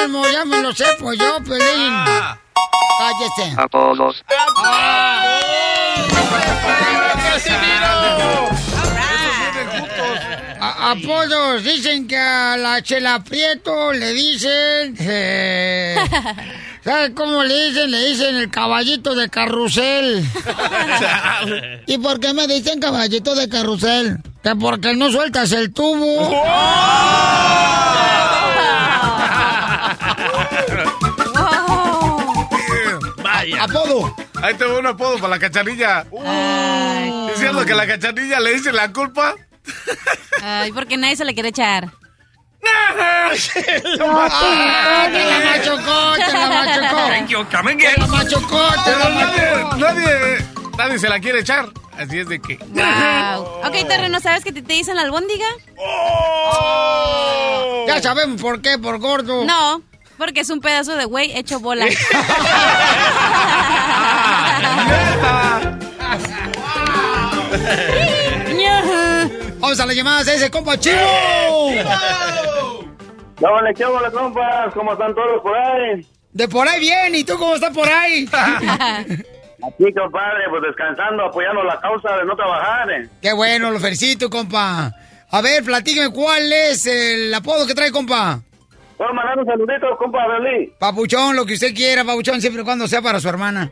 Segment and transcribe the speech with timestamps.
[0.00, 1.94] Colmo, ya me lo sé, pues yo, Pelín.
[2.98, 3.54] Cállese.
[3.56, 4.22] A todos.
[10.82, 14.96] Apodos, dicen que a la Chela Prieto le dicen...
[14.98, 15.96] eh,
[16.84, 17.90] ¿Sabes cómo le dicen?
[17.90, 20.24] Le dicen el caballito de carrusel.
[21.86, 24.18] ¿Y por qué me dicen caballito de carrusel?
[24.42, 26.30] Que porque no sueltas el tubo.
[26.30, 28.09] Vaya.
[33.60, 34.14] Apodo.
[34.42, 36.06] Ahí tengo un apodo para la cachanilla.
[37.32, 39.34] ¿Es cierto que la cachanilla le dice la culpa?
[40.42, 41.90] Ay, porque nadie se le quiere echar.
[44.02, 46.96] Ah, te la machucó, te la machucó.
[47.08, 48.10] Thank you, come Te la again.
[48.10, 51.68] machucó, te la Pero nadie, nadie, nadie se la quiere echar.
[51.96, 52.56] Así es de que.
[52.56, 53.42] Wow.
[53.66, 55.46] Ok, Terreno, ¿sabes que te, te dicen la albóndiga?
[57.86, 59.44] Ya sabemos por qué, por gordo.
[59.44, 59.82] No,
[60.20, 61.86] porque es un pedazo de güey hecho bola.
[69.60, 70.96] Vamos a las llamadas a ese compa chivo.
[73.40, 76.06] No, le echamos las compas, ¿cómo están todos por ahí?
[76.32, 78.28] De por ahí bien, ¿y tú cómo estás por ahí?
[78.30, 82.90] Aquí, compadre, pues descansando, apoyando la causa de no trabajar.
[82.90, 83.08] eh.
[83.22, 84.92] Qué bueno, lo felicito, compa.
[85.30, 88.42] A ver, platíqueme cuál es el apodo que trae, compa.
[89.00, 90.74] Puedo mandar un saludito, compa Belí.
[90.78, 93.70] Papuchón, lo que usted quiera, papuchón, siempre y cuando sea para su hermana.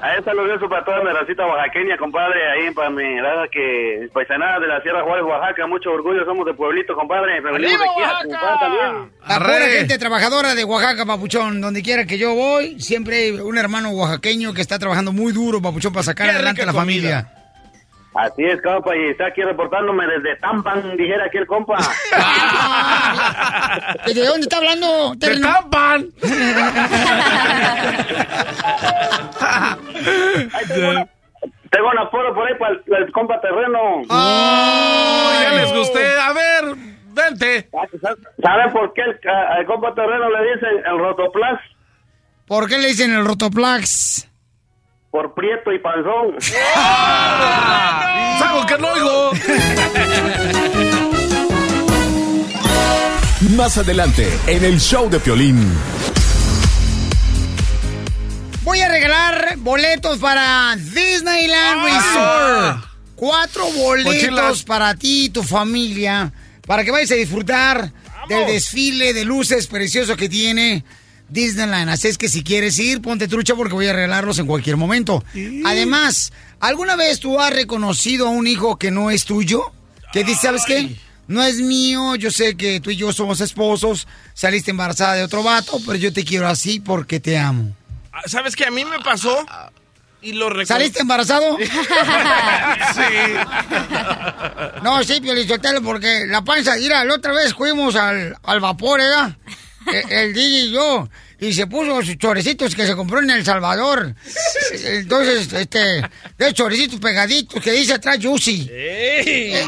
[0.00, 4.60] A esta saludo para toda mi racita oaxaqueña, compadre, ahí para mi verdad que paisanada
[4.60, 8.20] de la Sierra Juárez, Oaxaca, mucho orgullo, somos de pueblito, compadre, me venimos aquí a
[8.20, 9.10] triunfar también.
[9.26, 11.60] La pura gente trabajadora de Oaxaca, papuchón.
[11.60, 15.60] Donde quiera que yo voy, siempre hay un hermano oaxaqueño que está trabajando muy duro,
[15.60, 17.43] papuchón, para sacar Qué adelante a la familia.
[18.14, 21.76] Así es, compa, y está aquí reportándome desde Tampan, dijera aquí el compa.
[24.06, 25.14] ¿Y ¿De dónde está hablando?
[25.16, 26.10] ¡De Tampan!
[30.52, 31.06] Ahí tengo, una,
[31.70, 34.02] tengo un apodo por ahí para el, el compa terreno.
[34.08, 36.04] Oh, ya les gusté.
[36.20, 36.76] A ver,
[37.06, 37.68] vente.
[38.42, 41.60] ¿Saben por qué el, compa terreno le dicen el rotoplas?
[42.46, 44.28] ¿Por qué le dicen el rotoplax?
[45.14, 46.34] Por prieto y panzón.
[48.40, 49.30] ¡Sago que no oigo!
[53.56, 55.72] Más adelante, en el show de Piolín.
[58.64, 62.84] Voy a regalar boletos para Disneyland Resort.
[63.14, 64.64] Cuatro boletos Mochilas.
[64.64, 66.32] para ti y tu familia.
[66.66, 67.92] Para que vayas a disfrutar
[68.28, 70.82] del desfile de luces precioso que tiene
[71.28, 71.90] Disneyland.
[71.90, 75.24] Así es que si quieres ir, ponte trucha porque voy a regalarlos en cualquier momento.
[75.64, 79.72] Además, ¿alguna vez tú has reconocido a un hijo que no es tuyo?
[80.12, 80.96] Que dice, ¿sabes qué?
[81.26, 85.42] No es mío, yo sé que tú y yo somos esposos, saliste embarazada de otro
[85.42, 87.74] vato, pero yo te quiero así porque te amo.
[88.12, 88.66] Ah, ¿Sabes qué?
[88.66, 89.44] A mí me pasó
[90.20, 90.64] y lo.
[90.64, 91.56] ¿Saliste embarazado?
[91.58, 91.62] sí.
[94.82, 99.36] No, sí, Piolichotelo, porque la panza, mira, la otra vez fuimos al, al vapor, ¿verdad?
[99.92, 101.08] El, el DJ y yo,
[101.40, 104.14] y se puso sus chorecitos que se compró en El Salvador.
[104.84, 106.02] Entonces, este,
[106.38, 108.68] de chorecitos pegaditos que dice atrás Juicy.
[108.70, 109.66] Eh,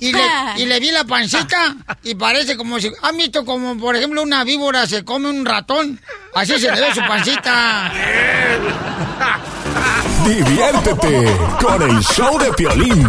[0.00, 0.20] Y le,
[0.56, 2.90] y le vi la pancita y parece como si...
[3.02, 6.00] ¿Han visto como, por ejemplo, una víbora se come un ratón?
[6.34, 7.92] Así se le ve su pancita.
[10.26, 13.08] Diviértete con el show de Piolín.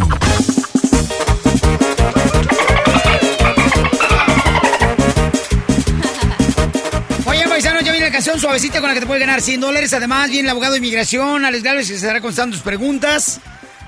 [8.03, 9.93] Viene la canción suavecita con la que te puedes ganar 100 dólares.
[9.93, 13.39] Además, viene el abogado de inmigración, Alex Galvez, que se estará contestando tus preguntas.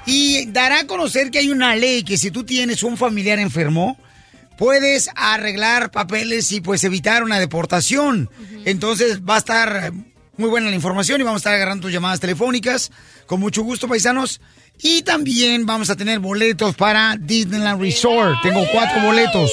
[0.05, 3.97] Y dará a conocer que hay una ley que si tú tienes un familiar enfermo,
[4.57, 8.29] puedes arreglar papeles y pues evitar una deportación.
[8.63, 9.91] Entonces va a estar
[10.37, 12.93] muy buena la información y vamos a estar agarrando tus llamadas telefónicas.
[13.25, 14.39] Con mucho gusto, paisanos.
[14.81, 18.37] Y también vamos a tener boletos para Disneyland Resort.
[18.43, 19.51] Tengo cuatro boletos.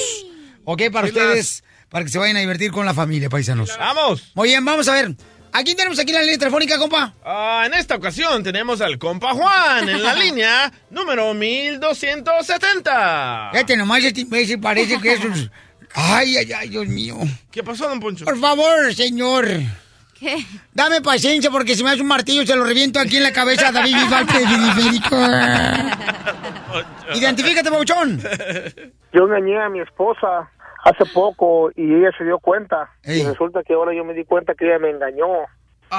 [0.63, 0.83] ¿Ok?
[0.89, 1.62] Para ustedes,
[1.93, 3.77] para que se vayan a divertir con la familia, paisanos.
[3.77, 4.31] Vamos.
[4.33, 5.11] Muy bien, vamos a ver.
[5.51, 7.13] ¿A quién tenemos aquí en la línea telefónica, compa?
[7.23, 13.51] Ah, en esta ocasión tenemos al compa Juan en la línea número 1270.
[13.53, 15.21] Este nomás este imbécil parece que es,
[15.93, 17.15] Ay, ay, ay, Dios mío.
[17.51, 18.25] ¿Qué pasó, don Poncho?
[18.25, 19.47] Por favor, señor.
[20.19, 20.43] ¿Qué?
[20.73, 23.67] Dame paciencia porque si me hace un martillo se lo reviento aquí en la cabeza
[23.67, 25.15] a David Bisbal periférico.
[27.13, 28.19] Identifícate, Pauchón.
[29.13, 30.49] Yo engañé a mi esposa
[30.83, 32.89] hace poco y ella se dio cuenta.
[33.03, 33.21] Ey.
[33.21, 35.27] Y resulta que ahora yo me di cuenta que ella me engañó.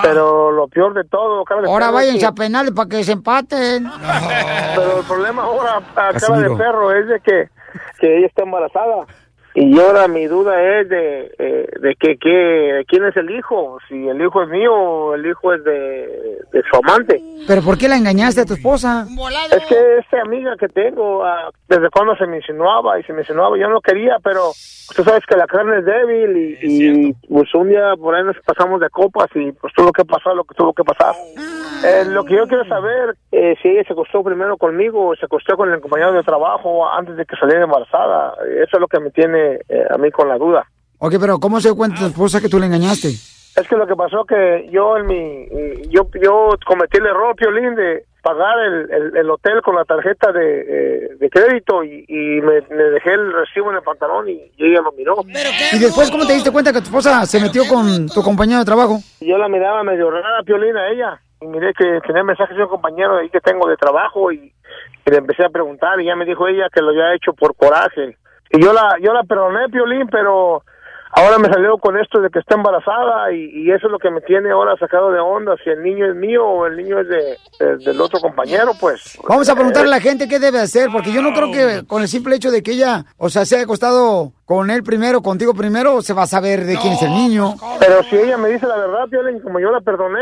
[0.03, 3.85] Pero lo peor de todo, de Ahora váyanse que- a penales para que se empaten.
[4.75, 7.49] Pero el problema ahora, cara de perro, es de que,
[8.01, 9.07] que ella está embarazada.
[9.57, 13.79] Y ahora mi duda es de, eh, de que, que de quién es el hijo.
[13.89, 17.23] Si el hijo es mío o el hijo es de, de su amante.
[17.47, 19.07] ¿Pero por qué la engañaste a tu esposa?
[19.53, 23.21] Es que esta amiga que tengo, ah, desde cuando se me insinuaba y se me
[23.21, 24.51] insinuaba, yo no quería, pero
[24.97, 28.37] tú sabes que la carne es débil y, y, pues un día por ahí nos
[28.45, 31.15] pasamos de copas y pues tuvo que pasar lo que tuvo que pasar.
[31.85, 35.27] Eh, lo que yo quiero saber, eh, si ella se acostó primero conmigo o se
[35.27, 39.01] acostó con el compañero de trabajo antes de que saliera embarazada, eso es lo que
[39.01, 40.65] me tiene eh, a mí con la duda.
[40.99, 43.09] Ok, pero ¿cómo se dio cuenta tu esposa que tú la engañaste?
[43.09, 45.49] Es que lo que pasó que yo en mi
[45.89, 50.33] yo yo cometí el error Piolín de pagar el, el, el hotel con la tarjeta
[50.33, 54.51] de, eh, de crédito y, y me, me dejé el recibo en el pantalón y,
[54.57, 55.17] y ella lo miró.
[55.73, 58.65] ¿Y después cómo te diste cuenta que tu esposa se metió con tu compañero de
[58.65, 58.99] trabajo?
[59.21, 62.71] Yo la miraba medio rara Piolín a ella y miré que tenía mensajes de un
[62.71, 64.39] compañero ahí que tengo de trabajo y,
[65.07, 67.55] y le empecé a preguntar y ya me dijo ella que lo había hecho por
[67.55, 68.17] coraje.
[68.57, 70.63] Y yo la yo la perdoné Piolín, pero
[71.17, 74.11] ahora me salió con esto de que está embarazada y, y eso es lo que
[74.11, 77.09] me tiene ahora sacado de onda, si el niño es mío o el niño es
[77.09, 79.17] de, de- del otro compañero, pues.
[79.29, 82.03] Vamos a preguntarle a la gente qué debe hacer, porque yo no creo que con
[82.03, 85.55] el simple hecho de que ella, o sea, se haya acostado con él primero, contigo
[85.55, 87.55] primero, se va a saber de quién es el niño.
[87.81, 90.21] Pero si ella me dice la verdad, Piolín, como yo la perdoné,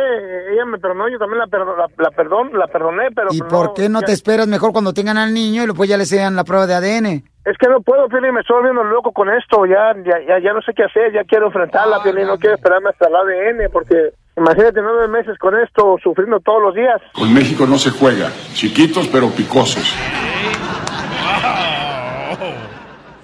[0.53, 3.29] ella me perdonó, yo también la, perdo- la, la perdón, la perdoné, pero...
[3.33, 5.89] ¿Y pues por qué no ya- te esperas mejor cuando tengan al niño y después
[5.91, 7.07] ya le sean la prueba de ADN?
[7.45, 10.53] Es que no puedo, Piolín, me estoy volviendo loco con esto, ya, ya, ya, ya
[10.53, 14.13] no sé qué hacer, ya quiero enfrentarla, Piolín, no quiero esperarme hasta el ADN, porque
[14.37, 17.01] imagínate nueve meses con esto, sufriendo todos los días.
[17.13, 18.31] Con México no se juega.
[18.55, 19.97] Chiquitos pero picosos.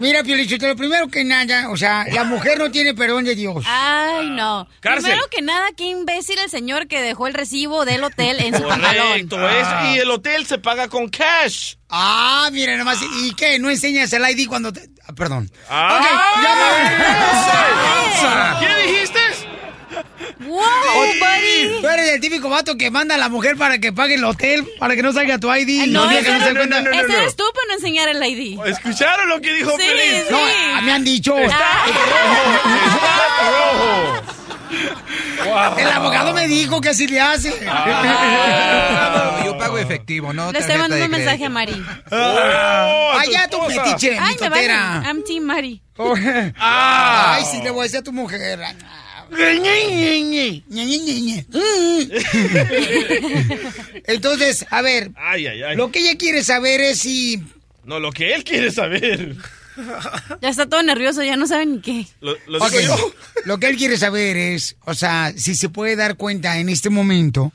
[0.01, 3.65] Mira, Piolichotelo, primero que nada, o sea, la mujer no tiene perdón de Dios.
[3.67, 4.69] Ay, no.
[4.81, 5.05] Cárcel.
[5.11, 8.63] Primero que nada, qué imbécil el señor que dejó el recibo del hotel en su
[8.63, 9.09] pantalón.
[9.29, 11.75] Correcto, es, y el hotel se paga con cash.
[11.89, 13.59] Ah, mira nomás, ¿y qué?
[13.59, 14.83] ¿No enseñas el ID cuando te...?
[15.07, 15.51] ah, perdón.
[15.69, 15.99] Ah.
[15.99, 16.07] Ok,
[16.45, 16.55] ya
[18.61, 19.19] me- ¿Qué dijiste?
[20.41, 21.81] ¡Wow, buddy!
[21.81, 24.67] Tú eres el típico vato que manda a la mujer para que pague el hotel,
[24.79, 25.87] para que no salga tu ID.
[25.89, 26.81] No, que ese no cuenta.
[26.81, 27.19] no, no, ese no.
[27.19, 28.61] eres tú para no enseñar el ID.
[28.67, 30.23] ¿Escucharon lo que dijo Sí, Pelín?
[30.29, 30.31] sí.
[30.31, 30.39] No,
[30.77, 31.35] a- me han dicho.
[31.37, 31.49] rojo.
[35.79, 37.51] El abogado me dijo que así le hace.
[39.45, 41.49] Yo pago efectivo, no Le estoy mandando un mensaje a.
[41.49, 41.83] Mari.
[42.11, 44.67] Oh, Allá tu metiche, Ay, me vale.
[44.69, 45.83] I'm Team Mari.
[46.59, 47.35] Ah.
[47.37, 48.61] Ay, sí, le voy a decir a tu mujer.
[54.07, 55.77] Entonces, a ver, Ay, ay, ay.
[55.77, 57.43] lo que ella quiere saber es si...
[57.85, 59.37] No, lo que él quiere saber.
[60.43, 62.07] Ya está todo nervioso, ya no sabe ni qué.
[62.21, 63.15] Lo, lo Ok, digo yo.
[63.45, 66.91] Lo que él quiere saber es, o sea, si se puede dar cuenta en este
[66.91, 67.53] momento,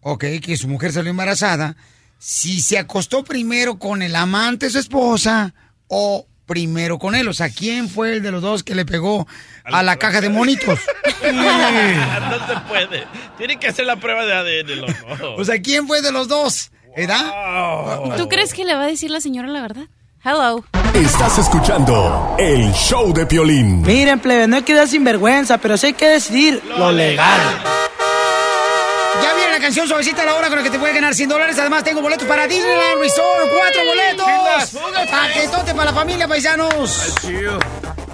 [0.00, 1.76] ok, que su mujer salió embarazada,
[2.18, 5.54] si se acostó primero con el amante de su esposa
[5.88, 7.28] o primero con él.
[7.28, 9.26] O sea, ¿quién fue el de los dos que le pegó
[9.64, 10.78] a la caja de monitos?
[11.22, 13.06] no se puede.
[13.36, 15.34] Tiene que hacer la prueba de ADN, loco.
[15.36, 16.70] O sea, ¿quién fue de los dos?
[16.96, 18.00] ¿Edad?
[18.00, 18.16] Wow.
[18.16, 19.84] ¿Tú crees que le va a decir la señora la verdad?
[20.24, 20.64] Hello.
[20.94, 23.82] Estás escuchando el show de Piolín.
[23.82, 27.38] Miren, plebe, no hay que dar sinvergüenza, pero sí hay que decidir lo legal.
[29.56, 31.58] La canción suavecita a la hora con la que te puede ganar 100 dólares.
[31.58, 33.50] Además, tengo boletos para Disneyland Resort.
[33.50, 34.82] ¡Cuatro boletos!
[35.10, 37.14] Paquetote para la familia, paisanos.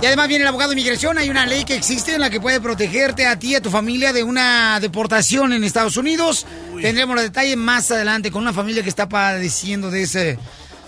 [0.00, 1.18] Y además viene el abogado de inmigración.
[1.18, 3.70] Hay una ley que existe en la que puede protegerte a ti y a tu
[3.70, 6.46] familia de una deportación en Estados Unidos.
[6.80, 10.38] Tendremos los detalles más adelante con una familia que está padeciendo de ese,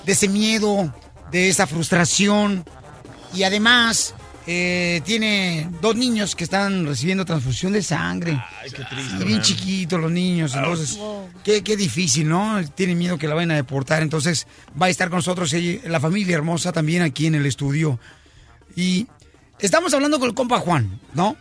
[0.06, 0.94] de ese miedo,
[1.32, 2.64] de esa frustración.
[3.34, 4.14] Y además
[4.46, 8.32] eh, tiene dos niños que están recibiendo transfusión de sangre.
[8.62, 9.14] Ay, qué triste.
[9.20, 9.42] Y bien man.
[9.42, 10.98] chiquitos los niños, entonces,
[11.42, 12.60] qué, qué difícil, ¿no?
[12.74, 14.46] Tienen miedo que la vayan a deportar, entonces
[14.80, 17.98] va a estar con nosotros ella- la familia hermosa también aquí en el estudio.
[18.76, 19.06] Y
[19.58, 21.36] estamos hablando con el compa Juan, ¿no?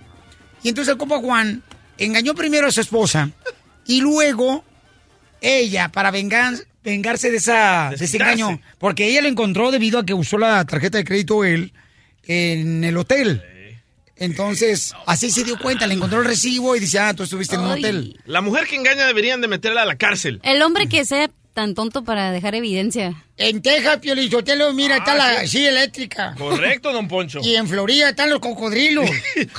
[0.61, 1.61] Y entonces el compa Juan
[1.97, 3.29] engañó primero a su esposa
[3.85, 4.63] y luego
[5.41, 6.53] ella, para vengar,
[6.85, 10.63] vengarse de, esa, de ese engaño, porque ella lo encontró debido a que usó la
[10.63, 11.73] tarjeta de crédito él
[12.25, 13.43] en el hotel.
[14.15, 17.61] Entonces, así se dio cuenta, le encontró el recibo y dice, ah, tú estuviste en
[17.61, 17.79] un Ay.
[17.79, 18.21] hotel.
[18.25, 20.39] La mujer que engaña deberían de meterla a la cárcel.
[20.43, 23.13] El hombre que sea tan tonto para dejar evidencia?
[23.37, 26.35] En Texas, Piolizotelo, mira, está la silla eléctrica.
[26.37, 27.39] Correcto, don Poncho.
[27.43, 29.09] Y en Florida están los cocodrilos.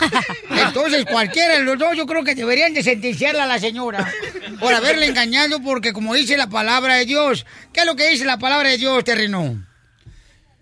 [0.51, 4.13] Entonces, cualquiera de los dos, yo creo que deberían de sentenciarla a la señora
[4.59, 8.25] por haberle engañado, porque como dice la palabra de Dios, ¿qué es lo que dice
[8.25, 9.65] la palabra de Dios, terreno?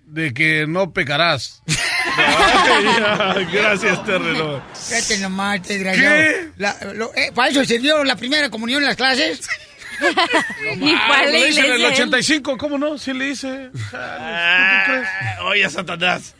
[0.06, 1.62] De que no pecarás.
[3.36, 4.62] Ay, Gracias, terreno.
[4.74, 6.22] Fíjate nomás, desgraciado.
[6.56, 9.40] La- lo- eh, ¿Para eso sirvió la primera comunión en las clases?
[10.02, 11.86] A Ah, la lo hice en el iglesia.
[11.86, 12.08] él.
[12.08, 12.98] 85, ¿cómo no?
[12.98, 13.70] Sí le hice.
[13.94, 15.04] Ah,
[15.44, 16.34] Oye, Satanás.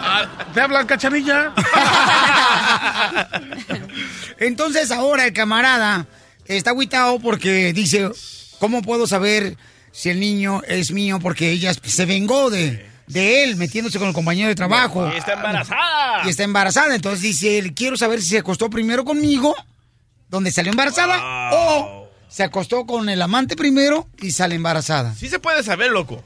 [0.00, 1.52] Ah, ¿Te hablan, cachanilla?
[4.38, 6.06] Entonces ahora el camarada
[6.46, 8.10] está agüitado porque dice,
[8.58, 9.56] ¿cómo puedo saber
[9.92, 11.18] si el niño es mío?
[11.20, 15.10] Porque ella se vengó de, de él metiéndose con el compañero de trabajo.
[15.14, 16.22] Y está embarazada.
[16.24, 16.94] Y está embarazada.
[16.94, 19.54] Entonces dice, él, quiero saber si se acostó primero conmigo,
[20.28, 25.14] donde salió embarazada, o se acostó con el amante primero y sale embarazada.
[25.14, 26.24] Sí se puede saber, loco.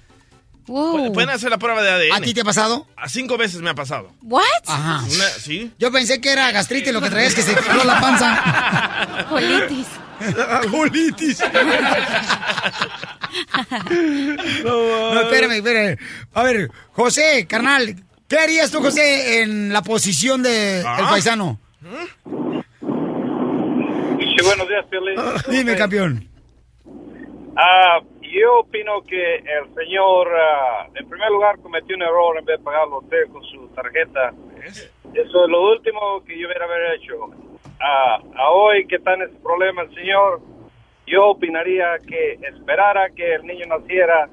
[0.66, 2.12] Pu- Pueden hacer la prueba de ADN.
[2.12, 2.88] ¿A ti te ha pasado?
[2.96, 4.12] A cinco veces me ha pasado.
[4.22, 4.42] ¿What?
[4.66, 5.04] Ajá.
[5.04, 5.70] Una- ¿Sí?
[5.78, 9.26] Yo pensé que era gastritis lo que traías que se infló la panza.
[9.28, 9.86] Colitis.
[10.70, 11.38] Colitis.
[14.64, 15.96] No, espérame, espérame.
[16.34, 17.94] A ver, José, carnal,
[18.28, 20.96] ¿qué harías tú, José, en la posición de Ah.
[21.00, 21.58] el paisano?
[24.18, 25.16] Sí, buenos días, Piolín.
[25.48, 26.28] Dime, campeón.
[27.56, 32.58] Ah, yo opino que el señor, ah, en primer lugar, cometió un error en vez
[32.58, 34.32] de pagarlo a usted con su tarjeta.
[35.14, 37.14] Eso es lo último que yo hubiera haber hecho.
[37.80, 40.40] Ah, a hoy que está en ese problema el señor,
[41.06, 44.28] yo opinaría que esperara que el niño naciera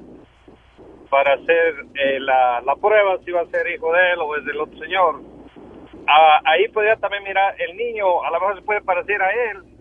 [1.10, 4.46] para hacer eh, la, la prueba si va a ser hijo de él o es
[4.46, 5.22] del otro señor.
[6.08, 9.74] Ah, ahí podría también mirar, el niño a lo mejor se puede parecer a él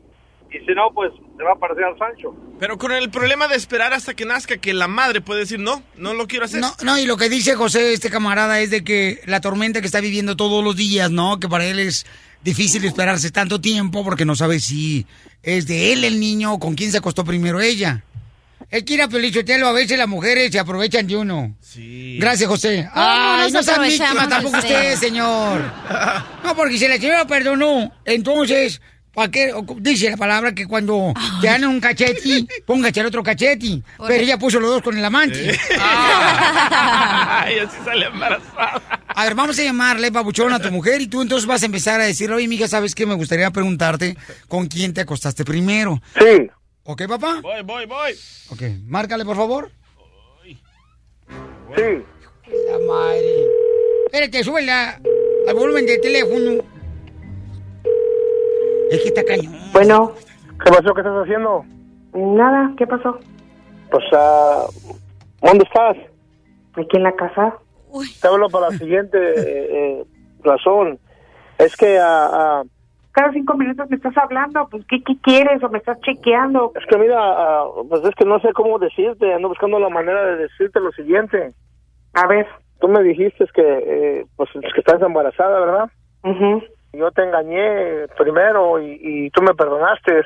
[0.53, 2.35] y si no, pues se va a parecer al Sancho.
[2.61, 5.83] Pero con el problema de esperar hasta que nazca, que la madre puede decir, no,
[5.97, 6.61] no lo quiero hacer.
[6.61, 9.87] No, no, y lo que dice José, este camarada, es de que la tormenta que
[9.87, 11.41] está viviendo todos los días, ¿no?
[11.41, 12.07] Que para él es
[12.43, 15.07] difícil esperarse tanto tiempo porque no sabe si
[15.43, 18.05] es de él el niño o con quién se acostó primero ella.
[18.71, 21.55] Él quiere a Pelichotelo, a veces las mujeres se aprovechan de uno.
[21.61, 22.17] Sí.
[22.19, 22.89] Gracias, José.
[22.95, 24.93] ¿Cómo Ay, nos no sean aprovechamos víctima de tampoco usted?
[24.93, 25.73] usted, señor.
[26.45, 28.81] No, porque si la señora perdonó, entonces,
[29.15, 29.53] ¿para qué?
[29.79, 33.83] Dice la palabra que cuando te dan un cachete, póngase el otro cachete.
[33.99, 35.59] Pero ella puso los dos con el amante.
[35.81, 38.83] Ay, así sale embarazada.
[39.09, 42.01] A ver, vamos a llamarle, babuchón, a tu mujer y tú entonces vas a empezar
[42.01, 43.07] a decirle, oye, mija, ¿sabes qué?
[43.07, 44.17] Me gustaría preguntarte
[44.49, 46.01] con quién te acostaste primero.
[46.19, 46.51] Sí.
[46.85, 47.41] ¿Ok, papá?
[47.43, 48.13] Voy, voy, voy.
[48.49, 49.71] Ok, márcale, por favor.
[51.77, 52.03] Sí.
[52.71, 53.47] La madre.
[54.07, 56.72] Espérate, sube al volumen del teléfono.
[58.93, 59.55] Es que está cañón.
[59.73, 60.13] Bueno.
[60.63, 60.95] ¿Qué pasó?
[60.95, 61.65] ¿Qué estás haciendo?
[62.13, 63.19] Nada, ¿qué pasó?
[63.91, 64.67] Pues, ah,
[65.41, 65.97] ¿dónde estás?
[66.75, 67.55] Aquí en la casa.
[68.21, 70.05] Te hablo para la siguiente eh, eh,
[70.45, 70.99] razón.
[71.57, 72.63] Es que, ah, ah,
[73.13, 76.73] Cada cinco minutos me estás hablando, pues ¿qué, qué quieres o me estás chequeando?
[76.75, 80.23] es que mira, ah, pues es que no sé cómo decirte, ando buscando la manera
[80.27, 81.55] de decirte lo siguiente.
[82.13, 82.47] A ver.
[82.79, 85.91] Tú me dijiste que, eh, pues, que estás embarazada, ¿verdad?
[86.93, 90.25] Yo te engañé primero y, y tú me perdonaste.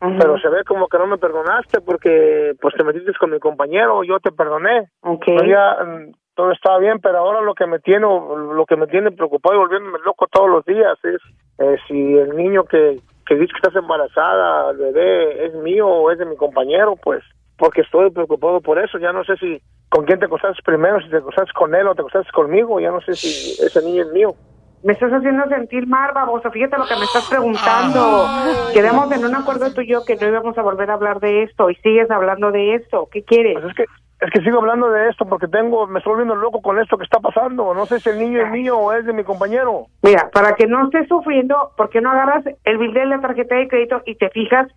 [0.00, 4.04] Pero se ve como que no me perdonaste porque pues te metiste con mi compañero,
[4.04, 4.88] yo te perdoné.
[5.46, 9.12] Ya, mm, todo estaba bien, pero ahora lo que me tiene lo que me tiene
[9.12, 11.22] preocupado y volviéndome loco todos los días es
[11.58, 16.10] eh, si el niño que que dice que estás embarazada, el bebé es mío o
[16.10, 17.22] es de mi compañero, pues
[17.56, 21.08] porque estoy preocupado por eso, ya no sé si con quién te acostaste primero, si
[21.08, 24.12] te acostaste con él o te acostaste conmigo, ya no sé si ese niño es
[24.12, 24.34] mío.
[24.84, 26.50] Me estás haciendo sentir mal, baboso.
[26.50, 28.28] Fíjate lo que me estás preguntando.
[28.74, 31.44] Quedamos en un acuerdo tú y yo que no íbamos a volver a hablar de
[31.44, 33.08] esto y sigues hablando de esto.
[33.10, 33.54] ¿Qué quieres?
[33.54, 33.84] Pues es que
[34.20, 37.04] es que sigo hablando de esto porque tengo me estoy volviendo loco con esto que
[37.04, 39.86] está pasando, no sé si el niño es mío o es de mi compañero.
[40.02, 43.56] Mira, para que no estés sufriendo, ¿por qué no agarras el bill de la tarjeta
[43.56, 44.68] de crédito y te fijas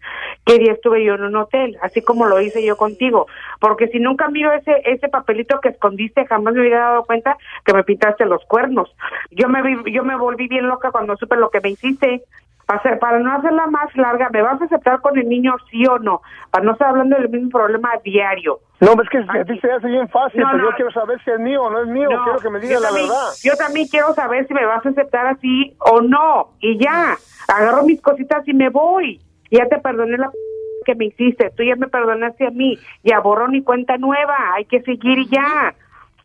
[0.46, 3.28] qué día estuve yo en un hotel, así como lo hice yo contigo?
[3.60, 7.74] Porque si nunca miro ese ese papelito que escondiste, jamás me hubiera dado cuenta que
[7.74, 8.94] me pintaste los cuernos.
[9.32, 12.24] Yo me vi- yo me volví bien loca cuando supe lo que me hiciste.
[12.68, 15.86] Para, hacer- para no hacerla más larga, ¿me vas a aceptar con el niño sí
[15.88, 16.22] o no?
[16.52, 18.60] Para no estar hablando del mismo problema diario.
[18.82, 20.70] No, es que a ti se hace bien fácil, No, pero no.
[20.72, 22.80] yo quiero saber si es mío o no es mío, No, quiero que me diga
[22.82, 23.30] la también- verdad.
[23.42, 26.50] Yo también quiero saber si me vas a aceptar así o no.
[26.60, 27.16] Y ya,
[27.48, 29.22] agarro mis cositas y me voy.
[29.50, 30.38] Ya te perdoné la p-
[30.86, 31.50] que me hiciste.
[31.56, 32.78] Tú ya me perdonaste a mí.
[33.02, 34.36] Ya borró ni cuenta nueva.
[34.56, 35.74] Hay que seguir y ya.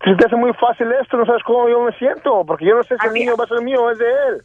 [0.04, 2.82] Si te hace muy fácil esto, no sabes cómo yo me siento, porque yo no
[2.82, 4.42] sé si el niño va a ser mío o es de él.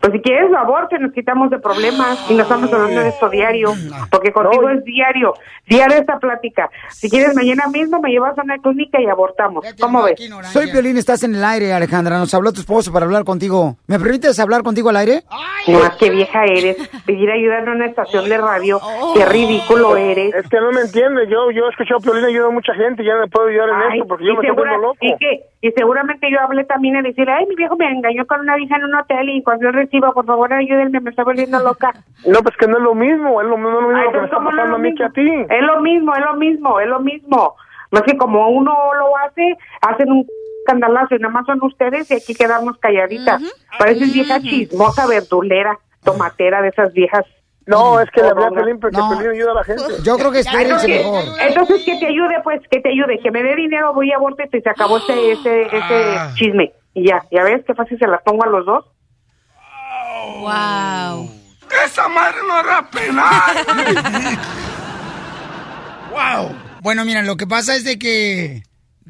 [0.00, 3.08] Pues si quieres lo aborto y nos quitamos de problemas y no estamos hablando de
[3.08, 3.72] esto diario,
[4.10, 5.34] porque contigo es diario,
[5.66, 6.70] diario esta plática.
[6.90, 9.64] Si quieres mañana mismo me llevas a una clínica y abortamos.
[9.80, 10.20] ¿Cómo ves?
[10.52, 12.18] Soy Piolín, estás en el aire, Alejandra.
[12.18, 13.76] Nos habló tu esposo para hablar contigo.
[13.86, 15.22] ¿Me permites hablar contigo al aire?
[15.68, 18.80] Más que vieja eres, pedir ayuda en una estación de radio,
[19.14, 20.34] qué ridículo eres.
[20.34, 21.28] Es que no me entiende.
[21.28, 23.68] Yo yo he escuchado Piolín ayuda a mucha gente y ya no me puedo ayudar
[23.68, 24.96] en esto porque yo y me estoy loco.
[25.00, 25.44] ¿Y qué?
[25.60, 28.76] Y seguramente yo hablé también en decirle, ay, mi viejo me engañó con una vieja
[28.76, 31.92] en un hotel y cuando yo recibo, por favor, ayúdenme, me está volviendo loca.
[32.26, 33.40] No, pues que no es lo mismo.
[33.40, 34.70] Es lo, no es lo mismo Ay, lo que me está ¿cómo no es pasando
[34.70, 35.46] lo a mí que a ti.
[35.50, 37.54] Es lo mismo, es lo mismo, es lo mismo.
[37.90, 40.26] No es que como uno lo hace, hacen un
[40.60, 43.42] escandalazo y nada más son ustedes y hay que quedarnos calladitas.
[43.78, 47.24] Pareces vieja chismosa, verdulera, tomatera de esas viejas.
[47.66, 48.50] No, es que le hablé a.
[48.50, 49.82] Piolín porque Piolín ayuda a la gente.
[50.04, 51.06] Yo creo que Entonces,
[51.48, 54.42] entonces que te ayude, pues, que te ayude, que me dé dinero, voy a aborto
[54.50, 56.30] y se acabó ese, ese, ese Ah.
[56.34, 56.72] chisme.
[56.94, 58.84] Y ya, ya ves qué fácil se las pongo a los dos.
[60.40, 61.30] Wow.
[61.84, 64.38] ¡Esa madre no era penal!
[66.12, 66.54] Wow.
[66.82, 68.64] Bueno, mira, lo que pasa es de que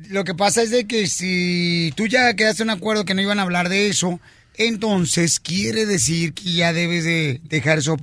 [0.08, 3.22] lo que pasa es de que si tú ya quedaste en un acuerdo que no
[3.22, 4.20] iban a hablar de eso,
[4.54, 7.96] entonces quiere decir que ya debes de dejar eso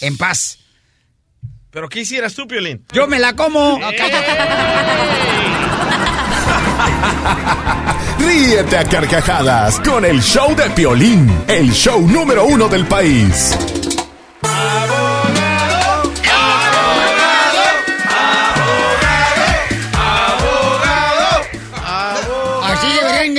[0.00, 0.58] en paz.
[1.70, 2.84] ¿Pero qué hicieras tú, Piolín?
[2.92, 3.78] Yo me la como.
[8.24, 13.56] Ríete a carcajadas con el show de Piolín, el show número uno del país.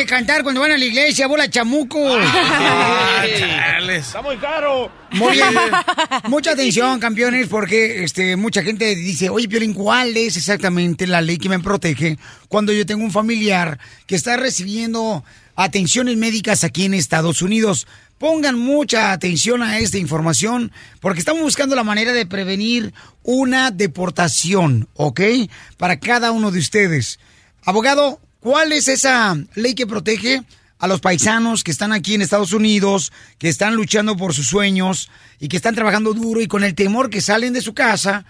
[0.04, 2.20] De cantar cuando van a la iglesia, bola chamuco.
[3.88, 4.92] Está muy caro.
[5.12, 5.54] Muy bien.
[6.28, 11.38] Mucha atención, campeones, porque este, mucha gente dice, oye, Piolín, ¿cuál es exactamente la ley
[11.38, 12.18] que me protege
[12.50, 15.24] cuando yo tengo un familiar que está recibiendo
[15.56, 17.88] atenciones médicas aquí en Estados Unidos?
[18.18, 22.94] Pongan mucha atención a esta información porque estamos buscando la manera de prevenir
[23.24, 25.22] una deportación, ¿ok?
[25.78, 27.20] Para cada uno de ustedes.
[27.64, 30.44] Abogado, ¿cuál es esa ley que protege
[30.78, 35.10] a los paisanos que están aquí en Estados Unidos, que están luchando por sus sueños
[35.40, 38.26] y que están trabajando duro y con el temor que salen de su casa,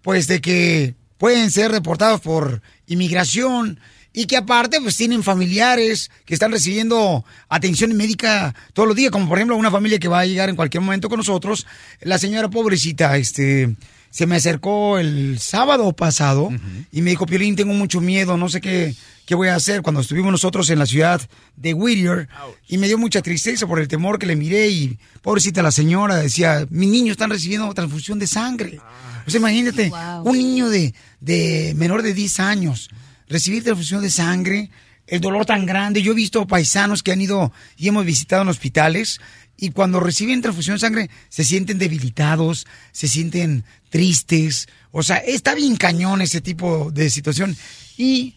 [0.00, 3.78] pues de que pueden ser deportados por inmigración
[4.14, 9.28] y que aparte pues tienen familiares que están recibiendo atención médica todos los días, como
[9.28, 11.66] por ejemplo una familia que va a llegar en cualquier momento con nosotros,
[12.00, 13.76] la señora pobrecita, este,
[14.10, 16.50] se me acercó el sábado pasado
[16.92, 18.94] y me dijo, Piolín, tengo mucho miedo, no sé qué,
[19.26, 21.20] qué voy a hacer cuando estuvimos nosotros en la ciudad
[21.56, 22.28] de Whittier
[22.68, 26.16] y me dio mucha tristeza por el temor que le miré y pobrecita la señora
[26.16, 28.80] decía, mis niños están recibiendo transfusión de sangre.
[29.26, 29.92] O sea, imagínate,
[30.24, 32.88] un niño de, de menor de 10 años
[33.28, 34.70] recibir transfusión de sangre,
[35.06, 36.02] el dolor tan grande.
[36.02, 39.20] Yo he visto paisanos que han ido y hemos visitado en hospitales
[39.56, 44.68] y cuando reciben transfusión de sangre se sienten debilitados, se sienten tristes.
[44.90, 47.56] O sea, está bien cañón ese tipo de situación.
[47.96, 48.34] Y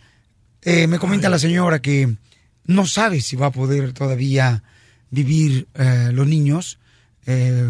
[0.62, 2.16] eh, me comenta la señora que
[2.66, 4.64] no sabe si va a poder todavía
[5.10, 6.80] vivir eh, los niños
[7.26, 7.68] eh,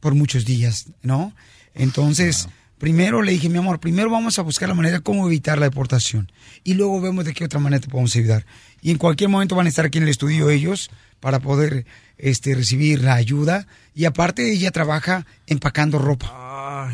[0.00, 1.34] por muchos días, ¿no?
[1.74, 2.48] Entonces,
[2.80, 5.66] primero le dije, mi amor, primero vamos a buscar la manera de cómo evitar la
[5.66, 6.32] deportación.
[6.64, 8.46] Y luego vemos de qué otra manera te podemos ayudar.
[8.82, 10.90] Y en cualquier momento van a estar aquí en el estudio ellos
[11.20, 11.84] para poder
[12.16, 13.66] este, recibir la ayuda.
[13.94, 16.90] Y aparte ella trabaja empacando ropa.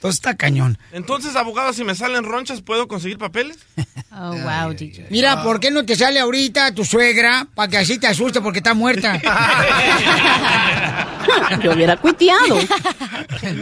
[0.00, 0.78] Entonces está cañón.
[0.92, 3.58] Entonces, abogado, si me salen ronchas, ¿puedo conseguir papeles?
[4.12, 5.06] Oh, wow, DJ.
[5.08, 8.58] Mira, ¿por qué no te sale ahorita tu suegra para que así te asuste porque
[8.58, 9.16] está muerta?
[11.62, 12.58] Yo hubiera cuiteado.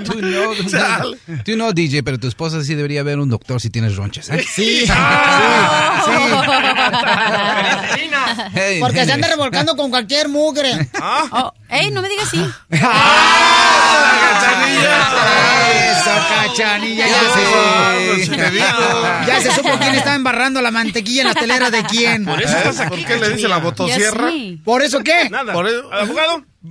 [0.06, 0.54] Tú no,
[1.44, 4.30] tú no, DJ, pero tu esposa sí debería ver un doctor si tienes ronchas.
[4.30, 4.42] ¿eh?
[4.50, 4.86] Sí,
[8.54, 9.10] Hey, Porque se hey.
[9.12, 10.88] anda revolcando con cualquier mugre.
[11.32, 12.40] Oh, ey, no me digas así.
[12.70, 12.88] Eso,
[14.20, 14.96] cachanilla,
[16.96, 22.24] ya se Ya se supo quién estaba embarrando la mantequilla en las teleras de quién.
[22.24, 24.30] Por eso estás aquí, ¿Por qué le dice la motosierra?
[24.64, 25.28] ¿Por eso qué?
[25.30, 25.52] Nada.
[25.52, 26.44] Por eso- ¿Abogado?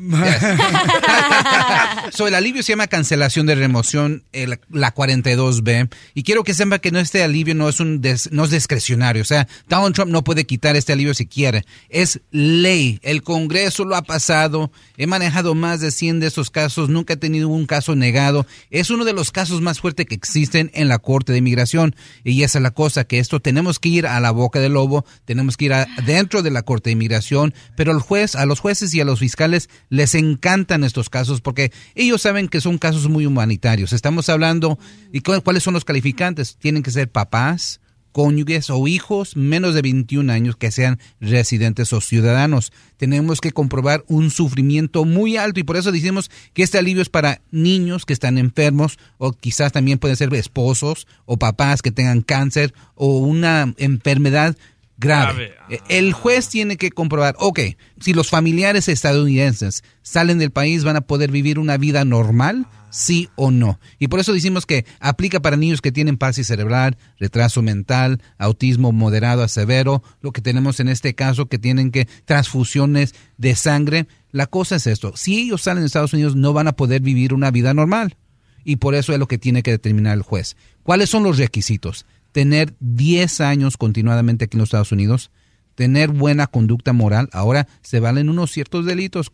[2.12, 5.90] So, el alivio se llama cancelación de remoción, el- la 42B.
[6.14, 9.22] Y quiero que sepa que no este alivio no es un des- no es discrecionario.
[9.22, 11.66] O sea, Donald Trump no puede quitar este alivio si quiere.
[11.90, 13.00] Es ley.
[13.04, 14.72] El Congreso lo ha pasado.
[14.98, 16.90] He manejado más de 100 de esos casos.
[16.90, 18.46] Nunca he tenido un caso negado.
[18.72, 21.96] Es uno de los casos más fuertes que existen en la Corte de Inmigración.
[22.24, 25.06] Y esa es la cosa, que esto tenemos que ir a la boca del lobo.
[25.26, 27.54] Tenemos que ir adentro de la Corte de Inmigración.
[27.76, 31.72] Pero el juez, a los jueces y a los fiscales les encantan estos casos porque
[31.96, 33.94] ellos saben que son casos muy humanitarios.
[33.94, 34.78] Estamos hablando,
[35.12, 36.58] ¿y cu- cuáles son los calificantes?
[36.58, 37.80] Tienen que ser papás
[38.14, 42.72] cónyuges o hijos menos de 21 años que sean residentes o ciudadanos.
[42.98, 47.10] Tenemos que comprobar un sufrimiento muy alto y por eso decimos que este alivio es
[47.10, 52.22] para niños que están enfermos o quizás también pueden ser esposos o papás que tengan
[52.22, 54.58] cáncer o una enfermedad
[54.98, 55.54] grave.
[55.70, 57.60] Eh, El juez tiene que comprobar, ok,
[58.00, 62.68] si los familiares estadounidenses salen del país, ¿van a poder vivir una vida normal?
[62.90, 63.80] Sí o no.
[64.00, 68.92] Y por eso decimos que aplica para niños que tienen pasis cerebral, retraso mental, autismo
[68.92, 74.08] moderado a severo, lo que tenemos en este caso que tienen que transfusiones de sangre.
[74.32, 77.34] La cosa es esto, si ellos salen de Estados Unidos no van a poder vivir
[77.34, 78.16] una vida normal.
[78.64, 80.58] Y por eso es lo que tiene que determinar el juez.
[80.84, 82.06] ¿Cuáles son los requisitos?
[82.32, 85.32] Tener 10 años continuadamente aquí en los Estados Unidos,
[85.76, 87.30] tener buena conducta moral.
[87.32, 89.32] Ahora se valen unos ciertos delitos,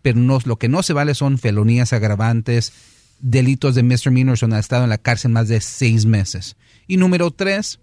[0.00, 2.72] pero no, lo que no se vale son felonías agravantes,
[3.20, 6.56] delitos de misdemeanors donde ha estado en la cárcel más de seis meses.
[6.86, 7.78] Y número tres,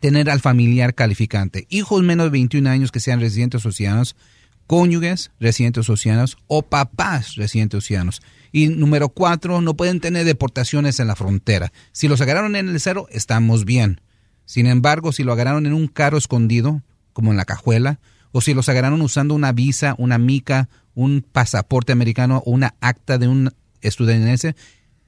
[0.00, 1.66] tener al familiar calificante.
[1.70, 4.16] Hijos menos de 21 años que sean residentes o ciudadanos,
[4.66, 8.22] cónyuges residentes o ciudadanos o papás residentes o ciudadanos.
[8.52, 11.72] Y número cuatro, no pueden tener deportaciones en la frontera.
[11.92, 14.00] Si los agarraron en el cero, estamos bien.
[14.46, 17.98] Sin embargo, si lo agarraron en un carro escondido, como en la cajuela,
[18.32, 23.18] o si los agarraron usando una visa, una mica, un pasaporte americano o una acta
[23.18, 24.56] de un estadounidense,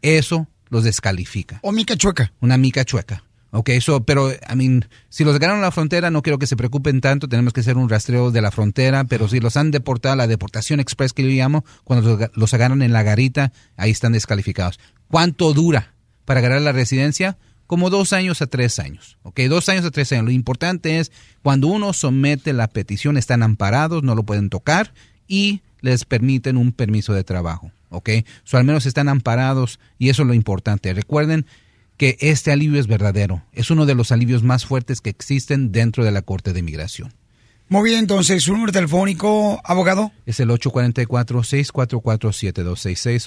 [0.03, 1.61] eso los descalifica.
[1.63, 2.33] O mica chueca.
[2.41, 3.25] Una mica chueca.
[3.51, 6.57] Ok, eso, pero, I mean, si los agarran a la frontera, no quiero que se
[6.57, 10.17] preocupen tanto, tenemos que hacer un rastreo de la frontera, pero si los han deportado,
[10.17, 14.13] la deportación express que yo llamo, cuando los, los agarran en la garita, ahí están
[14.13, 14.79] descalificados.
[15.09, 17.39] ¿Cuánto dura para agarrar la residencia?
[17.67, 19.19] Como dos años a tres años.
[19.23, 20.25] Ok, dos años a tres años.
[20.25, 21.11] Lo importante es,
[21.43, 24.93] cuando uno somete la petición, están amparados, no lo pueden tocar
[25.27, 27.71] y les permiten un permiso de trabajo.
[27.89, 28.11] Ok,
[28.45, 30.93] so, al menos están amparados y eso es lo importante.
[30.93, 31.47] Recuerden,
[31.97, 33.43] que este alivio es verdadero.
[33.53, 37.15] Es uno de los alivios más fuertes que existen dentro de la Corte de Inmigración.
[37.69, 40.13] Muy bien, entonces, ¿su número telefónico, abogado?
[40.25, 43.27] Es el 844-644-7266,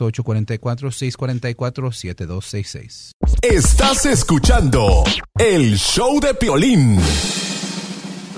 [0.62, 3.12] 844-644-7266.
[3.42, 5.04] Estás escuchando
[5.38, 6.98] el show de Piolín.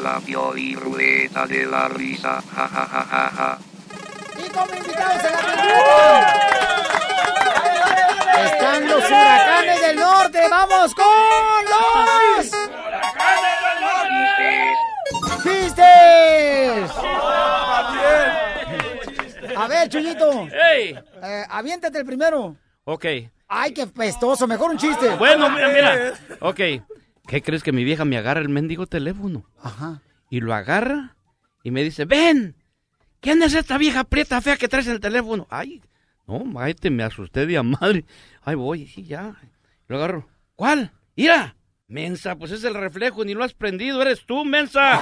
[0.04, 2.41] La Pioli Rueda de la Risa.
[2.52, 3.60] Ja, ja, ja, ja, ja.
[4.44, 6.51] Y como invitados en la
[8.38, 10.39] están los huracanes del norte.
[10.50, 11.06] ¡Vamos con
[11.70, 14.76] los huracanes del norte!
[15.44, 16.91] ¡Chistes!
[19.58, 20.48] A ver, Chuyito.
[20.74, 20.96] ¡Ey!
[21.24, 22.56] Eh, aviéntate el primero.
[22.86, 23.06] Ok.
[23.48, 24.48] Ay, qué pestoso.
[24.48, 25.10] Mejor un chiste.
[25.17, 26.13] Bueno, mira, mira.
[26.39, 26.60] Ok.
[27.28, 29.46] ¿Qué crees que mi vieja me agarra el mendigo teléfono?
[29.62, 30.02] Ajá.
[30.30, 31.15] Y lo agarra
[31.63, 32.56] y me dice, ven,
[33.20, 35.48] ¿quién es esta vieja prieta fea que traes en el teléfono?
[35.50, 35.82] Ay,
[36.39, 38.06] no, te me asusté de a madre.
[38.44, 39.36] Ay, voy, sí, ya.
[39.88, 40.28] Lo agarro.
[40.56, 40.91] ¿Cuál?
[41.15, 41.56] ¡Mira!
[41.88, 45.02] Mensa, pues es el reflejo, ni lo has prendido, eres tú, mensa.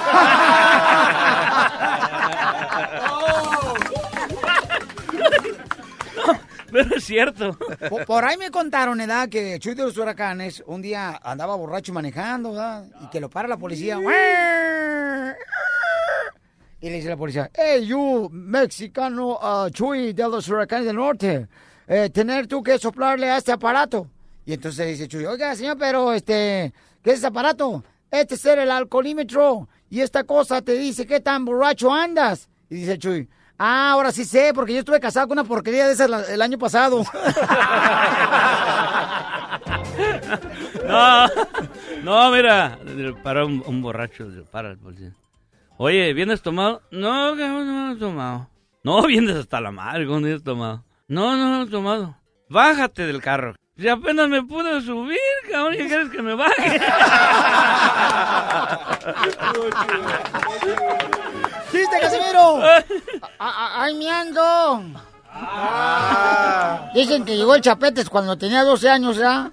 [6.72, 7.56] Pero es cierto.
[7.88, 11.92] Por, por ahí me contaron, edad, que Chuy de los Huracanes un día andaba borracho
[11.92, 12.86] manejando, ¿verdad?
[13.02, 13.98] Y que lo para la policía.
[16.82, 21.46] Y le dice la policía, hey, you, mexicano uh, Chuy de los Huracanes del Norte,
[21.86, 24.06] eh, tener tú que soplarle a este aparato.
[24.46, 27.84] Y entonces dice Chuy, oiga, señor, pero este, ¿qué es ese aparato?
[28.10, 29.68] Este es el alcoholímetro.
[29.90, 32.48] Y esta cosa te dice qué tan borracho andas.
[32.70, 35.92] Y dice Chuy, ah, ahora sí sé, porque yo estuve casado con una porquería de
[35.92, 37.04] esas el año pasado.
[40.86, 41.26] No,
[42.02, 42.78] no, mira,
[43.22, 45.12] para un, un borracho, para el policía.
[45.82, 46.82] Oye, ¿vienes tomado?
[46.90, 48.50] No, que no, no he tomado.
[48.84, 50.84] No, vienes hasta la madre, ¿cómo no vienes tomado?
[51.08, 52.18] No, no, no he tomado.
[52.50, 53.54] Bájate del carro.
[53.78, 55.16] Si apenas me pude subir,
[55.50, 56.72] cabrón, ¿qué quieres que me baje?
[61.72, 62.60] ¡Chiste, Casimiro!
[63.38, 64.82] ¡Ay, me ando!
[66.92, 69.50] Dicen que llegó el Chapetes cuando tenía 12 años, ¿ya?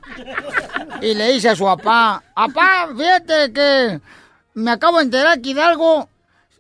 [1.00, 4.02] Y le dice a su papá, papá, fíjate que
[4.56, 6.10] me acabo de enterar que Hidalgo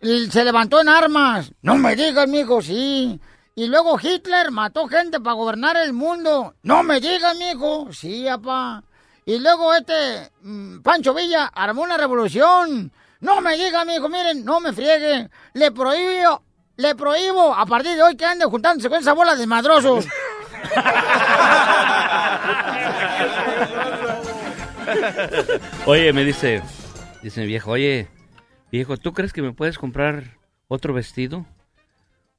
[0.01, 1.51] se levantó en armas.
[1.61, 3.19] No me digas, mijo, sí.
[3.55, 6.53] Y luego Hitler mató gente para gobernar el mundo.
[6.63, 7.91] No me digas, mijo.
[7.91, 8.83] Sí, papá.
[9.25, 12.91] Y luego este mm, Pancho Villa armó una revolución.
[13.19, 15.29] No me diga, mijo, miren, no me friegue.
[15.53, 16.43] Le prohíbo,
[16.75, 20.05] le prohíbo a partir de hoy que ande juntándose con esa bola de madrosos.
[25.85, 26.61] Oye, me dice,
[27.21, 28.07] dice mi viejo, oye,
[28.71, 31.45] viejo, ¿tú crees que me puedes comprar otro vestido?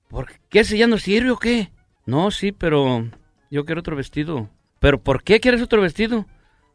[0.08, 1.70] ¿Por qué ese ya no sirve o qué?
[2.06, 3.06] No, sí, pero
[3.50, 4.48] yo quiero otro vestido.
[4.78, 6.26] ¿Pero por qué quieres otro vestido?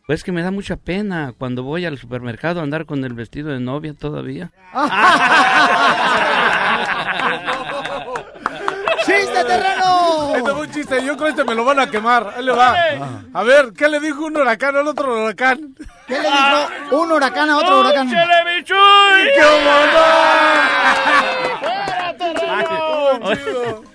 [0.06, 3.50] Pues que me da mucha pena cuando voy al supermercado a andar con el vestido
[3.50, 4.52] de novia todavía.
[9.06, 9.73] ¡Chiste!
[10.74, 12.34] Chiste, yo creo que este me lo van a quemar.
[12.36, 12.76] Ahí le va.
[13.32, 15.76] A ver, ¿qué le dijo un huracán al otro huracán?
[16.08, 18.10] ¿Qué le dijo un huracán a otro huracán?
[18.10, 18.16] ¡Qué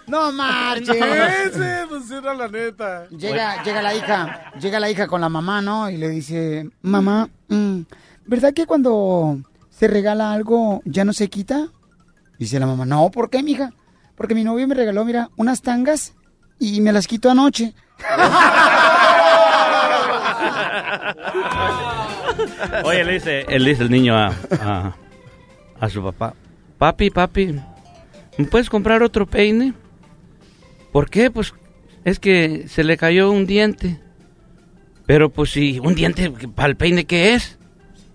[0.06, 0.96] No marches.
[0.96, 3.08] Ese, pues era la neta.
[3.08, 5.90] Llega, llega la hija, llega la hija con la mamá, ¿no?
[5.90, 7.80] Y le dice, mamá, mm,
[8.26, 9.38] ¿verdad que cuando
[9.68, 11.68] se regala algo ya no se quita?
[12.38, 13.72] Dice la mamá, no, ¿por qué, mija?
[14.14, 16.14] Porque mi novio me regaló, mira, unas tangas
[16.58, 17.74] y me las quitó anoche.
[22.84, 24.94] Oye, le dice, él dice el niño a, a,
[25.80, 26.34] a su papá,
[26.78, 27.60] papi, papi,
[28.36, 29.74] ¿me puedes comprar otro peine?
[30.92, 31.30] ¿Por qué?
[31.30, 31.52] Pues
[32.04, 34.00] es que se le cayó un diente.
[35.06, 37.58] Pero pues si un diente para el peine, ¿qué es?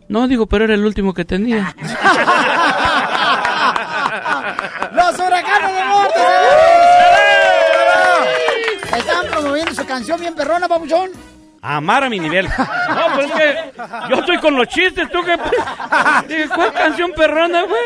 [0.10, 1.76] No, digo, pero era el último que tenía.
[4.94, 6.20] ¡Los huracanes del norte!
[7.74, 8.98] señores!
[8.98, 11.12] Están promoviendo su canción bien perrona, papuchón.
[11.66, 12.46] Amar a mi nivel.
[12.46, 15.32] No, pues es que yo estoy con los chistes, tú que...
[16.28, 17.82] Dije, ¿cuál canción perrona, güey?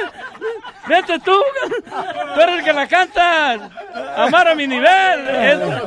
[0.90, 1.32] Vete tú,
[1.86, 3.70] tú eres el que la cantas.
[4.18, 5.20] Amar a mi nivel.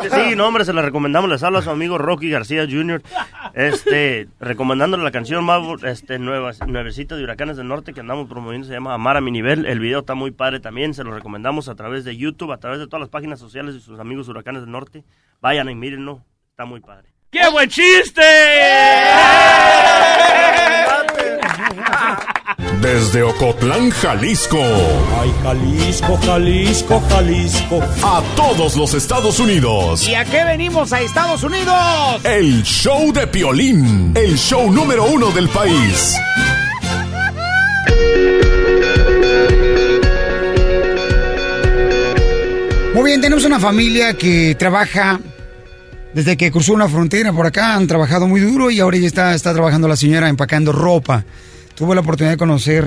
[0.08, 1.28] Sí, no, hombre, se la recomendamos.
[1.28, 3.02] Les habla su amigo Rocky García Jr.
[3.54, 8.68] Este, recomendándole la canción más este, nueva, nuevecita de Huracanes del Norte que andamos promoviendo.
[8.68, 9.66] Se llama Amar a mi nivel.
[9.66, 10.94] El video está muy padre también.
[10.94, 13.80] Se lo recomendamos a través de YouTube, a través de todas las páginas sociales de
[13.80, 15.02] sus amigos Huracanes del Norte.
[15.40, 16.22] Vayan y mírenlo.
[16.50, 17.19] Está muy padre.
[17.32, 18.22] ¡Qué buen chiste!
[22.82, 24.58] Desde Ocotlán, Jalisco.
[24.58, 27.80] Ay, Jalisco, Jalisco, Jalisco.
[28.02, 30.08] A todos los Estados Unidos.
[30.08, 32.24] ¿Y a qué venimos a Estados Unidos?
[32.24, 34.12] El show de Piolín.
[34.16, 36.16] El show número uno del país.
[42.92, 45.20] Muy bien, tenemos una familia que trabaja
[46.14, 47.74] desde que cruzó una frontera por acá.
[47.74, 51.24] Han trabajado muy duro y ahora ya está, está trabajando la señora empacando ropa.
[51.74, 52.84] Tuve la oportunidad de conocer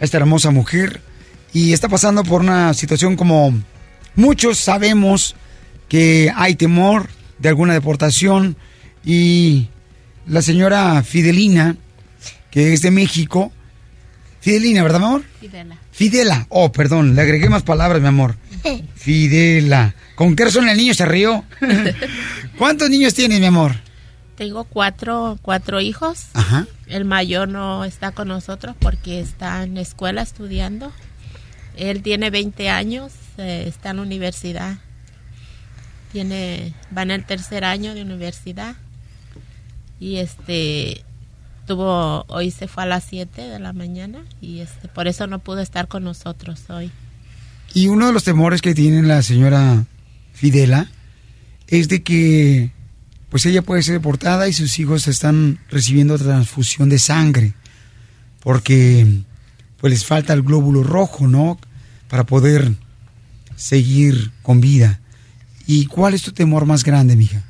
[0.00, 1.00] a esta hermosa mujer
[1.52, 3.54] y está pasando por una situación como
[4.14, 5.34] muchos sabemos
[5.88, 8.56] que hay temor de alguna deportación
[9.04, 9.68] y
[10.26, 11.76] la señora Fidelina,
[12.50, 13.52] que es de México.
[14.40, 15.24] Fidelina, ¿verdad, mi amor?
[15.40, 15.78] Fidela.
[15.90, 16.46] Fidela.
[16.50, 18.36] Oh, perdón, le agregué más palabras, mi amor.
[18.94, 19.94] Fidela.
[20.14, 21.44] ¿Con qué razón el niño se rió?
[22.58, 23.74] ¿Cuántos niños tienes, mi amor?
[24.36, 26.26] Tengo cuatro, cuatro hijos.
[26.34, 26.66] Ajá.
[26.86, 30.92] El mayor no está con nosotros porque está en la escuela estudiando.
[31.76, 34.78] Él tiene 20 años, eh, está en la universidad.
[36.12, 38.76] Tiene, va en el tercer año de universidad.
[40.00, 41.04] Y este
[41.66, 45.38] tuvo, hoy se fue a las 7 de la mañana y este, por eso no
[45.38, 46.90] pudo estar con nosotros hoy.
[47.74, 49.84] Y uno de los temores que tiene la señora
[50.32, 50.90] Fidela
[51.66, 52.72] es de que
[53.28, 57.52] pues ella puede ser deportada y sus hijos están recibiendo transfusión de sangre
[58.40, 59.06] porque
[59.78, 61.58] pues les falta el glóbulo rojo, ¿no?
[62.08, 62.72] Para poder
[63.56, 65.00] seguir con vida.
[65.66, 67.42] ¿Y cuál es tu temor más grande, mija?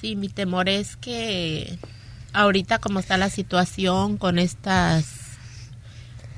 [0.00, 1.78] Sí, mi temor es que
[2.32, 5.06] ahorita como está la situación con estas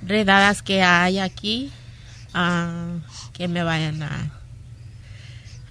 [0.07, 1.71] redadas que hay aquí,
[2.35, 2.97] ah,
[3.33, 4.31] que me vayan a,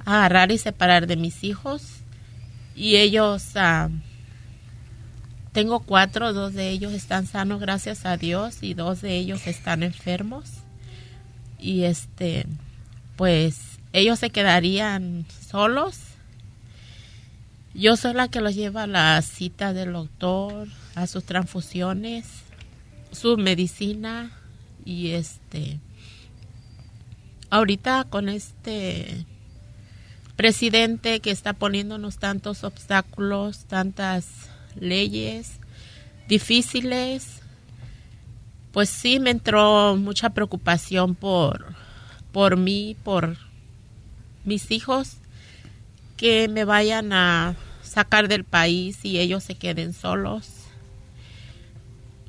[0.06, 1.84] a agarrar y separar de mis hijos.
[2.76, 3.90] Y ellos, ah,
[5.52, 9.84] tengo cuatro, dos de ellos están sanos, gracias a Dios, y dos de ellos están
[9.84, 10.50] enfermos.
[11.60, 12.46] Y este,
[13.16, 16.08] pues ellos se quedarían solos
[17.78, 22.26] yo soy la que los lleva a la cita del doctor, a sus transfusiones,
[23.12, 24.32] su medicina
[24.84, 25.80] y este
[27.50, 29.26] ahorita con este
[30.36, 34.28] presidente que está poniéndonos tantos obstáculos, tantas
[34.76, 35.60] leyes
[36.28, 37.42] difíciles,
[38.72, 41.76] pues sí me entró mucha preocupación por
[42.32, 43.38] por mí, por
[44.44, 45.18] mis hijos
[46.18, 50.57] que me vayan a sacar del país y ellos se queden solos.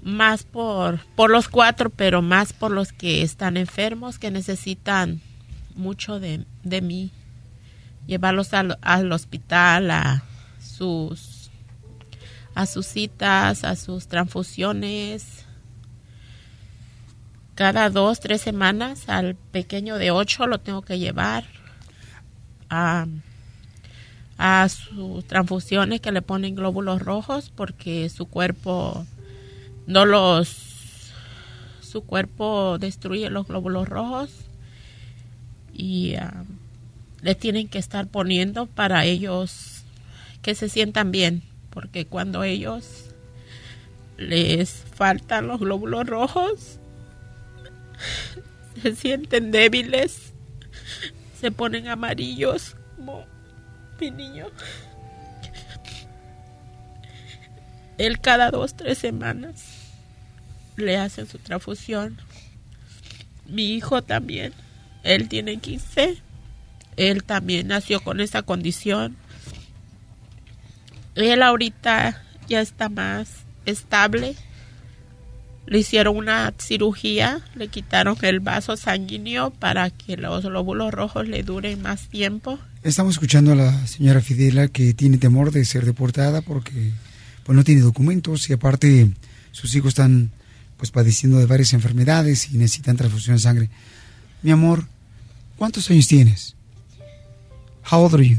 [0.09, 5.21] Más por, por los cuatro, pero más por los que están enfermos, que necesitan
[5.75, 7.11] mucho de, de mí.
[8.07, 10.23] Llevarlos al, al hospital, a
[10.61, 11.51] sus,
[12.55, 15.45] a sus citas, a sus transfusiones.
[17.55, 21.45] Cada dos, tres semanas al pequeño de ocho lo tengo que llevar.
[22.71, 23.07] a
[24.39, 29.05] a sus transfusiones que le ponen glóbulos rojos porque su cuerpo
[29.89, 30.67] no los
[31.81, 34.31] su cuerpo destruye los glóbulos rojos
[35.73, 36.45] y ah,
[37.23, 39.85] le tienen que estar poniendo para ellos
[40.43, 43.07] que se sientan bien porque cuando ellos
[44.19, 46.79] les faltan los glóbulos rojos
[48.83, 50.35] se sienten débiles
[51.41, 53.25] se ponen amarillos como
[53.99, 54.49] mi niño.
[57.97, 59.78] Él cada dos, tres semanas
[60.79, 62.17] le hacen su transfusión.
[63.47, 64.53] Mi hijo también.
[65.03, 66.19] Él tiene 15.
[66.97, 69.17] Él también nació con esa condición.
[71.15, 73.29] Él ahorita ya está más
[73.67, 74.37] estable.
[75.67, 81.43] Le hicieron una cirugía, le quitaron el vaso sanguíneo para que los glóbulos rojos le
[81.43, 82.59] duren más tiempo.
[82.83, 86.93] Estamos escuchando a la señora Fidela que tiene temor de ser deportada porque
[87.45, 89.11] pues no tiene documentos y aparte
[89.53, 90.31] sus hijos están
[90.79, 93.71] pues padeciendo de varias enfermedades y necesitan transfusión de sangre.
[94.43, 94.87] Mi amor,
[95.57, 96.55] ¿cuántos años tienes?
[97.91, 98.39] How old are you?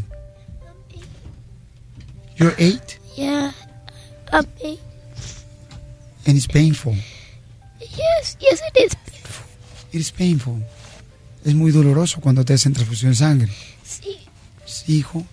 [2.38, 3.00] You're eight?
[3.18, 3.52] Yeah,
[4.32, 4.80] I'm eight.
[6.26, 6.96] And it's painful.
[7.80, 9.46] Yes, yes, it is painful.
[9.92, 10.64] It is painful.
[11.44, 13.52] Es muy doloroso cuando te hacen transfusión de sangre.
[13.84, 14.18] Sí.
[14.66, 15.26] Sí, hijo.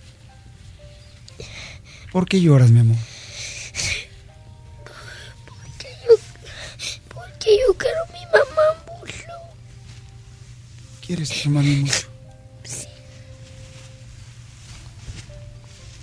[2.11, 2.97] ¿Por qué lloras, mi amor?
[7.47, 9.31] Porque yo quiero a mi mamá mucho.
[11.05, 12.07] ¿Quieres a tu mami mucho?
[12.63, 12.87] Sí.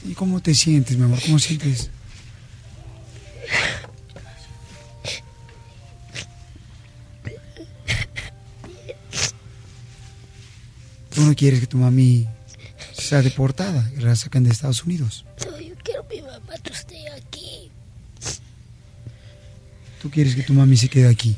[0.07, 1.19] ¿Y cómo te sientes, mi amor?
[1.25, 1.91] ¿Cómo sientes?
[11.11, 12.27] Tú no quieres que tu mami
[12.93, 15.25] sea deportada y la saquen de Estados Unidos.
[15.47, 17.71] No, yo quiero que mi mamá tú esté aquí.
[20.05, 21.35] Tú quieres que tu mami se quede aquí.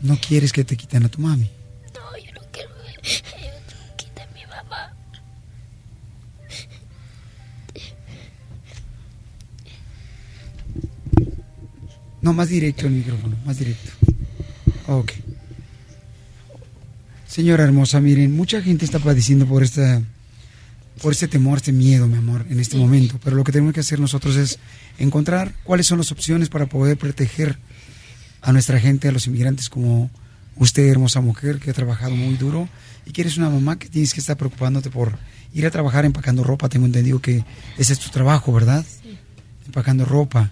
[0.00, 1.50] No quieres que te quiten a tu mami.
[1.92, 4.94] No, yo no quiero que me quiten a mi mamá.
[12.22, 13.90] No, más directo el micrófono, más directo.
[14.86, 15.14] Ok.
[17.26, 20.00] Señora hermosa, miren, mucha gente está padeciendo por esta
[21.02, 23.18] por este temor, este miedo, mi amor, en este momento.
[23.24, 24.60] Pero lo que tenemos que hacer nosotros es
[24.98, 27.58] encontrar cuáles son las opciones para poder proteger
[28.42, 30.10] a nuestra gente, a los inmigrantes como
[30.56, 32.68] usted, hermosa mujer, que ha trabajado muy duro
[33.06, 35.18] y que eres una mamá que tienes que estar preocupándote por
[35.54, 36.68] ir a trabajar empacando ropa.
[36.68, 37.44] Tengo entendido que
[37.78, 38.84] ese es tu trabajo, ¿verdad?
[39.66, 40.50] Empacando ropa.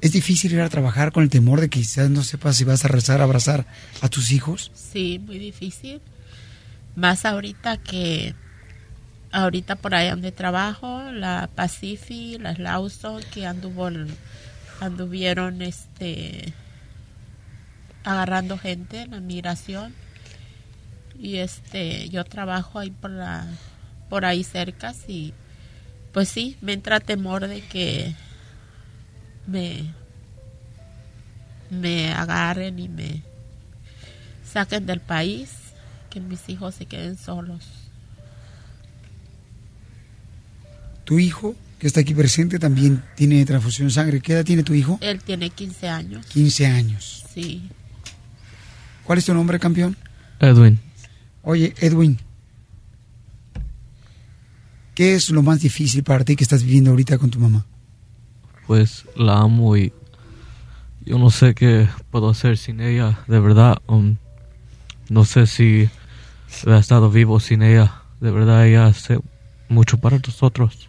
[0.00, 2.84] ¿Es difícil ir a trabajar con el temor de que quizás no sepas si vas
[2.84, 3.66] a rezar, abrazar
[4.02, 4.70] a tus hijos?
[4.74, 6.00] Sí, muy difícil.
[6.94, 8.34] Más ahorita que
[9.36, 13.90] ahorita por ahí donde trabajo, la Pacifi, las Lawson que anduvo
[14.80, 16.54] anduvieron este
[18.02, 19.94] agarrando gente en la migración.
[21.18, 23.46] Y este yo trabajo ahí por la
[24.08, 25.34] por ahí cerca y
[26.12, 28.14] pues sí me entra temor de que
[29.46, 29.92] me
[31.68, 33.22] me agarren y me
[34.44, 35.50] saquen del país
[36.08, 37.85] que mis hijos se queden solos
[41.06, 44.20] Tu hijo, que está aquí presente, también tiene transfusión de sangre.
[44.20, 44.98] ¿Qué edad tiene tu hijo?
[45.00, 47.24] él tiene 15 años 15 años.
[47.32, 47.70] sí
[49.04, 49.96] ¿Cuál es tu nombre, campeón?
[50.40, 50.80] Edwin.
[51.42, 52.18] Oye, Edwin,
[54.94, 57.64] ¿qué es lo más difícil para ti que estás viviendo ahorita con tu mamá?
[58.66, 59.92] Pues la amo y
[61.04, 63.78] yo no sé qué puedo hacer sin ella, de verdad.
[63.86, 64.16] um,
[65.08, 65.88] no sé si
[66.64, 68.02] hubiera estado vivo sin ella.
[68.20, 69.20] De verdad, ella hace
[69.68, 70.88] mucho para nosotros.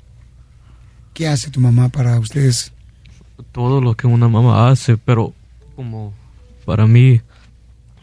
[1.17, 2.71] ¿Qué hace tu mamá para ustedes?
[3.51, 5.33] Todo lo que una mamá hace, pero
[5.75, 6.13] como
[6.63, 7.21] para mí,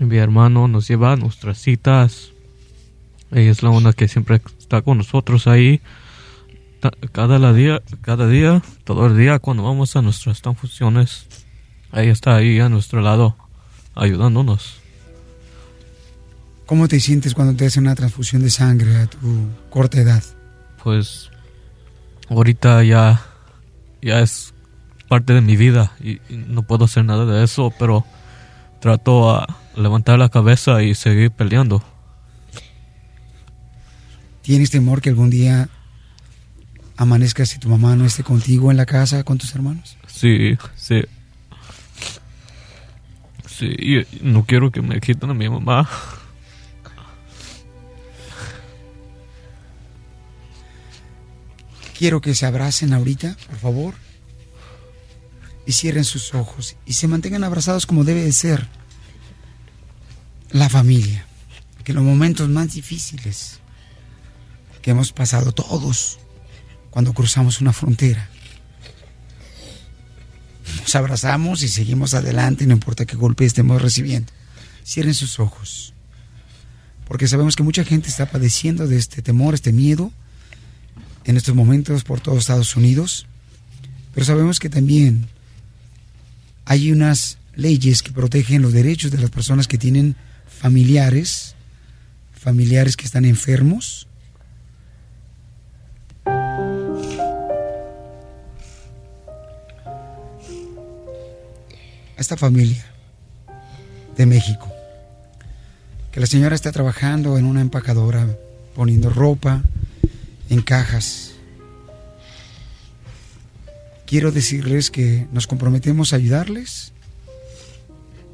[0.00, 2.32] mi hermano nos lleva a nuestras citas.
[3.30, 5.80] Ella es la una que siempre está con nosotros ahí.
[7.12, 11.28] Cada la día, cada día, todo el día, cuando vamos a nuestras transfusiones,
[11.92, 13.36] ella está ahí a nuestro lado,
[13.94, 14.80] ayudándonos.
[16.66, 19.18] ¿Cómo te sientes cuando te hacen una transfusión de sangre a tu
[19.70, 20.24] corta edad?
[20.82, 21.30] Pues
[22.28, 23.22] ahorita ya,
[24.02, 24.54] ya es
[25.08, 28.04] parte de mi vida y, y no puedo hacer nada de eso, pero
[28.80, 31.82] trato a levantar la cabeza y seguir peleando.
[34.42, 35.68] ¿Tienes temor que algún día
[36.96, 39.96] amanezcas y tu mamá no esté contigo en la casa con tus hermanos?
[40.06, 41.02] Sí, sí.
[43.46, 45.88] Sí, no quiero que me quiten a mi mamá.
[51.96, 53.94] Quiero que se abracen ahorita, por favor.
[55.66, 58.68] Y cierren sus ojos y se mantengan abrazados como debe de ser
[60.50, 61.26] la familia.
[61.84, 63.60] Que los momentos más difíciles
[64.82, 66.18] que hemos pasado todos
[66.90, 68.28] cuando cruzamos una frontera,
[70.80, 74.32] nos abrazamos y seguimos adelante, no importa qué golpe estemos recibiendo.
[74.86, 75.94] Cierren sus ojos,
[77.06, 80.12] porque sabemos que mucha gente está padeciendo de este temor, este miedo,
[81.24, 83.26] en estos momentos por todos Estados Unidos,
[84.12, 85.26] pero sabemos que también
[86.64, 90.16] hay unas leyes que protegen los derechos de las personas que tienen
[90.46, 91.54] familiares,
[92.32, 94.06] familiares que están enfermos.
[102.16, 102.84] Esta familia
[104.16, 104.72] de México,
[106.12, 108.26] que la señora está trabajando en una empacadora,
[108.74, 109.62] poniendo ropa
[110.50, 111.32] en cajas.
[114.06, 116.92] Quiero decirles que nos comprometemos a ayudarles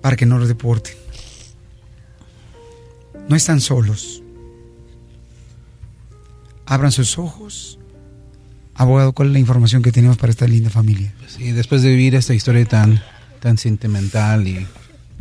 [0.00, 0.94] para que no los deporten.
[3.28, 4.22] No están solos.
[6.66, 7.78] Abran sus ojos.
[8.74, 11.12] Abogado, ¿cuál es la información que tenemos para esta linda familia?
[11.28, 13.02] Sí, después de vivir esta historia tan,
[13.40, 14.66] tan sentimental y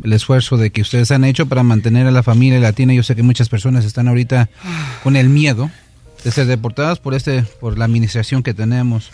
[0.02, 3.14] el esfuerzo de que ustedes han hecho para mantener a la familia latina, yo sé
[3.14, 4.48] que muchas personas están ahorita
[5.02, 5.70] con el miedo
[6.24, 9.10] de ser deportadas por este, por la administración que tenemos.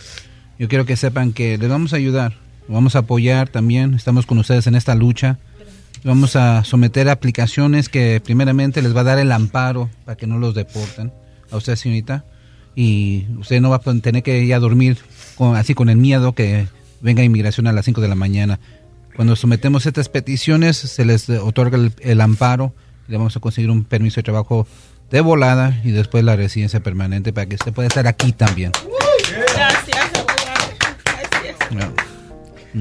[0.59, 2.33] Yo quiero que sepan que les vamos a ayudar,
[2.67, 5.37] vamos a apoyar también, estamos con ustedes en esta lucha.
[6.03, 10.37] Vamos a someter aplicaciones que primeramente les va a dar el amparo para que no
[10.37, 11.11] los deporten
[11.51, 12.25] a usted, señorita.
[12.75, 14.97] Y usted no va a tener que ir a dormir
[15.55, 16.67] así con el miedo que
[17.01, 18.59] venga inmigración a las 5 de la mañana.
[19.15, 22.73] Cuando sometemos estas peticiones, se les otorga el, el amparo,
[23.07, 24.67] le vamos a conseguir un permiso de trabajo
[25.09, 28.71] de volada y después la residencia permanente para que usted pueda estar aquí también.
[29.55, 30.11] Gracias.
[31.71, 32.07] Gracias.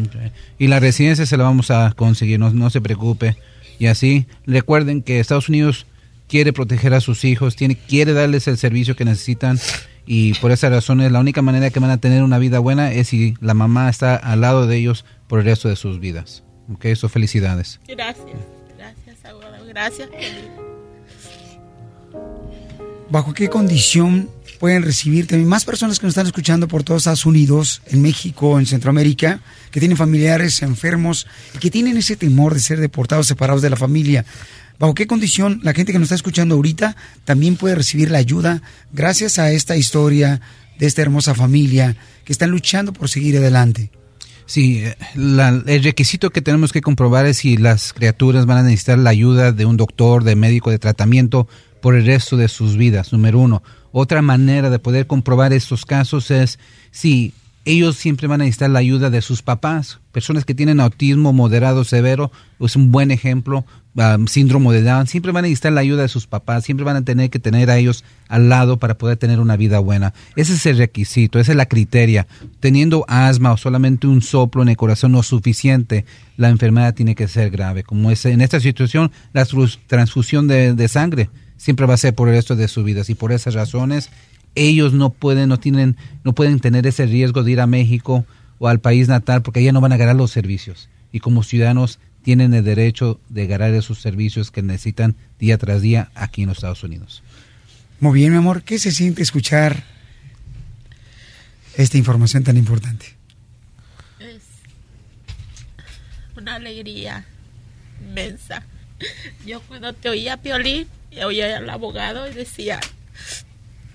[0.08, 0.32] Okay.
[0.58, 3.36] Y la residencia se la vamos a conseguir, no, no, se preocupe.
[3.78, 5.86] Y así, recuerden que Estados Unidos
[6.28, 9.58] quiere proteger a sus hijos, tiene, quiere darles el servicio que necesitan.
[10.06, 12.92] Y por esa razón, es la única manera que van a tener una vida buena
[12.92, 16.44] es si la mamá está al lado de ellos por el resto de sus vidas.
[16.72, 17.80] Ok, eso felicidades.
[17.88, 18.26] Gracias,
[18.76, 19.66] gracias, abogado.
[19.66, 20.08] Gracias.
[23.08, 24.28] ¿Bajo qué condición
[24.58, 28.58] pueden recibir también más personas que nos están escuchando por todos Estados Unidos, en México,
[28.58, 29.40] en Centroamérica,
[29.70, 33.76] que tienen familiares enfermos y que tienen ese temor de ser deportados, separados de la
[33.76, 34.24] familia.
[34.78, 38.60] ¿Bajo qué condición la gente que nos está escuchando ahorita también puede recibir la ayuda
[38.92, 40.40] gracias a esta historia
[40.78, 43.90] de esta hermosa familia que están luchando por seguir adelante?
[44.46, 44.84] Sí,
[45.14, 49.10] la, el requisito que tenemos que comprobar es si las criaturas van a necesitar la
[49.10, 51.48] ayuda de un doctor, de médico, de tratamiento
[51.86, 53.62] por el resto de sus vidas, número uno.
[53.92, 56.58] Otra manera de poder comprobar estos casos es
[56.90, 57.32] si
[57.64, 60.00] ellos siempre van a necesitar la ayuda de sus papás.
[60.10, 63.64] Personas que tienen autismo moderado, severo, es un buen ejemplo,
[63.94, 66.96] um, síndrome de Down, siempre van a necesitar la ayuda de sus papás, siempre van
[66.96, 70.12] a tener que tener a ellos al lado para poder tener una vida buena.
[70.34, 72.26] Ese es el requisito, esa es la criteria.
[72.58, 76.04] Teniendo asma o solamente un soplo en el corazón no suficiente,
[76.36, 77.84] la enfermedad tiene que ser grave.
[77.84, 79.46] Como es en esta situación, la
[79.86, 83.14] transfusión de, de sangre siempre va a ser por el resto de sus vidas y
[83.14, 84.10] por esas razones
[84.54, 88.24] ellos no pueden no tienen no pueden tener ese riesgo de ir a México
[88.58, 91.98] o al país natal porque allá no van a ganar los servicios y como ciudadanos
[92.26, 96.58] tienen el derecho de ganar esos servicios que necesitan día tras día aquí en los
[96.58, 97.22] Estados Unidos.
[98.00, 99.84] Muy bien, mi amor, ¿qué se siente escuchar
[101.76, 103.14] esta información tan importante?
[104.18, 104.42] Es
[106.36, 107.24] una alegría
[108.00, 108.64] inmensa.
[109.46, 110.88] Yo cuando te oía Piolín,
[111.24, 112.80] oía al abogado y decía,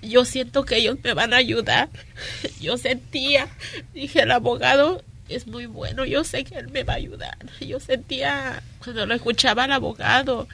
[0.02, 1.88] yo siento que ellos me van a ayudar.
[2.60, 3.48] Yo sentía,
[3.94, 7.38] dije, el abogado es muy bueno, yo sé que él me va a ayudar.
[7.60, 10.46] Yo sentía, cuando lo escuchaba al abogado,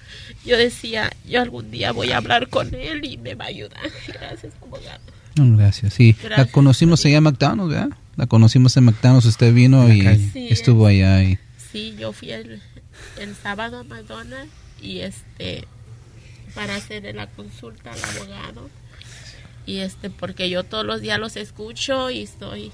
[0.44, 3.90] yo decía, yo algún día voy a hablar con él y me va a ayudar.
[4.06, 5.00] Gracias, abogado.
[5.34, 6.12] Gracias, sí.
[6.12, 7.96] Gracias, la conocimos allá en McDonald's, ¿verdad?
[8.16, 10.02] La conocimos en McDonald's, usted vino y
[10.32, 11.22] sí, estuvo allá.
[11.22, 11.38] Y...
[11.72, 12.60] Sí, yo fui el,
[13.18, 15.66] el sábado a McDonald's y este
[16.54, 18.68] para hacer la consulta al abogado
[19.68, 22.72] y este porque yo todos los días los escucho y estoy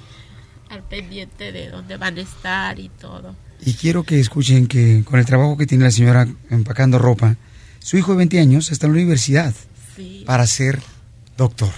[0.71, 3.35] al pendiente de dónde van a estar y todo.
[3.67, 7.37] Y quiero que escuchen que con el trabajo que tiene la señora empacando ropa,
[7.81, 9.55] su hijo de 20 años está en la universidad
[9.97, 10.23] sí.
[10.25, 10.81] para ser
[11.37, 11.73] doctor.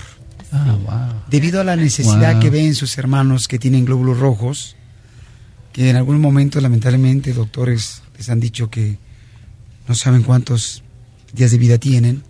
[0.53, 1.22] Ah, wow.
[1.30, 2.42] Debido a la necesidad Wow.
[2.42, 4.76] que ven sus hermanos que tienen glóbulos rojos,
[5.72, 8.99] que en algún momento lamentablemente doctores les han dicho que
[9.88, 10.82] no saben cuántos
[11.37, 12.22] días de vida tienen.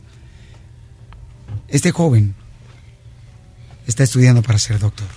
[1.69, 2.35] Este joven
[3.87, 5.09] está estudiando para ser doctor.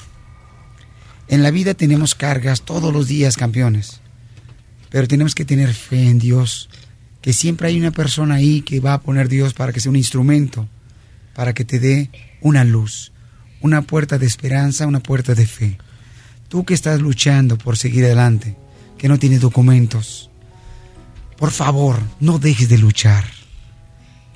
[1.27, 4.01] En la vida tenemos cargas todos los días, campeones.
[4.89, 6.69] Pero tenemos que tener fe en Dios.
[7.21, 9.95] Que siempre hay una persona ahí que va a poner Dios para que sea un
[9.95, 10.67] instrumento.
[11.35, 12.09] Para que te dé
[12.41, 13.11] una luz.
[13.61, 15.77] Una puerta de esperanza, una puerta de fe.
[16.47, 18.55] Tú que estás luchando por seguir adelante.
[18.97, 20.31] Que no tienes documentos.
[21.37, 23.38] Por favor, no dejes de luchar.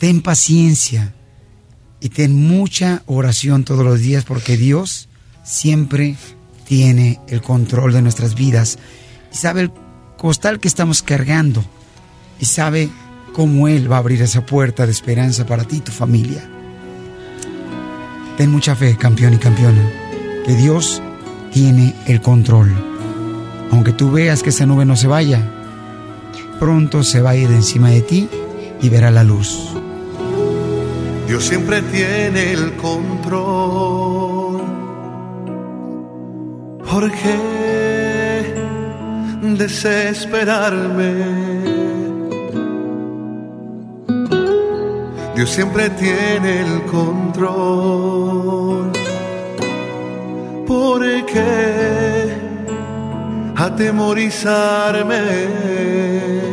[0.04, 1.14] Ten paciencia.
[2.02, 5.08] Y ten mucha oración todos los días porque Dios
[5.46, 6.18] siempre
[6.68, 8.80] tiene el control de nuestras vidas
[9.32, 9.72] y sabe el
[10.18, 11.64] costal que estamos cargando
[12.38, 12.90] y sabe
[13.32, 16.44] cómo Él va a abrir esa puerta de esperanza para ti y tu familia.
[18.36, 19.90] Ten mucha fe, campeón y campeona,
[20.46, 21.02] que Dios
[21.54, 22.74] tiene el control.
[23.72, 25.50] Aunque tú veas que esa nube no se vaya,
[26.60, 28.28] pronto se va a ir encima de ti
[28.82, 29.70] y verá la luz.
[31.28, 34.64] Dios siempre tiene el control.
[36.90, 38.56] ¿Por qué
[39.42, 41.64] desesperarme?
[45.36, 48.92] Dios siempre tiene el control.
[50.68, 52.32] ¿Por qué
[53.56, 56.53] atemorizarme?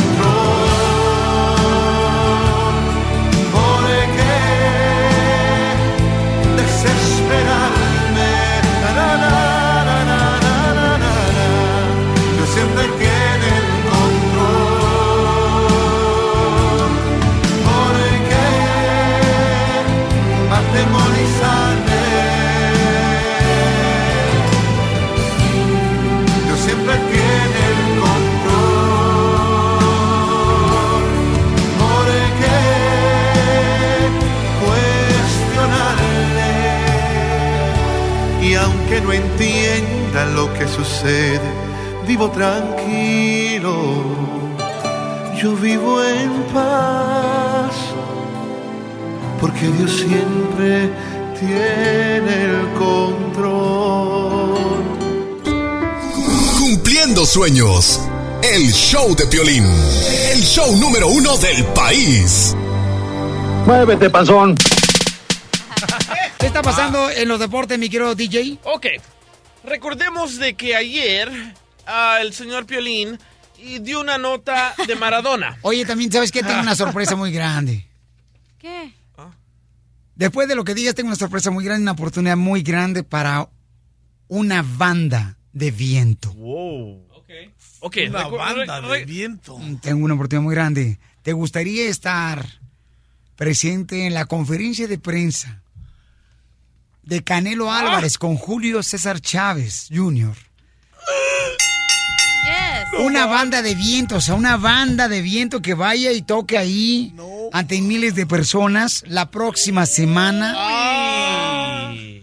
[7.31, 7.70] Desesperarme?
[40.83, 41.39] Sucede,
[42.07, 43.73] vivo tranquilo.
[45.41, 47.75] Yo vivo en paz.
[49.39, 50.91] Porque Dios siempre
[51.39, 54.55] tiene el control.
[56.59, 58.01] Cumpliendo sueños.
[58.41, 59.65] El show de Piolín.
[60.31, 62.55] El show número uno del país.
[63.65, 64.55] Muévete, panzón.
[66.39, 68.57] ¿Qué está pasando en los deportes, mi querido DJ?
[68.63, 68.87] Ok.
[69.63, 71.29] Recordemos de que ayer
[72.21, 73.17] el señor Piolín
[73.57, 75.57] y dio una nota de Maradona.
[75.61, 76.41] Oye, también, ¿sabes qué?
[76.43, 77.87] Tengo una sorpresa muy grande.
[78.57, 78.93] ¿Qué?
[80.15, 83.49] Después de lo que digas, tengo una sorpresa muy grande, una oportunidad muy grande para
[84.27, 86.31] una banda de viento.
[86.33, 87.07] Wow.
[87.15, 87.29] Ok.
[87.79, 87.97] Ok.
[88.09, 89.59] Una recu- banda de viento.
[89.81, 90.99] Tengo una oportunidad muy grande.
[91.23, 92.45] ¿Te gustaría estar
[93.35, 95.63] presente en la conferencia de prensa
[97.03, 100.35] de Canelo Álvarez con Julio César Chávez Jr.?
[102.99, 107.15] Una banda de viento, o sea, una banda de viento que vaya y toque ahí
[107.53, 110.53] ante miles de personas la próxima semana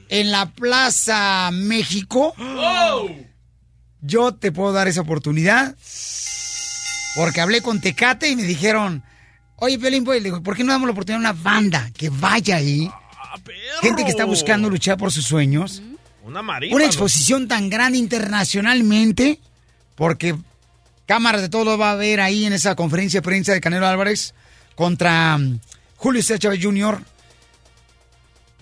[0.09, 2.35] en la Plaza México.
[4.01, 5.75] Yo te puedo dar esa oportunidad
[7.17, 9.03] porque hablé con Tecate y me dijeron,
[9.57, 12.57] oye, Pelín Boy, digo, ¿por qué no damos la oportunidad a una banda que vaya
[12.57, 12.91] ahí?
[13.81, 15.83] Gente que está buscando luchar por sus sueños.
[16.25, 16.75] Una marina.
[16.75, 19.41] Una exposición tan grande internacionalmente,
[19.95, 20.37] porque
[21.07, 24.35] cámaras de todo va a ver ahí en esa conferencia de prensa de Canelo Álvarez
[24.75, 25.61] contra mm,
[25.97, 27.01] Julio César Chávez Jr.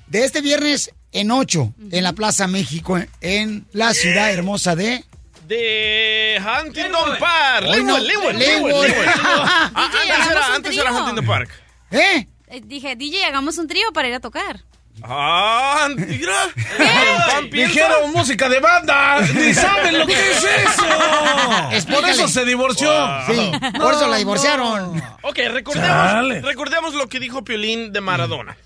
[0.06, 5.04] De este viernes en 8, en la Plaza México, en la ciudad hermosa de...
[5.48, 7.66] De Huntington Park.
[7.68, 8.86] Hoy no, Linwood.
[9.74, 10.92] Ah, Antes era.
[10.92, 11.50] Huntington Park.
[11.90, 12.26] ¿Eh?
[12.48, 14.60] Eh, Dije, DJ, hagamos un trío para ir a tocar.
[15.02, 16.32] Ah, mira.
[17.50, 19.20] Dijeron música de banda.
[19.34, 21.86] Ni saben lo que es eso.
[21.92, 22.90] Por eso se divorció.
[23.26, 25.02] Sí, por eso la divorciaron.
[25.22, 28.56] Ok, recordemos, recordemos lo que dijo Piolín de Maradona.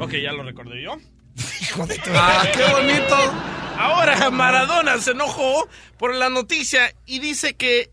[0.00, 0.96] Ok, ya lo recordé yo.
[2.14, 3.16] Ah, qué bonito.
[3.78, 5.68] Ahora Maradona se enojó
[5.98, 7.90] por la noticia y dice que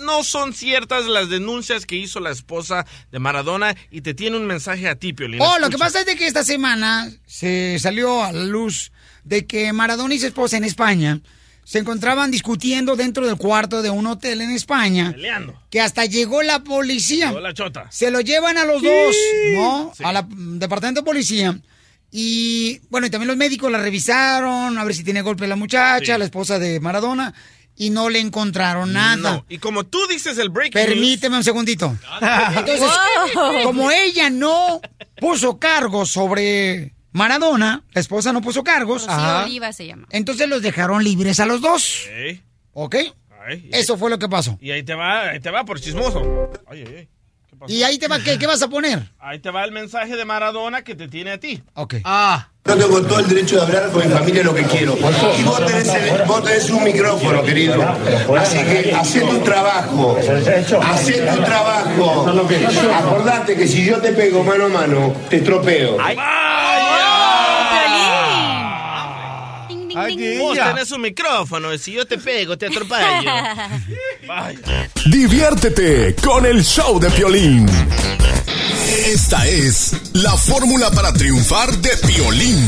[0.00, 4.46] no son ciertas las denuncias que hizo la esposa de Maradona y te tiene un
[4.46, 5.40] mensaje a ti, Piolín.
[5.40, 8.92] Oh, lo que pasa es de que esta semana se salió a la luz
[9.24, 11.20] de que Maradona y su esposa en España
[11.62, 15.12] se encontraban discutiendo dentro del cuarto de un hotel en España.
[15.12, 15.62] Peleando.
[15.70, 17.28] Que hasta llegó la policía.
[17.28, 17.86] Llegó la chota.
[17.92, 18.86] Se lo llevan a los Sí.
[18.88, 19.14] dos,
[19.54, 19.92] ¿no?
[19.96, 20.02] Sí.
[20.04, 21.60] A la mm, departamento de policía.
[22.10, 26.14] Y bueno, y también los médicos la revisaron, a ver si tiene golpe la muchacha,
[26.14, 26.18] Sí.
[26.18, 27.32] la esposa de Maradona,
[27.80, 29.16] y no le encontraron nada.
[29.16, 31.96] No, Y como tú dices el break Permíteme un segundito.
[32.56, 32.88] Entonces,
[33.34, 33.62] Wow.
[33.64, 34.80] como ella no
[35.16, 40.06] puso cargos sobre Maradona, la esposa no puso cargos, ajá, Oliva se llama.
[40.10, 42.06] entonces los dejaron libres a los dos.
[42.74, 42.96] ¿Ok?
[43.72, 44.58] Eso fue lo que pasó.
[44.60, 46.50] Y ahí te va, ahí te va por chismoso.
[46.70, 47.08] Ay, ay, ay.
[47.68, 49.00] Y ahí te va, ¿qué, qué vas a poner?
[49.18, 51.62] Ahí te va el mensaje de Maradona que te tiene a ti.
[51.74, 51.96] Ok.
[52.04, 52.48] Ah.
[52.66, 54.94] Yo tengo todo el derecho de hablar con mi familia lo que quiero.
[55.38, 57.82] Y vos tenés, el- vos tenés un micrófono, querido.
[58.38, 60.16] Así que hacé tu trabajo.
[60.82, 62.26] Hacé tu trabajo.
[62.94, 65.96] Acordate que si yo te pego mano a mano, te estropeo.
[69.94, 73.30] Vos tenés un micrófono y si yo te pego, te atropello.
[74.26, 74.88] Vaya.
[75.10, 77.66] Diviértete con el show de Piolín.
[79.06, 82.58] Esta es la fórmula para triunfar de Piolín.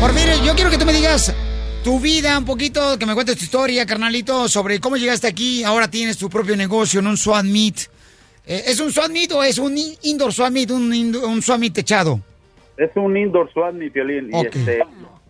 [0.00, 1.34] Por mire, yo quiero que tú me digas
[1.82, 5.64] tu vida un poquito, que me cuentes tu historia, carnalito, sobre cómo llegaste aquí.
[5.64, 7.88] Ahora tienes tu propio negocio en un swap meet.
[8.46, 11.58] Eh, ¿Es un swap meet o es un in- indoor swap meet, un, un swap
[11.58, 12.20] meet techado?
[12.76, 14.28] Es un indoor SWAT, violín.
[14.34, 14.54] Ok.
[14.54, 14.78] Y, este,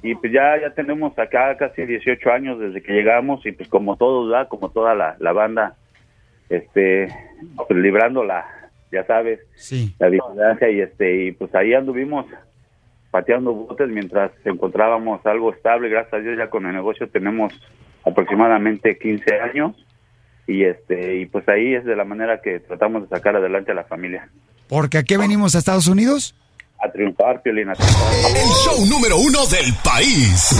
[0.02, 3.96] y pues ya, ya tenemos acá casi 18 años desde que llegamos y pues como
[3.96, 4.48] todos, ¿verdad?
[4.48, 5.76] como toda la, la banda,
[6.48, 7.08] este,
[7.56, 8.44] pues librando la,
[8.92, 9.94] ya sabes, Sí.
[9.98, 12.26] la vigilancia y este, y pues ahí anduvimos
[13.10, 15.88] pateando botes mientras encontrábamos algo estable.
[15.88, 17.52] Gracias a Dios ya con el negocio tenemos
[18.04, 19.74] aproximadamente 15 años
[20.46, 23.74] y este, y pues ahí es de la manera que tratamos de sacar adelante a
[23.74, 24.28] la familia.
[24.68, 26.34] Porque aquí venimos a Estados Unidos.
[26.78, 28.36] A triunfar, Piolín, a triunfar.
[28.36, 30.50] El show número uno del país.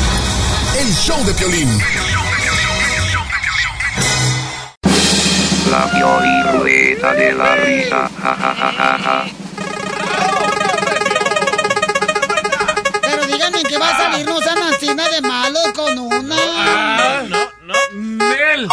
[0.79, 1.69] El show de Piolín.
[5.71, 8.11] La Pioli Rueda de la Risa.
[8.23, 9.27] Ja, ja, ja, ja, ja.
[13.03, 14.27] Pero díganme que va a salir,
[14.75, 16.37] así nada de malos con una.
[16.39, 17.75] Ah, no, no.
[17.93, 18.69] Nel.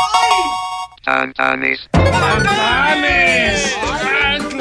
[1.03, 1.89] Tantanes.
[1.91, 3.75] ¡Tantanes!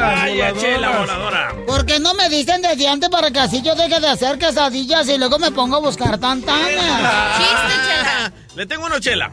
[0.03, 1.55] Vaya, chela voladora.
[1.67, 5.09] ¿Por qué no me dicen desde antes para que así yo deje de hacer quesadillas
[5.09, 7.39] y luego me pongo a buscar tantanas?
[7.39, 8.33] Chiste, chela.
[8.57, 9.31] Le tengo una chela.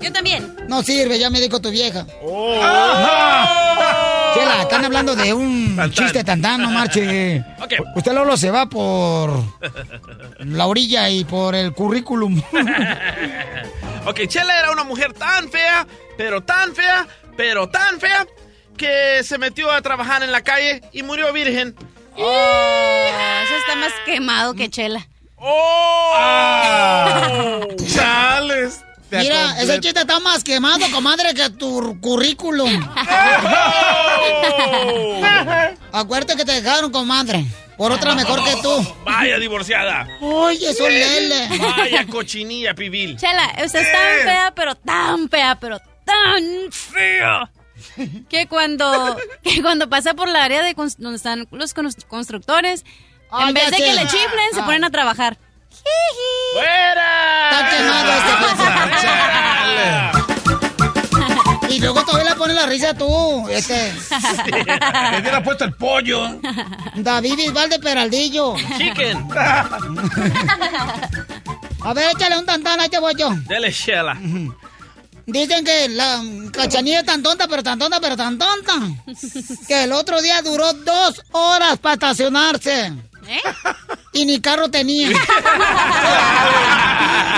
[0.00, 0.56] Yo también.
[0.68, 2.04] No sirve, ya me dijo tu vieja.
[2.22, 2.60] Oh.
[4.34, 7.44] Chela, están hablando de un chiste tantán, no marche.
[7.62, 7.74] Ok.
[7.96, 9.30] Usted Lolo se va por
[10.40, 12.42] la orilla y por el currículum.
[14.04, 15.86] Ok, Chela era una mujer tan fea,
[16.16, 18.26] pero tan fea, pero tan fea,
[18.82, 21.76] que se metió a trabajar en la calle y murió virgen.
[22.16, 23.06] Oh,
[23.44, 25.06] eso está más quemado que chela.
[25.36, 26.14] ¡Oh!
[27.94, 28.80] ¡Chales!
[29.08, 32.90] Te Mira, ese chiste está más quemado, comadre, que tu currículum.
[35.92, 37.44] Acuérdate que te dejaron, comadre,
[37.76, 38.84] por otra mejor que tú.
[39.04, 40.08] Vaya divorciada.
[40.20, 41.56] Oye, eso lele.
[41.56, 43.16] Vaya cochinilla pibil.
[43.16, 47.48] Chela, usted es tan fea, pero tan fea, pero tan fea.
[48.28, 52.84] Que cuando, que cuando pasa por la área de donde están los cons- constructores,
[53.34, 53.84] Ah, en vez de sé.
[53.84, 54.64] que le chiflen, se Ah.
[54.66, 55.38] ponen a trabajar.
[56.52, 57.50] ¡Fuera!
[57.50, 58.12] Está quemado
[61.64, 63.94] este Y luego todavía le pones la risa tú, este.
[65.10, 66.38] Le hubiera puesto el pollo.
[66.96, 68.54] David Bisbal de Peraldillo.
[68.76, 69.26] Chicken.
[71.84, 73.30] A ver, échale un tantán, ahí te voy yo.
[73.48, 74.18] Dele Chela.
[75.26, 78.72] Dicen que la cachanilla es tan tonta, pero tan tonta, pero tan tonta.
[79.68, 82.92] Que el otro día duró dos horas para estacionarse.
[83.26, 83.40] ¿Eh?
[84.12, 85.08] Y ni carro tenía.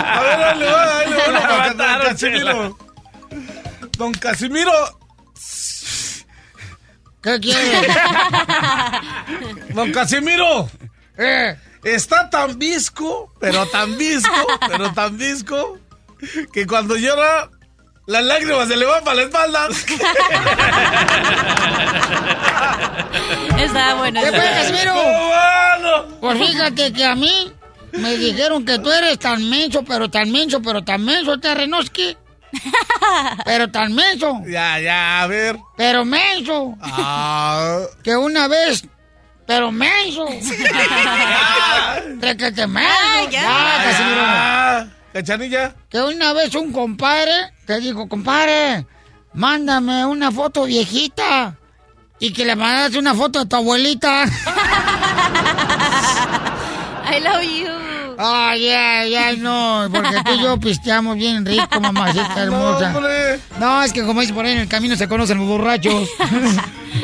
[0.07, 2.78] A ver, dale, dale, va, La don Casimiro.
[3.99, 4.72] Don Casimiro.
[7.22, 7.89] ¿Qué quiere?
[9.74, 10.70] Don Casimiro.
[11.16, 15.78] Eh, Está tan visco, pero tan visco, pero tan visco,
[16.51, 17.51] que cuando llora,
[18.07, 19.69] las lágrimas se le van para la espalda.
[23.59, 24.21] Está bueno.
[24.21, 24.55] ¿Qué fue, bueno.
[24.57, 24.95] Casimiro?
[26.21, 27.53] Pues fíjate que a mí
[27.93, 32.17] me dijeron que tú eres tan menso, pero tan menso, pero tan menso, Terrenoski.
[33.45, 34.41] Pero tan menso.
[34.47, 35.59] Ya, ya, a ver.
[35.77, 36.77] Pero menso.
[36.81, 37.81] Ah.
[38.05, 38.85] Que una vez.
[39.45, 40.25] Pero menso.
[42.21, 42.91] Requete menso.
[43.13, 43.43] Ay, ya.
[43.43, 44.94] Ya, Casimiro.
[45.15, 45.75] Cachanilla.
[45.89, 47.31] Que una vez un compadre
[47.67, 48.85] te dijo, compadre,
[49.33, 51.57] mándame una foto viejita.
[52.19, 54.25] Y que le mandaste una foto de tu abuelita.
[57.07, 57.69] I love you.
[58.19, 62.93] Ay, ay, ay, no, porque tú y yo pisteamos bien rico, mamacita hermosa.
[63.61, 66.09] No, es que como dice por ahí en el camino se conocen los borrachos.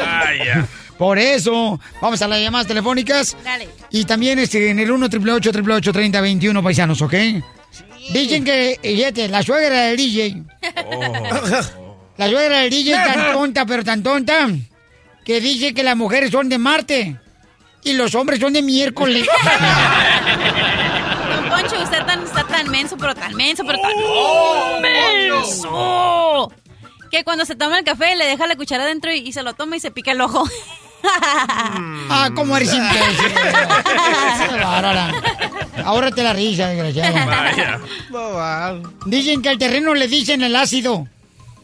[0.05, 0.67] Ay, ya.
[0.99, 3.37] Por eso, vamos a las llamadas telefónicas.
[3.45, 3.69] Dale.
[3.91, 7.15] Y también este, en el 1 888 3021 paisanos, ¿ok?
[8.13, 10.43] Dicen que, fíjate, la suegra del DJ.
[12.17, 14.49] La suegra del DJ es tan tonta, pero tan tonta,
[15.25, 17.17] que dice que las mujeres son de Marte
[17.85, 19.27] y los hombres son de miércoles.
[21.31, 26.53] Don Poncho, usted tan, está tan menso, pero tan menso, pero tan Oh, menso.
[27.11, 29.55] Que cuando se toma el café le deja la cuchara adentro y, y se lo
[29.55, 30.45] toma y se pica el ojo.
[31.03, 33.33] ah, cómo eres imbécil.
[35.83, 35.89] Qué.
[35.89, 37.15] Ahórrate la risa, desgraciado.
[38.11, 38.81] Vaya.
[39.07, 41.07] Dicen que al terreno le dicen el ácido.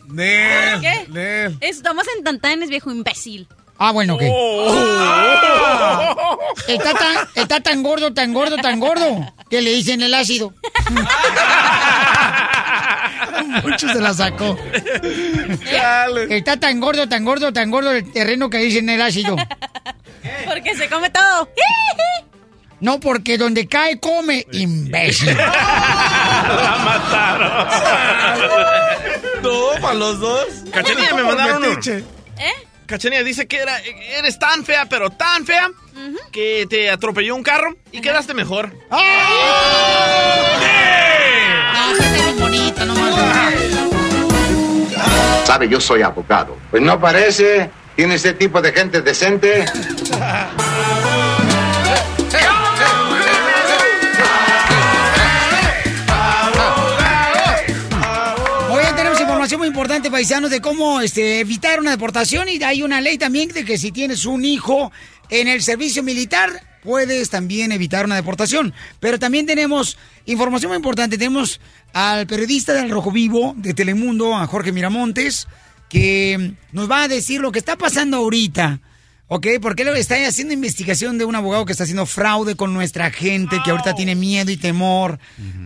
[0.09, 1.07] Nel, ¿Qué?
[1.09, 1.57] Nel.
[1.61, 3.47] Estamos en Tantanes, viejo imbécil.
[3.79, 4.23] Ah, bueno, ok.
[4.31, 6.39] Oh.
[6.67, 10.55] Está tan, está tan gordo, tan gordo, tan gordo, que le dicen el ácido.
[13.63, 14.57] Mucho se la sacó.
[16.31, 19.37] Está tan gordo, tan gordo, tan gordo el terreno que dicen el ácido.
[20.47, 21.49] Porque se come todo.
[22.81, 25.35] No, porque donde cae, come, imbécil.
[25.37, 27.53] La mataron.
[29.43, 30.47] No, para los dos.
[30.73, 31.81] Cachanilla, me mandaron uno.
[32.39, 32.53] ¿Eh?
[32.87, 33.79] Cachanilla dice que era,
[34.19, 35.71] eres tan fea, pero tan fea,
[36.31, 38.73] que te atropelló un carro y quedaste mejor.
[38.91, 38.99] No,
[42.77, 42.95] que no
[45.45, 46.57] Sabe, yo soy abogado.
[46.71, 47.71] Pues no parece.
[47.95, 49.65] Tiene ese tipo de gente decente.
[59.97, 62.49] importante, paisanos, de cómo este, evitar una deportación.
[62.51, 64.93] Y hay una ley también de que si tienes un hijo
[65.31, 66.51] en el servicio militar,
[66.83, 68.75] puedes también evitar una deportación.
[69.01, 71.17] Pero también tenemos información muy importante.
[71.17, 71.61] Tenemos
[71.95, 75.49] al periodista del Rojo Vivo de Telemundo, a Jorge Miramontes,
[75.89, 78.81] que nos va a decir lo que está pasando ahorita.
[79.29, 79.47] ¿Ok?
[79.63, 83.57] Porque él está haciendo investigación de un abogado que está haciendo fraude con nuestra gente,
[83.65, 85.19] que ahorita tiene miedo y temor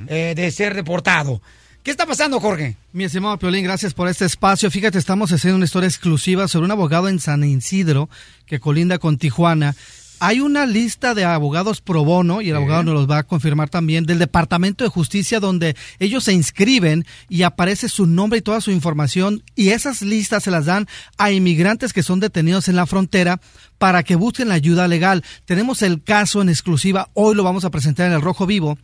[0.07, 1.43] eh, de ser deportado.
[1.83, 2.77] ¿Qué está pasando, Jorge?
[2.93, 4.71] Mi estimado Piolín, gracias por este espacio.
[4.71, 8.11] Fíjate, estamos haciendo una historia exclusiva sobre un abogado en San Isidro
[8.45, 9.75] que colinda con Tijuana.
[10.19, 13.71] Hay una lista de abogados pro bono, y el abogado nos los va a confirmar
[13.71, 18.61] también, del Departamento de Justicia, donde ellos se inscriben y aparece su nombre y toda
[18.61, 22.85] su información, y esas listas se las dan a inmigrantes que son detenidos en la
[22.85, 23.41] frontera
[23.79, 25.25] para que busquen la ayuda legal.
[25.47, 28.77] Tenemos el caso en exclusiva, hoy lo vamos a presentar en el Rojo Vivo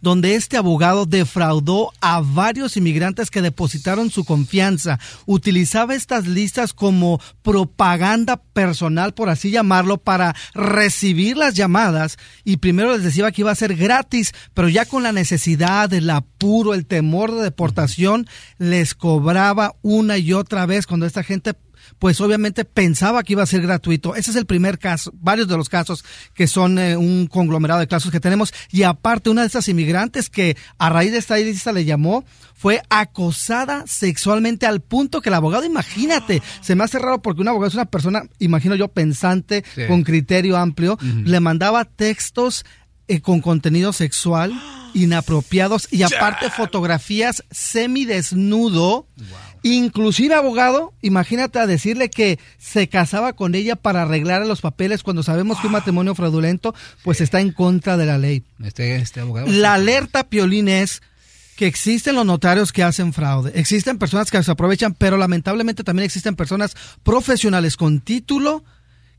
[0.00, 4.98] donde este abogado defraudó a varios inmigrantes que depositaron su confianza.
[5.26, 12.92] Utilizaba estas listas como propaganda personal, por así llamarlo, para recibir las llamadas y primero
[12.92, 16.86] les decía que iba a ser gratis, pero ya con la necesidad, el apuro, el
[16.86, 18.26] temor de deportación,
[18.58, 21.54] les cobraba una y otra vez cuando esta gente
[21.98, 24.14] pues obviamente pensaba que iba a ser gratuito.
[24.14, 27.86] Ese es el primer caso, varios de los casos que son eh, un conglomerado de
[27.88, 28.52] casos que tenemos.
[28.70, 32.24] Y aparte, una de estas inmigrantes que a raíz de esta lista le llamó,
[32.54, 37.48] fue acosada sexualmente al punto que el abogado, imagínate, se me hace raro porque un
[37.48, 39.82] abogado es una persona, imagino yo, pensante, Sí.
[39.86, 42.64] con criterio amplio, le mandaba textos
[43.08, 44.52] eh, con contenido sexual
[44.94, 49.06] inapropiados y aparte fotografías semidesnudo.
[49.66, 55.24] Inclusive abogado, imagínate a decirle que se casaba con ella para arreglar los papeles cuando
[55.24, 58.44] sabemos que un matrimonio fraudulento pues está en contra de la ley.
[58.62, 59.48] Este, este abogado.
[59.48, 61.02] La alerta, Piolín, es
[61.56, 66.04] que existen los notarios que hacen fraude, existen personas que se aprovechan, pero lamentablemente también
[66.04, 68.62] existen personas profesionales con título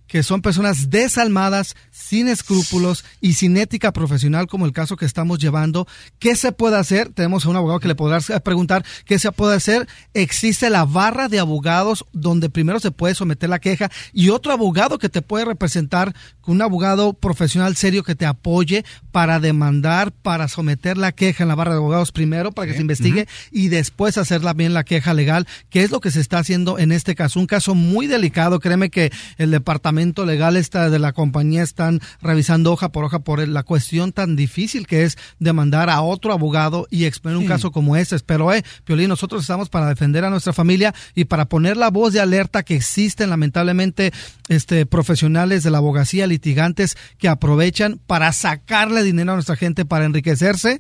[0.08, 5.40] que son personas desalmadas, sin escrúpulos y sin ética profesional, como el caso que estamos
[5.40, 5.88] llevando.
[6.20, 7.10] ¿Qué se puede hacer?
[7.10, 9.88] Tenemos a un abogado que le podrá preguntar qué se puede hacer.
[10.14, 14.98] Existe la barra de abogados donde primero se puede someter la queja y otro abogado
[14.98, 20.98] que te puede representar, un abogado profesional serio que te apoye para demandar, para someter
[20.98, 24.54] la queja en la barra de abogados primero para que se investigue y después hacerla
[24.54, 27.40] bien la queja legal, que es lo que se está haciendo en este caso.
[27.40, 32.02] Un caso muy delicado, créeme que el departamento departamento legal esta de la compañía están
[32.22, 36.88] revisando hoja por hoja por la cuestión tan difícil que es demandar a otro abogado
[36.92, 38.18] y exponer un caso como este.
[38.20, 42.14] Pero, eh, Piolín, nosotros estamos para defender a nuestra familia y para poner la voz
[42.14, 44.12] de alerta que existen lamentablemente
[44.50, 50.06] este profesionales de la abogacía, litigantes que aprovechan para sacarle dinero a nuestra gente para
[50.06, 50.80] enriquecerse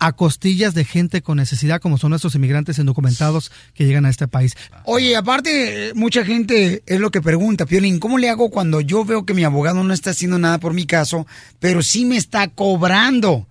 [0.00, 4.26] a costillas de gente con necesidad como son nuestros inmigrantes indocumentados que llegan a este
[4.26, 4.56] país.
[4.84, 9.26] Oye, aparte, mucha gente es lo que pregunta, Piolín, ¿cómo le hago cuando yo veo
[9.26, 11.26] que mi abogado no está haciendo nada por mi caso,
[11.60, 13.46] pero sí me está cobrando?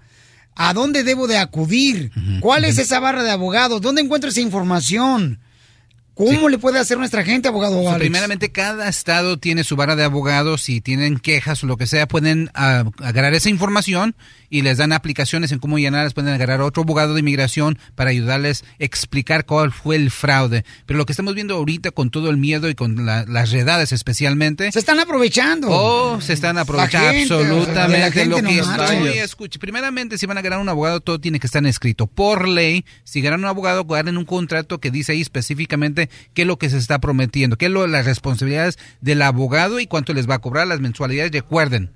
[0.56, 2.12] ¿A dónde debo de acudir?
[2.41, 3.80] ¿Cuál es esa barra de abogados?
[3.80, 5.39] ¿Dónde encuentro esa información?
[6.16, 8.00] ¿Cómo le puede hacer nuestra gente, abogado Alex?
[8.00, 10.64] primeramente, cada estado tiene su vara de abogados.
[10.64, 14.16] Si tienen quejas o lo que sea, pueden ah, agarrar esa información
[14.50, 16.14] y les dan aplicaciones en cómo llenarlas.
[16.14, 20.66] Pueden agarrar otro abogado de inmigración para ayudarles a explicar cuál fue el fraude.
[20.86, 23.91] Pero lo que estamos viendo ahorita con todo el miedo y con la- las redadas
[23.91, 24.72] especialmente...
[24.72, 25.68] Se están aprovechando.
[25.70, 30.41] Oh, se están aprovechando gente, absolutamente lo que no estoy escuche, Primeramente, si van a
[30.41, 32.86] ganar un abogado, todo tiene que estar escrito por ley.
[33.04, 36.70] Si ganan un abogado, ganen un contrato que dice ahí específicamente qué es lo que
[36.70, 40.39] se está prometiendo, qué es lo, las responsabilidades del abogado y cuánto les va a
[40.39, 41.32] cobrar las mensualidades.
[41.32, 41.91] Recuerden,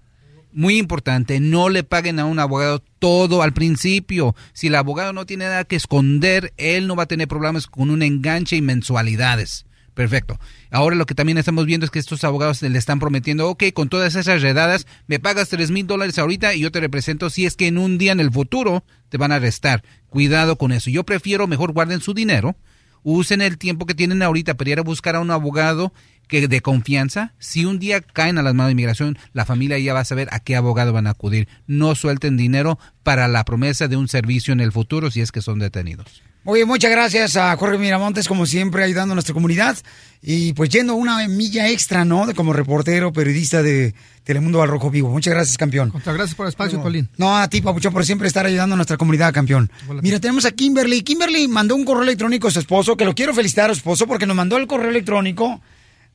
[0.53, 4.35] muy importante, no le paguen a un abogado todo al principio.
[4.53, 7.89] Si el abogado no tiene nada que esconder, él no va a tener problemas con
[7.89, 9.65] un enganche y mensualidades.
[9.93, 10.39] Perfecto.
[10.71, 13.89] Ahora lo que también estamos viendo es que estos abogados le están prometiendo, ok, con
[13.89, 17.55] todas esas redadas, me pagas tres mil dólares ahorita y yo te represento si es
[17.55, 19.83] que en un día en el futuro te van a arrestar.
[20.09, 20.89] Cuidado con eso.
[20.89, 22.55] Yo prefiero mejor guarden su dinero,
[23.03, 25.93] usen el tiempo que tienen ahorita para ir a buscar a un abogado
[26.27, 27.33] que de confianza.
[27.39, 30.27] Si un día caen a las manos de inmigración, la familia ya va a saber
[30.31, 31.47] a qué abogado van a acudir.
[31.67, 35.41] No suelten dinero para la promesa de un servicio en el futuro si es que
[35.41, 36.23] son detenidos.
[36.45, 39.77] Oye, muchas gracias a Jorge Miramontes, como siempre, ayudando a nuestra comunidad.
[40.21, 42.25] Y pues yendo una milla extra, ¿no?
[42.25, 43.95] De como reportero, periodista de
[44.25, 45.09] Telemundo al Rojo Vivo.
[45.09, 45.91] Muchas gracias, campeón.
[45.93, 47.09] Muchas gracias por el espacio, no, Piolín.
[47.17, 49.71] No, a ti, Papuchón, por siempre estar ayudando a nuestra comunidad, campeón.
[50.01, 51.01] Mira, tenemos a Kimberly.
[51.03, 54.05] Kimberly mandó un correo electrónico a su esposo, que lo quiero felicitar a su esposo
[54.05, 55.61] porque nos mandó el correo electrónico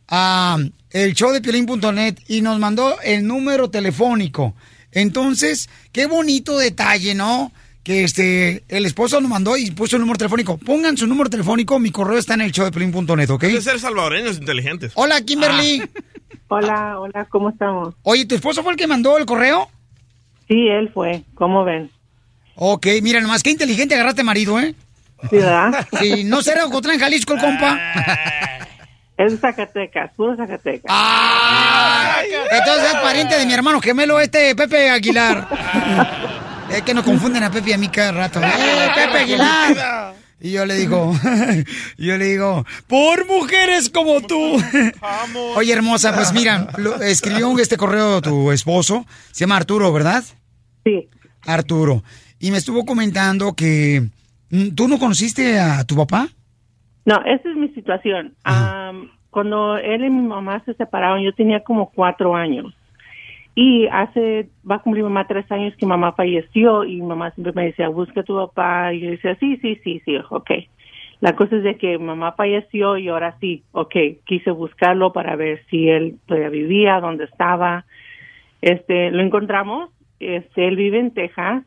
[0.08, 0.58] a
[0.90, 4.54] el show de piolín.net y nos mandó el número telefónico.
[4.92, 7.52] Entonces, qué bonito detalle, ¿no?
[7.82, 10.56] Que este, el esposo nos mandó y puso el número telefónico.
[10.56, 13.44] Pongan su número telefónico, mi correo está en el show de piolín.net, ¿ok?
[13.44, 14.92] Hay que ser salvadoreños inteligentes.
[14.94, 15.82] Hola, Kimberly.
[16.48, 17.94] Hola, hola, ¿cómo estamos?
[18.02, 19.68] Oye, ¿tu esposo fue el que mandó el correo?
[20.48, 21.22] Sí, él fue.
[21.34, 21.90] ¿Cómo ven?
[22.54, 24.74] Ok, mira nomás, qué inteligente agarraste marido, ¿eh?
[25.28, 25.86] Sí, ¿verdad?
[26.00, 27.78] Sí, no será Ocotlán, Jalisco, el compa.
[29.18, 30.84] Es Zacatecas, puro Zacatecas.
[30.88, 32.18] Ah,
[32.52, 35.48] Entonces es pariente de mi hermano gemelo, este Pepe Aguilar.
[36.70, 38.40] es que nos confunden a Pepe y a mí cada rato.
[38.40, 40.14] ¡Eh, Pepe Aguilar!
[40.40, 41.12] Y yo le digo,
[41.98, 44.62] yo le digo, por mujeres como tú.
[45.56, 50.22] Oye, hermosa, pues mira, lo- escribió este correo tu esposo, se llama Arturo, ¿verdad?
[50.84, 51.08] Sí.
[51.44, 52.04] Arturo.
[52.38, 54.04] Y me estuvo comentando que
[54.50, 56.28] mm, tú no conociste a tu papá.
[57.08, 58.34] No, esa es mi situación.
[58.44, 62.74] Am, cuando él y mi mamá se separaron, yo tenía como cuatro años.
[63.54, 67.64] Y hace, va a cumplir mamá tres años que mamá falleció y mamá siempre me
[67.64, 68.92] decía, busca a tu papá.
[68.92, 70.50] Y yo decía, sí, sí, sí, sí, ok.
[71.20, 73.96] La cosa es de que mamá falleció y ahora sí, ok,
[74.26, 77.86] quise buscarlo para ver si él todavía vivía, dónde estaba.
[78.60, 79.88] Este, lo encontramos,
[80.20, 81.64] este, él vive en Texas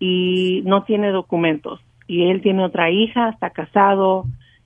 [0.00, 1.78] y no tiene documentos.
[2.06, 4.24] Y él tiene otra hija, está casado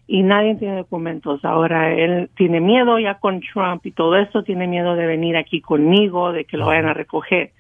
[0.09, 1.45] y nadie tiene documentos.
[1.45, 5.61] Ahora él tiene miedo ya con Trump y todo eso, tiene miedo de venir aquí
[5.61, 7.53] conmigo, de que lo vayan a recoger.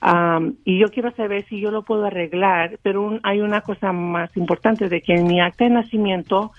[0.00, 3.92] Am, y yo quiero saber si yo lo puedo arreglar, pero un- hay una cosa
[3.92, 6.50] más importante de que en mi acta de nacimiento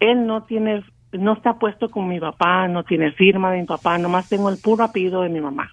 [0.00, 0.82] él no tiene,
[1.12, 4.58] no está puesto con mi papá, no tiene firma de mi papá, nomás tengo el
[4.58, 5.70] puro apellido de mi mamá.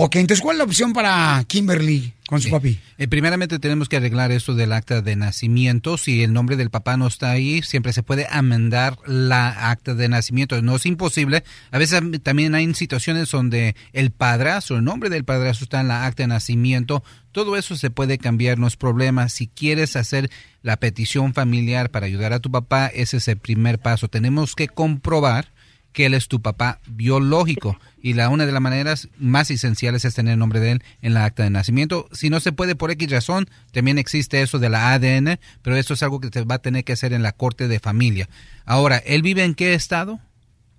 [0.00, 2.78] Ok, entonces, ¿cuál es la opción para Kimberly con su papi?
[2.98, 5.98] Eh, primeramente tenemos que arreglar esto del acta de nacimiento.
[5.98, 10.08] Si el nombre del papá no está ahí, siempre se puede amendar la acta de
[10.08, 10.62] nacimiento.
[10.62, 11.42] No es imposible.
[11.72, 16.06] A veces también hay situaciones donde el padrastro, el nombre del padrastro está en la
[16.06, 17.02] acta de nacimiento.
[17.32, 19.28] Todo eso se puede cambiar, no es problema.
[19.28, 20.30] Si quieres hacer
[20.62, 24.06] la petición familiar para ayudar a tu papá, ese es el primer paso.
[24.06, 25.50] Tenemos que comprobar
[25.92, 30.14] que él es tu papá biológico y la una de las maneras más esenciales es
[30.14, 32.08] tener el nombre de él en la acta de nacimiento.
[32.12, 35.94] Si no se puede por X razón, también existe eso de la ADN, pero eso
[35.94, 38.28] es algo que se va a tener que hacer en la corte de familia.
[38.64, 40.20] Ahora, ¿él vive en qué estado?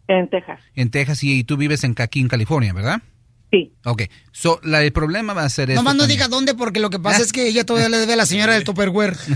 [0.07, 0.59] En Texas.
[0.75, 3.01] En Texas y, y tú vives en Caquín, California, ¿verdad?
[3.51, 3.73] Sí.
[3.83, 6.91] Ok, so, la, el problema va a ser esto Nomás no diga dónde, porque lo
[6.91, 9.15] que pasa es que ella todavía le debe a la señora del Tupperware.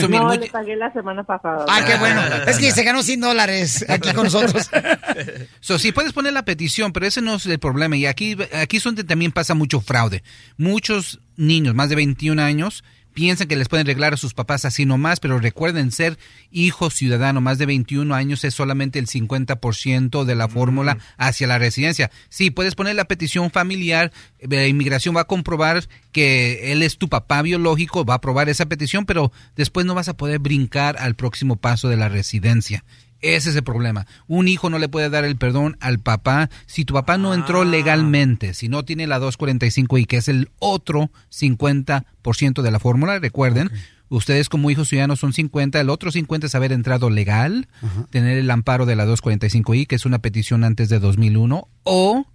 [0.00, 1.64] So, no, muy- le pagué la semana pasada.
[1.68, 2.20] Ah, qué bueno.
[2.46, 4.70] Es que se ganó 100 dólares aquí con nosotros.
[5.60, 7.96] So, sí, puedes poner la petición, pero ese no es el problema.
[7.96, 10.22] Y aquí, aquí es donde también pasa mucho fraude.
[10.56, 12.82] Muchos niños, más de 21 años,
[13.12, 16.18] piensan que les pueden arreglar a sus papás así nomás, pero recuerden, ser
[16.50, 21.58] hijo ciudadano más de 21 años es solamente el 50% de la fórmula hacia la
[21.58, 22.10] residencia.
[22.28, 27.08] Sí, puedes poner la petición familiar, la inmigración va a comprobar que él es tu
[27.08, 31.14] papá biológico, va a aprobar esa petición, pero después no vas a poder brincar al
[31.14, 32.84] próximo paso de la residencia.
[33.22, 34.06] Ese es el problema.
[34.26, 37.64] Un hijo no le puede dar el perdón al papá si tu papá no entró
[37.64, 43.20] legalmente, si no tiene la 245 y que es el otro 50% de la fórmula.
[43.20, 43.70] Recuerden,
[44.08, 47.68] ustedes como hijos ciudadanos son 50, el otro 50 es haber entrado legal,
[48.10, 52.26] tener el amparo de la 245i, que es una petición antes de 2001, o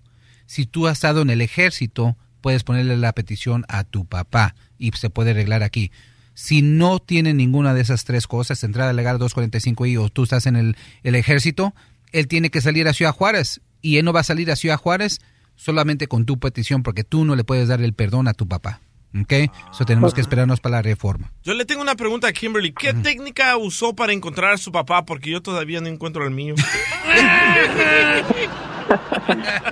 [0.45, 4.91] si tú has estado en el ejército, puedes ponerle la petición a tu papá y
[4.93, 5.91] se puede arreglar aquí.
[6.39, 10.55] Si no tiene ninguna de esas tres cosas, entrada legal 245i o tú estás en
[10.55, 11.73] el, el ejército,
[12.11, 14.77] él tiene que salir a Ciudad Juárez y él no va a salir a Ciudad
[14.77, 15.19] Juárez
[15.55, 18.81] solamente con tu petición porque tú no le puedes dar el perdón a tu papá.
[19.19, 19.33] ¿Ok?
[19.33, 21.31] Eso tenemos que esperarnos para la reforma.
[21.43, 22.71] Yo le tengo una pregunta a Kimberly.
[22.71, 25.05] ¿Qué técnica usó para encontrar a su papá?
[25.05, 26.53] Porque yo todavía no encuentro al mío.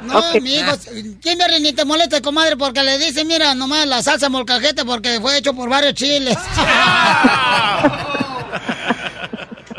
[0.03, 0.87] No, amigos,
[1.21, 5.37] Kimberly, ni te molestes, comadre, porque le dice, mira, nomás la salsa molcajete porque fue
[5.37, 6.37] hecho por varios chiles.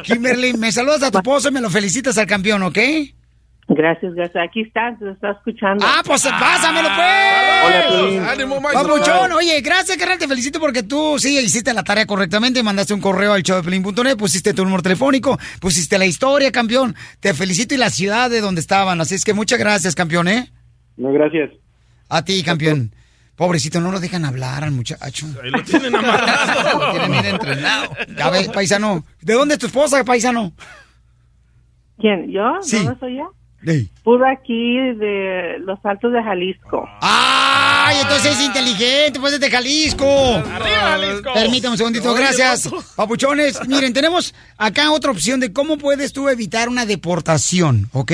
[0.03, 2.79] Kimberly, me saludas a tu esposo y me lo felicitas al campeón, ¿ok?
[3.69, 4.45] Gracias, gracias.
[4.49, 5.85] Aquí está, te está escuchando.
[5.87, 7.67] Ah, pues pásamelo, pues.
[7.67, 8.23] Hola, Piolín.
[8.23, 8.95] ¡Ánimo, maestro!
[8.95, 13.01] Papuchón, oye, gracias, carnal, te felicito porque tú sí hiciste la tarea correctamente, mandaste un
[13.01, 16.95] correo al showdeplin.net, pusiste tu número telefónico, pusiste la historia, campeón.
[17.19, 20.53] Te felicito y la ciudad de donde estaban, así es que muchas gracias, campeón, ¿eh?
[20.97, 21.51] No, gracias.
[22.09, 22.95] A ti, campeón.
[23.35, 25.27] Pobrecito, no lo dejan hablar al muchacho.
[25.43, 26.79] Ahí lo tienen amarrado.
[26.79, 27.91] Lo tienen bien entrenado.
[28.23, 30.53] A ver, paisano, ¿de dónde es tu esposa, paisano?
[31.99, 32.31] ¿Quién?
[32.31, 32.45] ¿Yo?
[32.63, 32.79] Sí.
[32.79, 33.35] ¿Dónde soy yo?
[33.67, 33.91] Ey.
[34.05, 36.89] Puro aquí de los Altos de Jalisco.
[37.01, 40.07] ¡Ay, entonces es inteligente, pues es de Jalisco!
[40.07, 41.35] ¡Arriba, Jalisco!
[41.35, 42.71] Permítame un segundito, gracias.
[42.95, 48.13] Papuchones, miren, tenemos acá otra opción de cómo puedes tú evitar una deportación, ¿ok?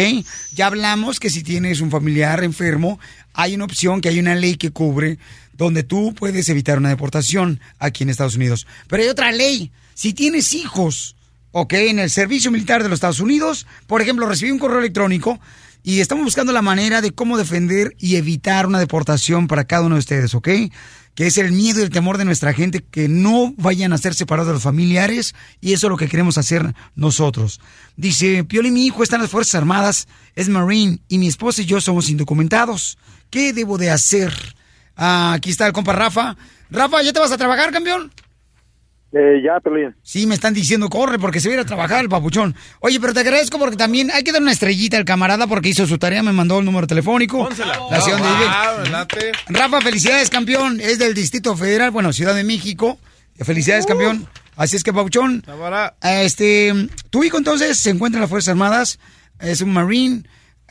[0.55, 2.99] Ya hablamos que si tienes un familiar enfermo,
[3.35, 5.19] hay una opción, que hay una ley que cubre
[5.53, 8.67] donde tú puedes evitar una deportación aquí en Estados Unidos.
[8.89, 11.15] Pero hay otra ley, si tienes hijos,
[11.53, 11.73] ¿ok?
[11.75, 15.39] En el servicio militar de los Estados Unidos, por ejemplo, recibí un correo electrónico
[15.83, 19.97] y estamos buscando la manera de cómo defender y evitar una deportación para cada uno
[19.97, 20.49] de ustedes, ¿ok?
[21.15, 24.15] Que es el miedo y el temor de nuestra gente que no vayan a ser
[24.15, 27.61] separados de los familiares y eso es lo que queremos hacer nosotros.
[27.97, 31.67] Dice, Pioli, mi hijo está en las Fuerzas Armadas, es Marine y mi esposa y
[31.67, 32.97] yo somos indocumentados.
[33.29, 34.33] ¿Qué debo de hacer?
[34.97, 36.37] Ah, aquí está el compa Rafa.
[36.71, 38.11] Rafa, ¿ya te vas a trabajar, campeón?
[39.13, 39.95] Eh, ya, Pelín.
[40.03, 42.55] Sí, me están diciendo corre porque se va a ir a trabajar el papuchón.
[42.81, 45.87] Oye, pero te agradezco porque también hay que dar una estrellita al camarada porque hizo
[45.87, 47.45] su tarea, me mandó el número telefónico.
[47.45, 47.79] Pónsela.
[47.91, 48.47] La ciudad vive.
[48.49, 49.33] Ah, late.
[49.49, 50.81] Rafa, felicidades, campeón.
[50.81, 52.99] Es del Distrito Federal, bueno, Ciudad de México.
[53.39, 54.27] Felicidades, campeón.
[54.57, 55.43] Así es que, Papuchón,
[56.03, 58.99] este, tu hijo entonces se encuentra en las Fuerzas Armadas,
[59.41, 60.23] es un Marine.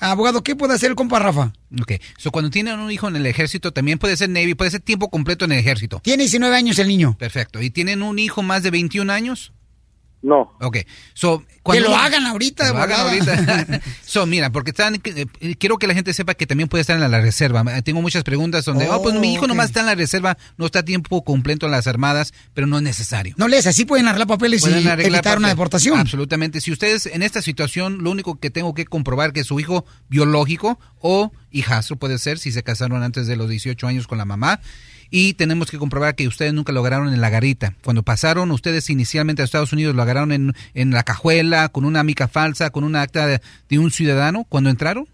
[0.02, 1.54] Abogado, ¿qué puede hacer el compa Rafa?
[1.80, 4.82] Ok, so cuando tienen un hijo en el ejército, también puede ser Navy, puede ser
[4.82, 6.00] tiempo completo en el ejército.
[6.04, 7.16] Tiene 19 años el niño.
[7.20, 7.62] Perfecto.
[7.62, 9.54] ¿Y tienen un hijo más de 21 años?
[10.22, 10.54] No.
[10.62, 10.78] Ok,
[11.14, 11.44] so...
[11.64, 13.82] Que lo hagan ahorita, Que lo hagan ahorita.
[14.06, 17.12] so, mira, porque están, eh, quiero que la gente sepa que también puede estar en
[17.12, 17.64] la reserva.
[17.78, 19.50] Eh, Tengo muchas preguntas donde, oh, pues mi hijo ok.
[19.50, 22.78] nomás está en la reserva, no está a tiempo completo en las armadas, pero no
[22.78, 23.36] es necesario.
[23.38, 26.00] No les, así pueden arreglar papeles Pueden y arreglar evitar una deportación.
[26.00, 26.62] Absolutamente.
[26.62, 30.80] Si ustedes en esta situación, lo único que tengo que comprobar que su hijo biológico
[31.00, 34.62] o hijastro puede ser si se casaron antes de los 18 años con la mamá.
[35.12, 37.76] Y tenemos que comprobar que ustedes nunca lo agarraron en la garita.
[37.84, 42.04] Cuando pasaron ustedes inicialmente a Estados Unidos, lo agarraron en, en la cajuela, con una
[42.04, 45.08] mica falsa, con una acta de, de un ciudadano cuando entraron.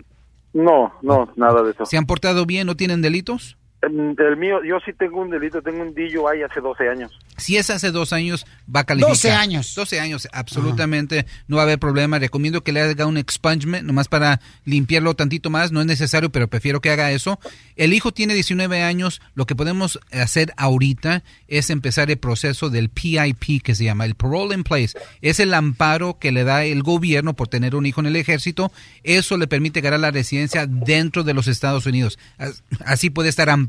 [0.54, 1.86] No, no, nada de eso.
[1.86, 2.68] ¿Se han portado bien?
[2.68, 3.58] ¿No tienen delitos?
[3.80, 7.12] El, el mío, yo sí tengo un delito, tengo un DUI hace 12 años.
[7.38, 9.12] Si es hace dos años, va a calificar.
[9.14, 9.76] 12 años.
[9.76, 12.18] 12 años, absolutamente no va a haber problema.
[12.18, 15.72] Recomiendo que le haga un expungement, nomás para limpiarlo tantito más.
[15.72, 17.40] No es necesario, pero prefiero que haga eso.
[17.76, 19.22] El hijo tiene 19 años.
[19.36, 24.16] Lo que podemos hacer ahorita es empezar el proceso del PIP, que se llama el
[24.16, 24.98] Parole in Place.
[25.22, 28.72] Es el amparo que le da el gobierno por tener un hijo en el ejército.
[29.04, 32.18] Eso le permite ganar la residencia dentro de los Estados Unidos.
[32.40, 33.68] As- Así puede estar amparado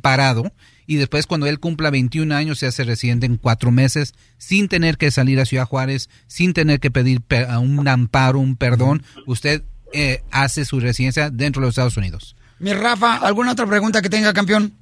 [0.86, 4.96] y después cuando él cumpla 21 años se hace residente en cuatro meses sin tener
[4.96, 7.20] que salir a Ciudad Juárez, sin tener que pedir
[7.60, 9.02] un amparo, un perdón.
[9.26, 12.36] Usted eh, hace su residencia dentro de los Estados Unidos.
[12.58, 14.72] Mi Rafa, ¿alguna otra pregunta que tenga, campeón?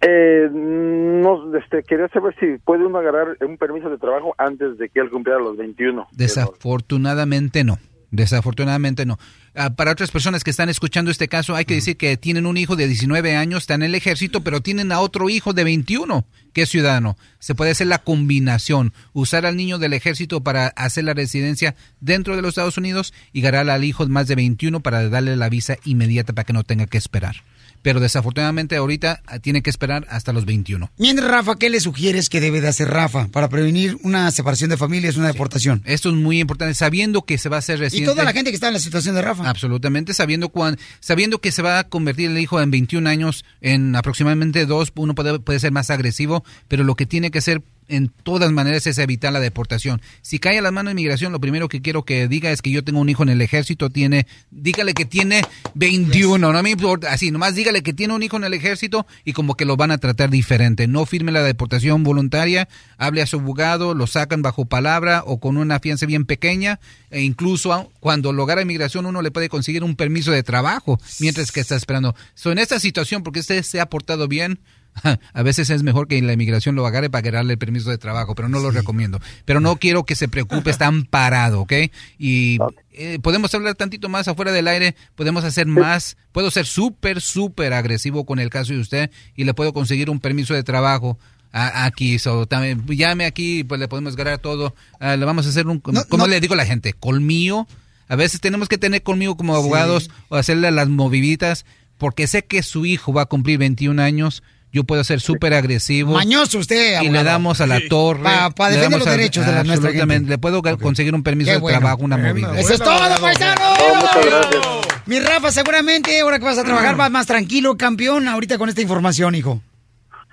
[0.00, 4.88] Eh, no, este, quería saber si puede uno agarrar un permiso de trabajo antes de
[4.88, 6.08] que él cumpliera los 21.
[6.12, 7.78] Desafortunadamente no.
[8.12, 9.18] Desafortunadamente no.
[9.54, 12.58] Ah, para otras personas que están escuchando este caso, hay que decir que tienen un
[12.58, 16.26] hijo de 19 años, está en el ejército, pero tienen a otro hijo de 21
[16.52, 17.16] que es ciudadano.
[17.38, 22.36] Se puede hacer la combinación, usar al niño del ejército para hacer la residencia dentro
[22.36, 25.78] de los Estados Unidos y ganar al hijo más de 21 para darle la visa
[25.84, 27.36] inmediata para que no tenga que esperar.
[27.82, 30.90] Pero desafortunadamente ahorita ah, tiene que esperar hasta los 21.
[30.98, 34.76] Mientras, Rafa, ¿qué le sugieres que debe de hacer Rafa para prevenir una separación de
[34.76, 35.82] familias, una deportación?
[35.84, 38.10] Esto es muy importante, sabiendo que se va a hacer Y residente.
[38.12, 39.48] toda la gente que está en la situación de Rafa.
[39.48, 40.52] Absolutamente, sabiendo
[41.00, 45.14] sabiendo que se va a convertir el hijo en 21 años, en aproximadamente dos, uno
[45.14, 48.98] puede, puede ser más agresivo, pero lo que tiene que hacer en todas maneras es
[48.98, 50.00] evitar la deportación.
[50.22, 52.70] Si cae a las manos de inmigración, lo primero que quiero que diga es que
[52.70, 55.42] yo tengo un hijo en el ejército, tiene, dígale que tiene
[55.74, 59.32] 21, no me importa, así, nomás dígale que tiene un hijo en el ejército y
[59.32, 60.86] como que lo van a tratar diferente.
[60.86, 62.68] No firme la deportación voluntaria,
[62.98, 66.80] hable a su abogado, lo sacan bajo palabra o con una fianza bien pequeña,
[67.10, 71.60] e incluso cuando logara inmigración uno le puede conseguir un permiso de trabajo mientras que
[71.60, 72.14] está esperando.
[72.34, 74.60] So, en esta situación, porque usted se ha portado bien,
[75.32, 78.34] a veces es mejor que la inmigración lo agarre para darle el permiso de trabajo,
[78.34, 79.20] pero no lo recomiendo.
[79.44, 81.72] Pero no quiero que se preocupe, está amparado, ¿ok?
[82.18, 82.58] Y
[82.92, 87.72] eh, podemos hablar tantito más afuera del aire, podemos hacer más, puedo ser súper, súper
[87.72, 91.18] agresivo con el caso de usted y le puedo conseguir un permiso de trabajo.
[91.54, 94.74] Aquí, so, también, llame aquí, pues le podemos ganar todo.
[94.98, 97.66] Ah, le vamos a hacer un, como le digo a la gente, colmillo.
[98.08, 101.66] A veces tenemos que tener conmigo como abogados o hacerle las moviditas,
[101.98, 104.42] porque sé que su hijo va a cumplir 21 años.
[104.72, 106.14] Yo puedo ser súper agresivo.
[106.14, 107.12] Mañoso usted, Y abogado.
[107.12, 107.88] le damos a la Sí.
[107.88, 108.22] torre.
[108.22, 110.20] Pa- pa le defender damos los derechos de la nuestra gente.
[110.20, 111.78] Le puedo conseguir un permiso de bueno.
[111.78, 112.58] trabajo, una movida.
[112.58, 113.60] Eso es todo, paisano.
[114.00, 114.62] muchas gracias.
[115.04, 118.80] Mi Rafa, seguramente ahora que vas a trabajar vas más tranquilo, campeón, ahorita con esta
[118.80, 119.60] información, hijo.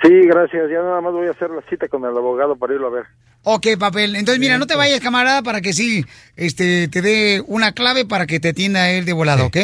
[0.01, 0.63] Sí, gracias.
[0.71, 3.03] Ya nada más voy a hacer la cita con el abogado para irlo a ver.
[3.43, 4.15] Ok, papel.
[4.15, 6.05] Entonces, mira, no te vayas, camarada, para que sí
[6.37, 9.57] este, te dé una clave para que te atienda él de volado, ¿ok?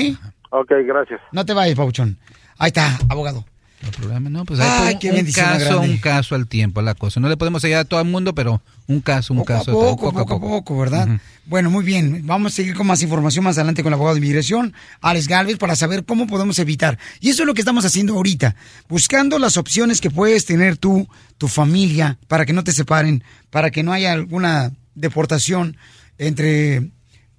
[0.50, 1.22] Ok, gracias.
[1.32, 2.18] No te vayas, Pauchón.
[2.58, 3.46] Ahí está, abogado.
[3.86, 5.90] No problema, no, pues hay Ay, un- caso, grande.
[5.90, 7.20] un caso al tiempo, la cosa.
[7.20, 9.72] No le podemos ayudar a todo el mundo, pero un caso, un Poco a caso.
[9.74, 11.08] poco, poco a poco, ¿verdad?
[11.46, 12.26] Bueno, muy bien.
[12.26, 15.58] Vamos a seguir con más información más adelante con el abogado de inmigración, Alex Galvez,
[15.58, 16.98] para saber cómo podemos evitar.
[17.20, 18.56] Y eso es lo que estamos haciendo ahorita,
[18.90, 21.08] buscando las opciones que puedes tener tú,
[21.38, 25.78] tu familia, para que no te separen, para que no haya alguna deportación
[26.18, 26.90] entre,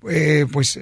[0.09, 0.79] eh, pues,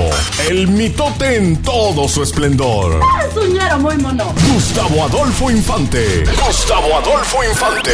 [0.49, 2.99] el mitote en todo su esplendor.
[3.33, 4.33] Soñara muy mono.
[4.53, 6.25] Gustavo Adolfo Infante.
[6.45, 7.91] Gustavo Adolfo Infante.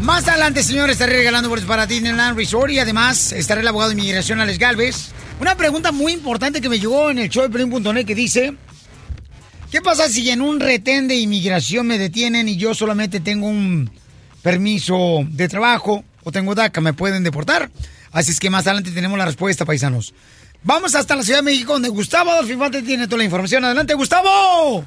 [0.00, 3.96] Más adelante, señores, estaré regalando boletos para Disneyland Resort y además estará el abogado de
[3.96, 5.12] inmigración, Alex Galvez.
[5.40, 8.54] Una pregunta muy importante que me llegó en el show de que dice...
[9.72, 13.90] ¿Qué pasa si en un retén de inmigración me detienen y yo solamente tengo un
[14.42, 16.82] permiso de trabajo o tengo DACA?
[16.82, 17.70] ¿Me pueden deportar?
[18.12, 20.12] Así es que más adelante tenemos la respuesta, paisanos.
[20.62, 23.64] Vamos hasta la Ciudad de México, donde Gustavo Adolfo tiene toda la información.
[23.64, 24.84] ¡Adelante, Gustavo!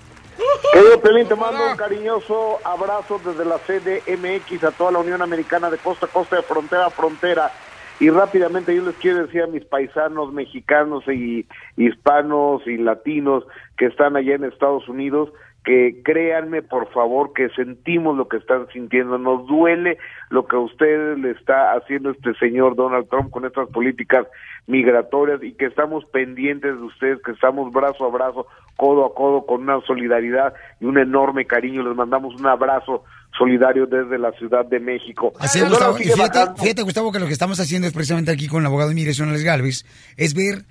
[0.72, 5.72] Querido Pelín, te mando un cariñoso abrazo desde la CDMX a toda la Unión Americana
[5.72, 7.52] de costa a costa, de frontera a frontera.
[8.00, 11.46] Y rápidamente yo les quiero decir a mis paisanos mexicanos y
[11.78, 13.46] hispanos y latinos
[13.78, 15.32] que están allá en Estados Unidos
[15.66, 19.98] que créanme por favor que sentimos lo que están sintiendo, nos duele
[20.30, 24.28] lo que a ustedes le está haciendo este señor Donald Trump con estas políticas
[24.68, 28.46] migratorias y que estamos pendientes de ustedes, que estamos brazo a brazo,
[28.78, 33.04] codo a codo con una solidaridad y un enorme cariño, les mandamos un abrazo
[33.38, 35.34] solidario desde la Ciudad de México.
[35.40, 35.98] Así es, Gustavo.
[36.00, 38.90] Y fíjate, fíjate, Gustavo, que lo que estamos haciendo es precisamente aquí con el abogado
[38.90, 39.86] de inmigración, Alex Galvez,
[40.18, 40.66] es ver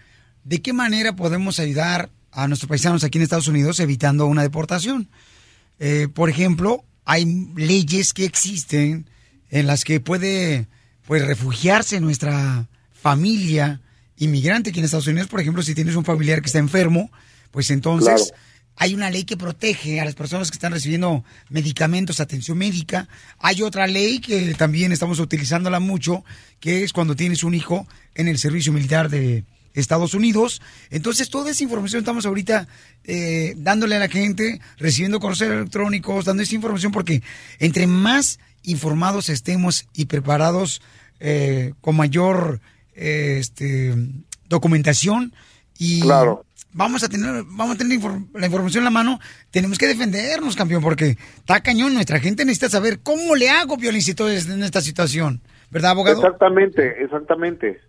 [0.45, 5.09] de qué manera podemos ayudar a nuestros paisanos aquí en Estados Unidos evitando una deportación.
[5.79, 9.09] Eh, por ejemplo, hay leyes que existen
[9.51, 10.67] en las que puede
[11.07, 13.81] pues refugiarse nuestra familia
[14.17, 15.29] inmigrante aquí en Estados Unidos.
[15.29, 17.11] Por ejemplo, si tienes un familiar que está enfermo,
[17.51, 18.43] pues entonces Claro.
[18.77, 23.09] Hay una ley que protege a las personas que están recibiendo medicamentos, atención médica.
[23.39, 26.25] Hay otra ley que también estamos utilizándola mucho,
[26.61, 29.45] que es cuando tienes un hijo en el servicio militar de
[29.75, 30.63] Estados Unidos.
[30.91, 32.67] Entonces, toda esa información estamos ahorita
[33.05, 37.23] eh, dándole a la gente, recibiendo correos electrónicos, dando esa información, porque
[37.59, 40.81] entre más informados estemos y preparados
[41.21, 42.61] eh, con mayor
[42.95, 43.95] eh, este,
[44.49, 45.35] documentación
[45.79, 46.45] y Claro.
[46.75, 47.99] Vamos a tener vamos a tener
[48.35, 49.19] la información en la mano,
[49.51, 54.29] tenemos que defendernos, campeón, porque está cañón, nuestra gente necesita saber cómo le hago, Violincito,
[54.29, 55.41] en esta situación.
[55.71, 56.19] ¿Verdad, abogado?
[56.19, 57.81] Exactamente, exactamente.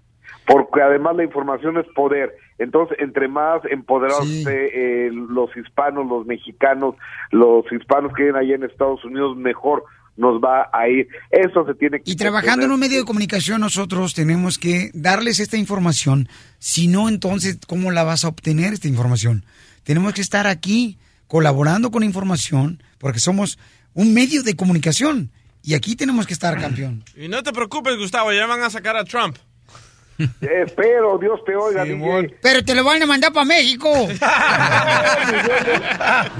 [0.48, 2.36] Porque además la información es poder.
[2.58, 6.96] Entonces, entre más empoderados eh, los hispanos, los mexicanos,
[7.32, 9.84] los hispanos que viven allá en Estados Unidos, mejor
[10.18, 11.08] nos va a ir.
[11.30, 15.40] Eso se tiene que Y trabajando en un medio de comunicación, nosotros tenemos que darles
[15.40, 16.30] esta información.
[16.60, 19.46] Si no, entonces, ¿cómo la vas a obtener esta información?
[19.84, 20.98] Tenemos que estar aquí
[21.28, 23.58] colaborando con información, porque somos
[23.94, 25.32] un medio de comunicación.
[25.64, 27.04] Y aquí tenemos que estar, campeón.
[27.16, 29.38] Y no te preocupes, Gustavo, ya van a sacar a Trump.
[30.18, 32.38] Espero, Dios te oiga, DJ.
[32.42, 33.90] Pero te lo van a mandar para México.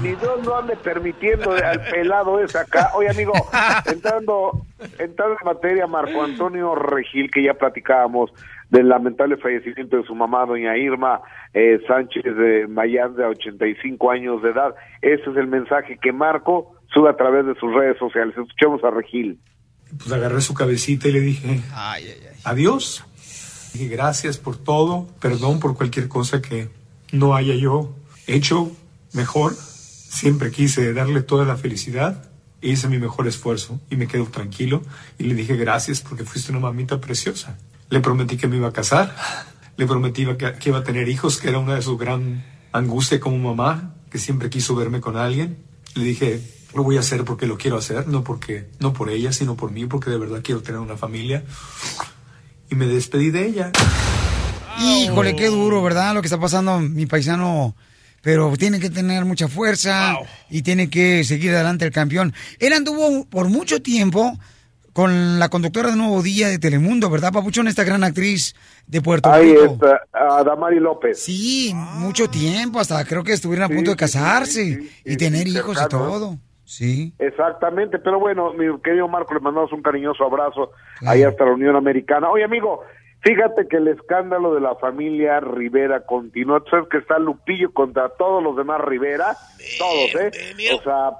[0.02, 2.90] Ni Dios no ande permitiendo al pelado ese acá.
[2.94, 3.32] Oye, amigo,
[3.84, 4.64] entrando,
[4.98, 8.30] entrando en materia, Marco Antonio Regil, que ya platicábamos
[8.70, 11.20] del lamentable fallecimiento de su mamá, doña Irma
[11.52, 14.74] eh, Sánchez de Mayán, de 85 años de edad.
[15.02, 18.34] Ese es el mensaje que Marco sube a través de sus redes sociales.
[18.36, 19.38] Escuchemos a Regil.
[19.98, 21.60] Pues agarré su cabecita y le dije,
[22.44, 23.05] adiós.
[23.76, 26.70] Dije, gracias por todo, perdón por cualquier cosa que
[27.12, 27.94] no haya yo
[28.26, 28.72] hecho
[29.12, 29.54] mejor.
[29.54, 32.30] Siempre quise darle toda la felicidad.
[32.62, 34.80] e Hice mi mejor esfuerzo y me quedo tranquilo.
[35.18, 37.58] Y le dije gracias porque fuiste una mamita preciosa.
[37.90, 39.14] Le prometí que me iba a casar.
[39.76, 43.36] Le prometí que, iba a tener hijos, que era una de su gran angustia como
[43.36, 45.58] mamá, que siempre quiso verme con alguien.
[45.94, 46.40] Le dije,
[46.74, 49.70] lo voy a hacer porque lo quiero hacer, no porque no por ella, sino por
[49.70, 51.44] mí, porque de verdad quiero tener una familia.
[52.70, 53.72] Y me despedí de ella.
[54.78, 56.14] Híjole, qué duro, ¿verdad?
[56.14, 57.74] Lo que está pasando mi paisano.
[58.22, 60.16] Pero tiene que tener mucha fuerza
[60.50, 62.34] y tiene que seguir adelante el campeón.
[62.58, 64.36] Él anduvo por mucho tiempo
[64.92, 67.68] con la conductora de Nuevo Día de Telemundo, ¿verdad, Papuchón?
[67.68, 68.54] Esta gran actriz
[68.86, 69.74] de Puerto Ahí Rico.
[69.74, 71.22] está, a Damari López.
[71.22, 75.88] Sí, mucho tiempo, hasta creo que estuvieron a punto de casarse y tener hijos y
[75.88, 76.38] todo.
[76.66, 77.14] Sí.
[77.20, 80.72] Exactamente, pero bueno, mi querido Marco, le mandamos un cariñoso abrazo
[81.06, 82.28] ahí hasta la Unión Americana.
[82.28, 82.82] Oye, amigo,
[83.20, 86.60] fíjate que el escándalo de la familia Rivera continúa.
[86.60, 89.36] Tú sabes que está Lupillo contra todos los demás Rivera,
[89.78, 90.30] todos, ¿eh?
[90.74, 91.12] O sea,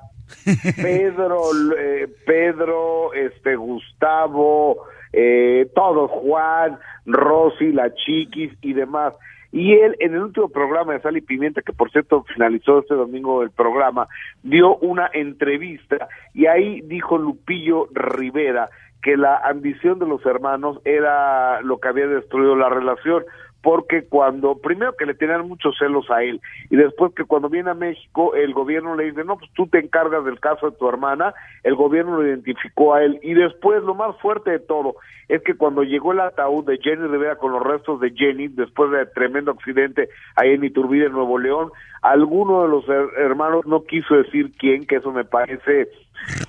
[0.82, 1.40] Pedro,
[1.78, 9.14] eh, Pedro, este, Gustavo, eh, todos, Juan, Rosy, la Chiquis y demás.
[9.52, 12.94] Y él, en el último programa de Sal y Pimienta, que por cierto finalizó este
[12.94, 14.08] domingo el programa,
[14.42, 18.68] dio una entrevista y ahí dijo Lupillo Rivera
[19.02, 23.24] que la ambición de los hermanos era lo que había destruido la relación,
[23.66, 26.40] porque cuando, primero que le tenían muchos celos a él,
[26.70, 29.80] y después que cuando viene a México, el gobierno le dice, no, pues tú te
[29.80, 31.34] encargas del caso de tu hermana,
[31.64, 34.94] el gobierno lo identificó a él, y después lo más fuerte de todo,
[35.26, 38.92] es que cuando llegó el ataúd de Jenny Rivera con los restos de Jenny, después
[38.92, 41.72] del tremendo accidente ahí en Iturbide, Nuevo León,
[42.02, 45.88] alguno de los her- hermanos no quiso decir quién, que eso me parece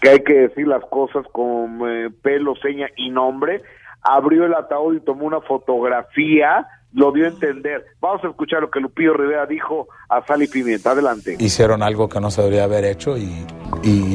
[0.02, 3.64] que hay que decir las cosas con eh, pelo, seña y nombre,
[4.04, 7.86] abrió el ataúd y tomó una fotografía, lo dio a entender.
[8.00, 10.92] Vamos a escuchar lo que Lupillo Rivera dijo a Sal y Pimienta.
[10.92, 11.36] Adelante.
[11.40, 13.46] hicieron algo que no se debería haber hecho y,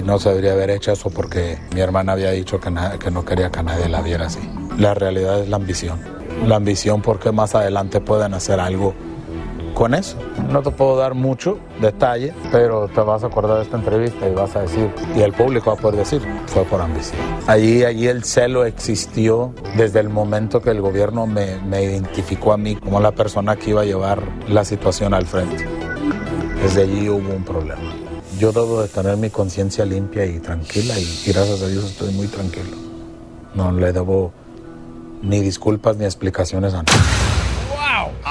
[0.05, 3.51] no se debería haber hecho eso porque mi hermana había dicho que, que no quería
[3.51, 4.40] que nadie la viera así.
[4.78, 6.01] La realidad es la ambición.
[6.47, 8.94] La ambición porque más adelante pueden hacer algo
[9.74, 10.16] con eso.
[10.51, 14.35] No te puedo dar mucho detalle, pero te vas a acordar de esta entrevista y
[14.35, 17.20] vas a decir, y el público va a poder decir, fue por ambición.
[17.47, 22.57] Allí, allí el celo existió desde el momento que el gobierno me, me identificó a
[22.57, 25.66] mí como la persona que iba a llevar la situación al frente.
[26.62, 27.82] Desde allí hubo un problema.
[28.39, 32.12] Yo debo de tener mi conciencia limpia y tranquila y, y gracias a Dios estoy
[32.12, 32.77] muy tranquilo.
[33.55, 34.32] No le debo
[35.23, 37.22] ni disculpas ni explicaciones a nadie.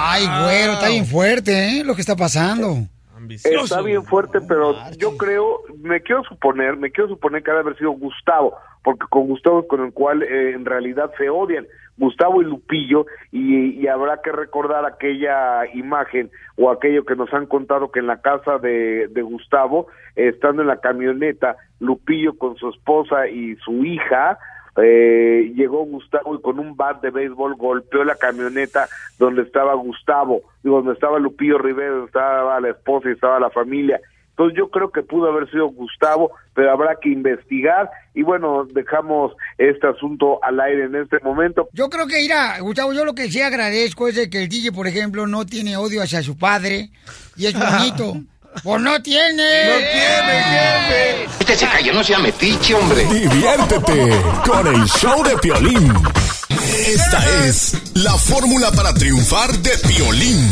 [0.04, 1.84] Ay, güero, está bien fuerte, ¿eh?
[1.84, 2.88] Lo que está pasando.
[3.30, 7.60] Está bien fuerte, pero yo creo, me quiero suponer, me quiero suponer que ha de
[7.60, 11.68] haber sido Gustavo, porque con Gustavo es con el cual eh, en realidad se odian,
[11.98, 17.46] Gustavo y Lupillo, y, y habrá que recordar aquella imagen o aquello que nos han
[17.46, 22.58] contado que en la casa de, de Gustavo, eh, estando en la camioneta, Lupillo con
[22.58, 24.40] su esposa y su hija,
[24.78, 28.88] eh, llegó Gustavo y con un bat de béisbol golpeó la camioneta
[29.20, 33.50] donde estaba Gustavo, y donde estaba Lupillo Rivera, donde estaba la esposa y estaba la
[33.50, 34.00] familia.
[34.32, 39.34] Entonces yo creo que pudo haber sido Gustavo, pero habrá que investigar y bueno, dejamos
[39.58, 41.68] este asunto al aire en este momento.
[41.74, 44.72] Yo creo que, mira, Gustavo, yo lo que sí agradezco es de que el DJ,
[44.72, 46.90] por ejemplo, no tiene odio hacia su padre
[47.36, 48.16] y es bonito.
[48.64, 49.66] ¡Pues no tiene!
[49.66, 51.28] ¡No tiene, jefe!
[51.40, 53.06] Usted se calla, no sea metiche, hombre.
[53.06, 55.94] Diviértete con el show de Piolín.
[56.88, 60.48] Esta es la fórmula para triunfar de Piolín.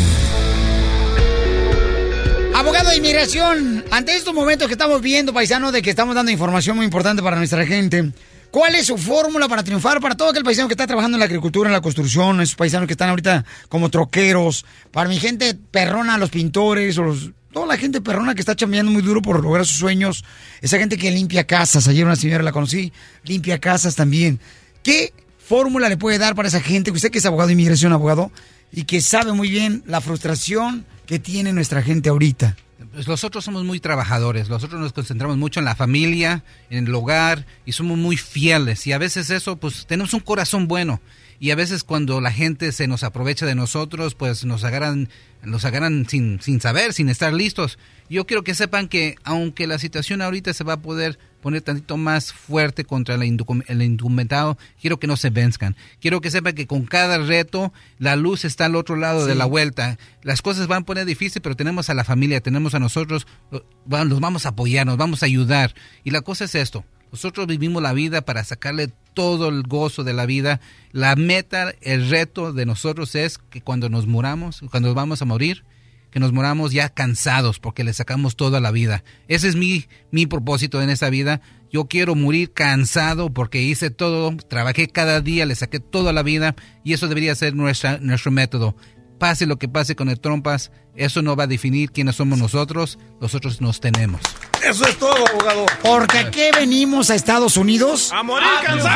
[2.55, 6.75] Abogado de inmigración, ante estos momentos que estamos viendo, paisano, de que estamos dando información
[6.75, 8.11] muy importante para nuestra gente,
[8.51, 11.25] ¿cuál es su fórmula para triunfar para todo aquel paisano que está trabajando en la
[11.25, 16.17] agricultura, en la construcción, esos paisanos que están ahorita como troqueros, para mi gente perrona,
[16.17, 19.65] los pintores, o los- toda la gente perrona que está chambeando muy duro por lograr
[19.65, 20.23] sus sueños,
[20.61, 22.93] esa gente que limpia casas, ayer una señora la conocí,
[23.23, 24.39] limpia casas también.
[24.83, 26.91] ¿Qué fórmula le puede dar para esa gente?
[26.91, 28.31] Usted que es abogado de inmigración, abogado,
[28.71, 32.55] y que sabe muy bien la frustración que tiene nuestra gente ahorita.
[32.93, 37.45] Pues nosotros somos muy trabajadores, nosotros nos concentramos mucho en la familia, en el hogar
[37.65, 41.01] y somos muy fieles y a veces eso pues tenemos un corazón bueno
[41.39, 45.09] y a veces cuando la gente se nos aprovecha de nosotros pues nos agarran
[45.41, 47.79] nos agarran sin, sin saber, sin estar listos.
[48.09, 51.95] Yo quiero que sepan que aunque la situación ahorita se va a poder poner tantito
[51.95, 55.77] más fuerte contra el, indocu- el indocumentado, quiero que no se venzcan.
[56.01, 59.45] Quiero que sepan que con cada reto la luz está al otro lado de la
[59.45, 59.97] vuelta.
[60.23, 64.19] Las cosas van a poner difícil, pero tenemos a la familia, tenemos a nosotros, los
[64.19, 65.73] vamos a apoyar, nos vamos a ayudar.
[66.03, 66.83] Y la cosa es esto,
[67.13, 70.61] nosotros vivimos la vida para sacarle todo el gozo de la vida.
[70.91, 75.63] La meta, el reto de nosotros es que cuando nos muramos, cuando vamos a morir,
[76.11, 79.03] que nos moramos ya cansados porque le sacamos toda la vida.
[79.27, 81.41] Ese es mi, mi propósito en esta vida.
[81.71, 86.55] Yo quiero morir cansado porque hice todo, trabajé cada día, le saqué toda la vida
[86.83, 88.75] y eso debería ser nuestra, nuestro método.
[89.19, 92.97] Pase lo que pase con el trompas, eso no va a definir quiénes somos nosotros,
[93.19, 94.21] nosotros nos tenemos.
[94.63, 95.65] Eso es todo, abogado.
[95.83, 98.11] Porque aquí venimos a Estados Unidos.
[98.13, 98.89] ¡A morir El show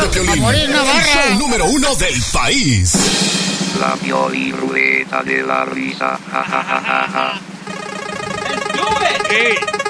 [0.00, 1.02] de Piolín, A morir, el Navarra.
[1.04, 2.94] show número uno del país.
[3.78, 6.18] La Pioli Ruleta de la Risa.
[6.32, 7.40] Ja, ja, ja, ja, ja.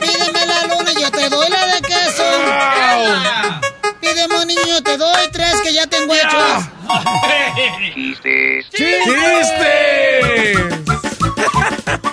[0.01, 3.60] Pídeme la luna y yo te doy la de queso.
[4.01, 6.65] Pídeme un niño, te doy tres que ya tengo hechos.
[7.95, 8.71] Chistes.
[8.71, 10.21] ¡Chiste!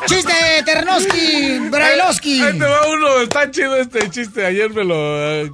[0.05, 0.33] ¡Chiste,
[0.65, 2.41] Ternoski, Brailovsky!
[2.41, 4.45] Ahí te va uno, está chido este chiste.
[4.45, 4.95] Ayer me lo.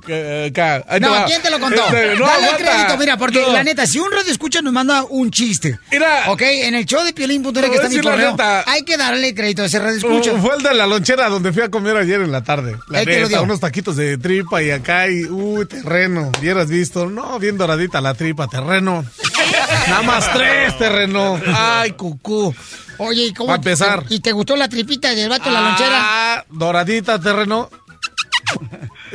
[0.07, 0.83] eh, acá.
[0.87, 1.25] Te No.
[1.25, 1.83] ¿quién te lo contó?
[1.85, 2.57] Este, no, Dale aguanta.
[2.71, 3.51] crédito, mira, porque No.
[3.53, 5.79] la neta, si un radio escucha nos manda un chiste.
[5.91, 6.25] Mira.
[6.31, 8.63] Ok, en el show de Piolín.net que está mi correo, neta.
[8.67, 10.33] hay que darle crédito a ese radio escucha.
[10.33, 12.77] Uh, Fue el de la lonchera donde fui a comer ayer en la tarde.
[12.89, 13.43] La lo neta, dio.
[13.43, 16.31] unos taquitos de tripa y acá y uy, terreno.
[16.39, 19.03] Hubieras visto, no, bien doradita la tripa, terreno.
[19.89, 21.39] Nada más tres, terreno.
[21.55, 22.53] Ay, cucú.
[22.97, 23.47] Oye, ¿y cómo?
[23.47, 24.03] Va a empezar.
[24.09, 25.99] ¿Y te gustó la tripita del vato de la lonchera?
[26.01, 27.69] Ah, doradita, terreno.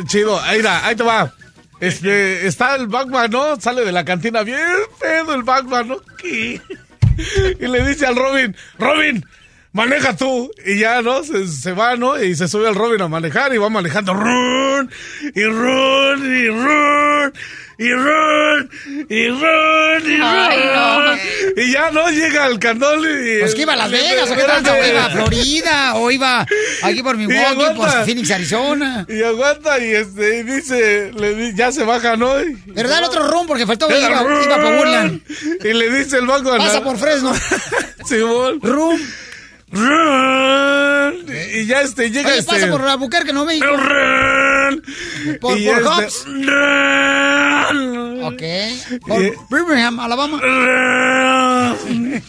[0.07, 1.33] Chido, ahí, va, ahí te va.
[1.81, 3.61] Este, está el Batman, ¿no?
[3.61, 4.61] Sale de la cantina bien
[5.01, 5.97] pedo el Batman, ¿no?
[6.17, 6.61] ¿Qué?
[7.61, 9.25] Y le dice al Robin, Robin,
[9.73, 10.51] maneja tú.
[10.65, 11.23] Y ya, ¿no?
[11.25, 12.21] Se, se va, ¿no?
[12.23, 14.15] Y se sube al Robin a manejar y va manejando.
[14.15, 14.91] Run,
[15.35, 17.33] y run, y run,
[17.81, 18.71] y run,
[19.09, 20.23] y run, y run.
[20.25, 21.63] Ay, no.
[21.63, 22.09] Y ya, ¿no?
[22.11, 23.39] Llega al candón y...
[23.41, 26.47] Pues que iba a Las Vegas, o qué tranza, o iba a Florida, o iba
[26.83, 29.07] aquí por Milwaukee, por Phoenix, Arizona.
[29.09, 32.41] Y aguanta y este y dice, le di- ya se baja, ¿no?
[32.43, 35.21] Y- Pero dale otro rum porque faltó, iba, iba para Woodland.
[35.65, 37.33] Y le dice el banco a la- Pasa por Fresno.
[38.05, 38.59] Simón.
[38.61, 39.01] Rum.
[39.71, 42.53] Y ya este llega Oye, este.
[42.53, 43.67] pasa por Albuquerque, ¿no, México?
[45.41, 46.27] Por, por este- Hobbs.
[48.25, 48.43] Ok.
[49.07, 50.41] Por Y- Birmingham, Alabama.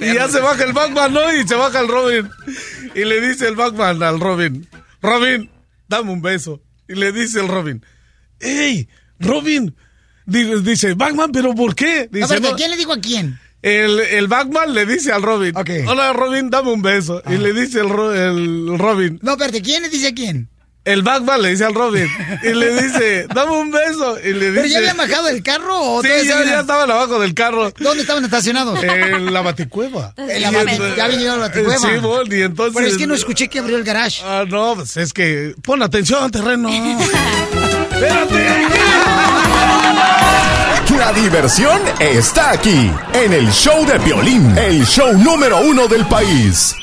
[0.00, 1.30] Y ya se baja el Batman, ¿no?
[1.34, 2.30] Y se baja el Robin.
[2.94, 4.66] Y le dice el Batman al Robin,
[5.02, 5.50] Robin,
[5.88, 6.62] dame un beso.
[6.88, 7.84] Y le dice el Robin,
[8.40, 8.88] ¡Ey,
[9.20, 9.76] Robin!
[10.24, 12.08] Digo- Dice, Batman, ¿pero por qué?
[12.10, 12.56] Dice, A ver, "No".
[12.56, 13.38] ¿quién le dijo a quién?
[13.62, 15.52] El, el Batman le dice al Robin,
[15.86, 17.22] hola Robin, dame un beso.
[17.28, 20.48] Y le dice el, el Robin, No, espérate, ¿quién le dice a quién?
[20.88, 22.08] el Batman le dice al Robin.
[22.42, 24.18] Y le dice, dame un beso.
[24.20, 27.20] Y le dice, ¿Pero ya habían bajado del carro o Sí, ya, ya estaban abajo
[27.20, 27.70] del carro.
[27.78, 28.82] ¿Dónde estaban estacionados?
[28.82, 30.14] En la baticueva.
[30.16, 30.50] En la
[30.96, 31.78] ya habían llegado a la baticueva.
[31.78, 32.74] Sí, bon, y entonces...
[32.74, 34.22] Pero es que no escuché que abrió el garage.
[34.24, 35.54] Ah, no, pues es que...
[35.62, 36.70] Pon atención, terreno.
[40.96, 46.74] La diversión está aquí, en el show de Piolín, el show número uno del país.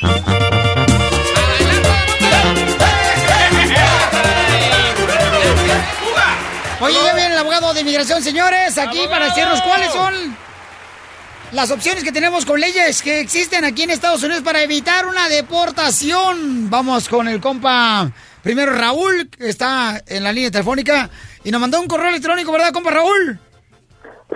[6.80, 10.38] Oye, ya viene el abogado de inmigración, señores, aquí para decirnos cuáles son
[11.52, 15.28] las opciones que tenemos con leyes que existen aquí en Estados Unidos para evitar una
[15.30, 16.70] deportación.
[16.70, 18.12] Vamos con el compa,
[18.44, 21.10] primero Raúl, que está en la línea telefónica
[21.44, 23.40] y nos mandó un correo electrónico, ¿verdad, compa Raúl?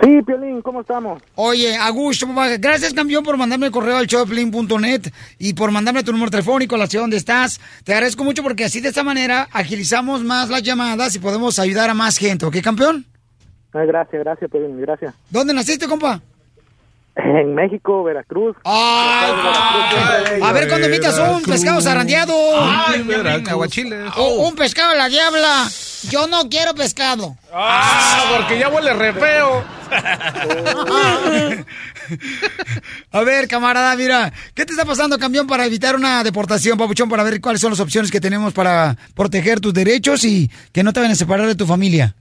[0.02, 1.22] Sí, Piolín, ¿cómo estamos?
[1.34, 6.12] Oye, Augusto, papá, gracias campeón por mandarme el correo al showplin.net y por mandarme tu
[6.12, 7.60] número telefónico, la ciudad donde estás.
[7.84, 11.90] Te agradezco mucho porque así de esta manera agilizamos más las llamadas y podemos ayudar
[11.90, 13.04] a más gente, ¿ok, campeón?
[13.72, 15.14] Ay, gracias, gracias, Piolín, gracias.
[15.28, 16.22] ¿Dónde naciste, compa?
[17.16, 18.56] En México, Veracruz.
[18.64, 22.32] A ver cuando invitas un pescado zarandeado.
[22.54, 23.78] Ay, Veracruz.
[24.16, 25.68] O un pescado a la diabla.
[26.08, 27.36] Yo no quiero pescado.
[27.52, 29.64] Ah, porque ya huele re feo.
[33.12, 37.22] A ver, camarada, mira, ¿qué te está pasando, campeón, para evitar una deportación, papuchón, para
[37.22, 41.00] ver cuáles son las opciones que tenemos para proteger tus derechos y que no te
[41.00, 42.14] vayan a separar de tu familia?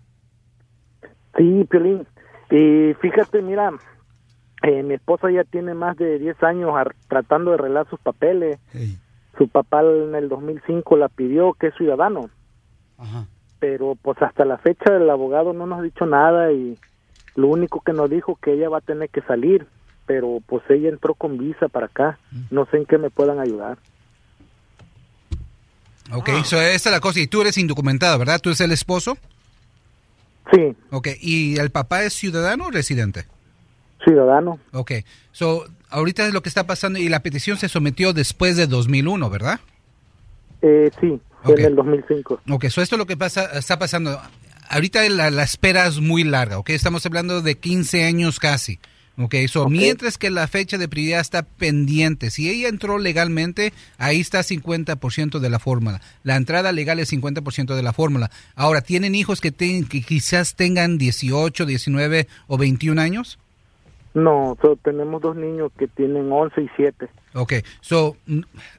[1.38, 2.06] Sí, Piolín.
[2.51, 3.72] Y fíjate, mira,
[4.64, 6.72] eh, mi esposa ya tiene más de 10 años
[7.07, 8.60] tratando de arreglar sus papeles.
[9.38, 12.30] Su papá en el 2005 la pidió que es ciudadano.
[13.60, 16.77] Pero pues hasta la fecha el abogado no nos ha dicho nada y
[17.36, 19.68] lo único que nos dijo que ella va a tener que salir.
[20.06, 22.18] Pero pues ella entró con visa para acá.
[22.49, 23.77] No sé en qué me puedan ayudar.
[26.11, 27.19] Ok, so esta es la cosa.
[27.19, 28.40] Y tú eres indocumentado, ¿verdad?
[28.41, 29.18] ¿Tú eres el esposo?
[30.52, 30.76] Sí.
[30.90, 33.26] Ok, ¿y el papá es ciudadano o residente?
[34.03, 34.60] Ciudadano.
[34.72, 34.94] Ok,
[35.31, 39.30] so ahorita es lo que está pasando y la petición se sometió después de 2001,
[39.30, 39.60] ¿verdad?
[40.61, 41.59] Eh, sí, fue Ok.
[41.59, 42.41] en el 2005.
[42.49, 44.19] Ok, so esto es lo que pasa, está pasando.
[44.69, 46.69] Ahorita la, la espera es muy larga, ¿ok?
[46.71, 48.79] Estamos hablando de 15 años casi.
[49.21, 54.21] Ok, so mientras que la fecha de prioridad está pendiente, si ella entró legalmente, ahí
[54.21, 55.99] está 50% de la fórmula.
[56.23, 58.31] La entrada legal es 50% de la fórmula.
[58.55, 63.39] Ahora, ¿tienen hijos que, ten- que quizás tengan 18, 19 o 21 años?
[64.13, 67.09] No, so, tenemos dos niños que tienen 11 y 7.
[67.33, 68.15] Ok, so,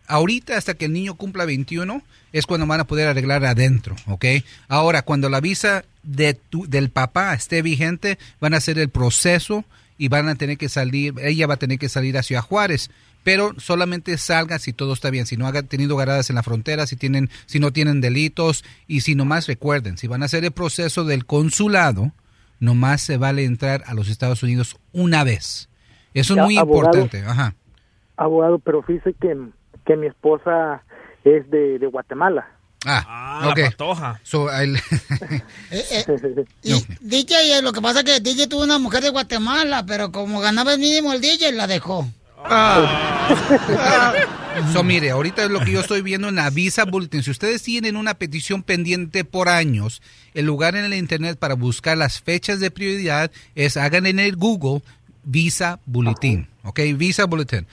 [0.06, 2.02] ahorita hasta que el niño cumpla 21
[2.32, 4.24] es cuando van a poder arreglar adentro, ok.
[4.68, 9.64] Ahora, cuando la visa de tu- del papá esté vigente, van a hacer el proceso
[9.98, 12.90] y van a tener que salir, ella va a tener que salir a Ciudad Juárez,
[13.22, 16.86] pero solamente salga si todo está bien, si no ha tenido garadas en la frontera,
[16.86, 20.52] si tienen, si no tienen delitos y si nomás recuerden, si van a hacer el
[20.52, 22.12] proceso del consulado,
[22.60, 25.68] nomás se vale entrar a los Estados Unidos una vez.
[26.14, 26.98] Eso es muy abogado.
[26.98, 27.54] importante, ajá.
[28.16, 29.36] Abogado, pero fíjese que,
[29.84, 30.82] que mi esposa
[31.24, 32.48] es de, de Guatemala.
[32.86, 33.60] Ah, la ok.
[33.72, 34.20] patoja.
[34.22, 34.76] So, el-
[35.70, 36.04] Eh,
[36.62, 40.10] Y DJ, eh, lo que pasa es que DJ tuvo una mujer de Guatemala, pero
[40.10, 42.08] como ganaba el mínimo el DJ, la dejó.
[44.72, 47.22] So, mire, ahorita es lo que yo estoy viendo en la Visa Bulletin.
[47.22, 50.02] Si ustedes tienen una petición pendiente por años,
[50.34, 54.36] el lugar en el Internet para buscar las fechas de prioridad es hagan en el
[54.36, 54.82] Google
[55.22, 56.48] Visa Bulletin.
[56.64, 56.80] ¿Ok?
[56.96, 57.66] Visa Bulletin.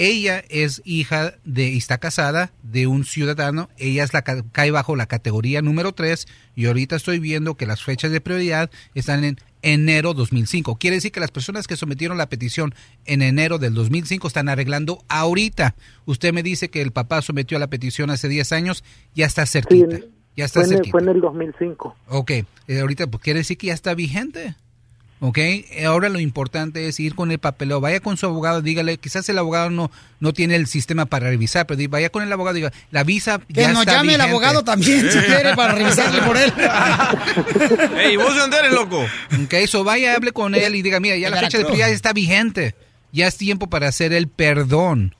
[0.00, 3.68] Ella es hija de, y está casada de un ciudadano.
[3.76, 7.66] Ella es la ca- cae bajo la categoría número 3 y ahorita estoy viendo que
[7.66, 10.76] las fechas de prioridad están en enero 2005.
[10.76, 12.74] Quiere decir que las personas que sometieron la petición
[13.04, 15.74] en enero del 2005 están arreglando ahorita.
[16.06, 19.98] Usted me dice que el papá sometió la petición hace 10 años, ya está cerquita.
[20.34, 20.92] ya está fue, en el, cerquita.
[20.92, 21.96] fue en el 2005.
[22.08, 22.46] Ok, eh,
[22.80, 24.54] ahorita pues, quiere decir que ya está vigente.
[25.22, 25.38] Ok,
[25.86, 29.36] ahora lo importante es ir con el papeleo, vaya con su abogado, dígale, quizás el
[29.36, 33.04] abogado no, no tiene el sistema para revisar, pero vaya con el abogado, diga, la
[33.04, 34.30] visa Que ya nos está llame el vigente".
[34.30, 36.50] abogado también, si quiere, para revisarle por él.
[37.98, 39.04] Ey, vos de dónde eres, loco.
[39.44, 42.12] Ok, eso vaya, hable con él y diga, mira, ya la fecha de prioridad está
[42.14, 42.74] vigente,
[43.12, 45.14] ya es tiempo para hacer el perdón.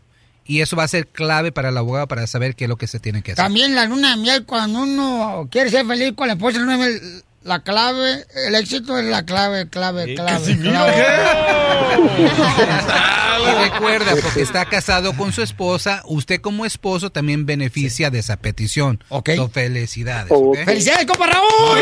[0.47, 2.87] Y eso va a ser clave para el abogado para saber qué es lo que
[2.89, 3.45] se tiene que hacer.
[3.45, 6.79] También la luna de miel, cuando uno quiere ser feliz con la esposa, la luna
[6.79, 10.59] de miel, la clave, el éxito es la clave, clave, clave.
[10.59, 11.05] clave.
[13.41, 18.37] Y recuerda, porque está casado con su esposa, usted como esposo también beneficia de esa
[18.37, 19.03] petición.
[19.09, 19.31] Ok.
[19.53, 20.33] felicidades.
[20.65, 21.79] ¡Felicidades, compa Raúl!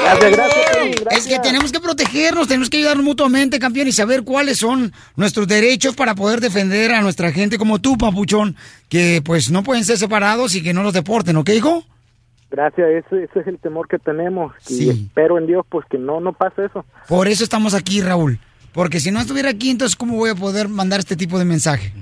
[0.00, 0.66] Gracias, gracias,
[1.10, 5.46] Es que tenemos que protegernos, tenemos que ayudarnos mutuamente, campeón, y saber cuáles son nuestros
[5.46, 8.56] derechos para poder defender a nuestra gente como tú, papuchón,
[8.88, 11.84] que pues no pueden ser separados y que no los deporten, ¿ok, hijo?
[12.56, 14.54] Gracias, ese, ese es el temor que tenemos.
[14.70, 16.86] Y espero en Dios pues que no, no pase eso.
[17.06, 18.38] Por eso estamos aquí, Raúl.
[18.72, 21.92] Porque si no estuviera aquí, entonces, ¿cómo voy a poder mandar este tipo de mensaje?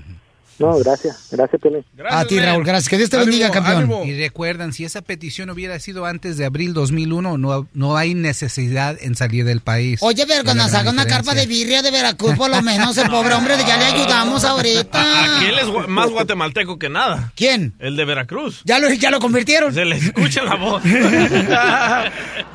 [0.59, 1.29] No, gracias.
[1.33, 1.85] Gracias, Pelín.
[2.09, 2.89] a ti, Raúl, gracias.
[2.89, 3.91] Que Dios te bendiga, campeón.
[4.07, 8.97] Y recuerdan, si esa petición hubiera sido antes de abril 2001, no, no hay necesidad
[9.01, 9.99] en salir del país.
[10.03, 12.51] Oye, pero cuando Es nos la haga gran una carpa de birria de Veracruz, por
[12.51, 15.37] lo menos el pobre hombre ya le ayudamos ahorita.
[15.39, 17.33] Aquel es gua- más guatemalteco que nada.
[17.35, 17.75] ¿Quién?
[17.81, 18.63] El de Veracruz.
[18.65, 19.75] Ya lo, ya lo convirtieron.
[19.75, 20.83] Se le escucha la voz.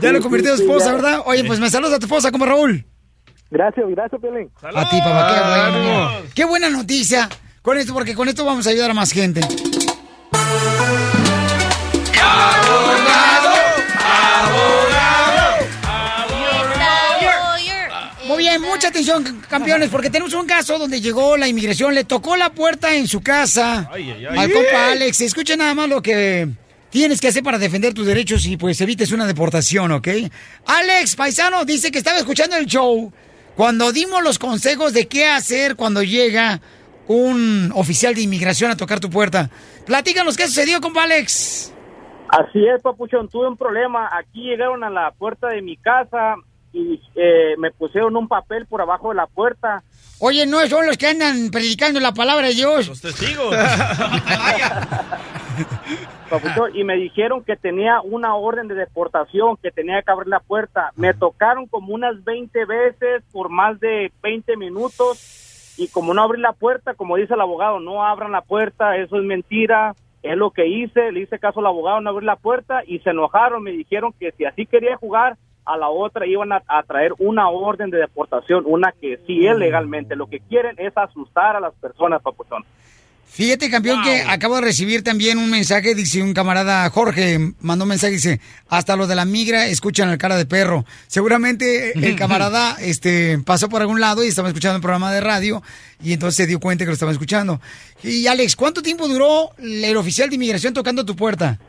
[0.02, 1.20] Ya lo convirtió en esposa, ¿verdad?
[1.26, 2.86] Oye, pues me saludas a tu esposa como Raúl.
[3.52, 4.50] Gracias, gracias, Pelín.
[4.62, 6.12] A ti, papá, qué bueno.
[6.36, 7.28] Qué buena noticia
[7.62, 9.42] con esto, porque con esto vamos a ayudar a más gente.
[18.26, 22.36] Muy bien, mucha atención, campeones, porque tenemos un caso donde llegó la inmigración, le tocó
[22.36, 24.38] la puerta en su casa Ay, ay, ay.
[24.38, 25.22] al compa Alex.
[25.22, 26.48] Escucha nada más lo que
[26.92, 30.08] tienes que hacer para defender tus derechos y pues evites una deportación, ¿ok?
[30.68, 33.12] Alex, paisano, dice que estaba escuchando el show
[33.56, 36.62] cuando dimos los consejos de qué hacer cuando llega
[37.10, 39.50] un oficial de inmigración a tocar tu puerta.
[39.86, 41.74] Platícanos qué sucedió, compa Alex.
[42.30, 44.08] Así es, papuchón, tuve un problema.
[44.16, 46.36] Aquí llegaron a la puerta de mi casa
[46.72, 49.82] y eh, me pusieron un papel por abajo de la puerta.
[50.20, 52.88] Oye, no son los que andan predicando la palabra de Dios.
[52.88, 53.56] Los testigos.
[56.30, 60.42] papuchón, y me dijeron que tenía una orden de deportación, que tenía que abrir la
[60.42, 60.92] puerta.
[60.96, 65.49] Me tocaron como unas 20 veces por más de 20 minutos
[65.80, 69.18] y como no abrí la puerta, como dice el abogado, no abran la puerta, eso
[69.18, 69.96] es mentira.
[70.22, 73.12] Es lo que hice, le hice caso al abogado, no abrí la puerta y se
[73.12, 77.48] enojaron, me dijeron que si así quería jugar, a la otra iban a, traer una
[77.50, 80.16] orden de deportación, una que sí es legalmente.
[80.16, 82.64] Lo que quieren es asustar a las personas, papuchón.
[83.32, 87.90] Fíjate, campeón, que acabo de recibir también un mensaje, dice un camarada Jorge, mandó un
[87.90, 90.86] mensaje, dice, hasta los de la migra escuchan el cara de perro.
[91.08, 95.64] Seguramente el camarada este, pasó por algún lado y estaba escuchando un programa de radio
[96.04, 97.62] y entonces se dio cuenta que lo estaba escuchando.
[98.04, 101.60] Y Alex, ¿cuánto tiempo duró el oficial de inmigración tocando tu puerta?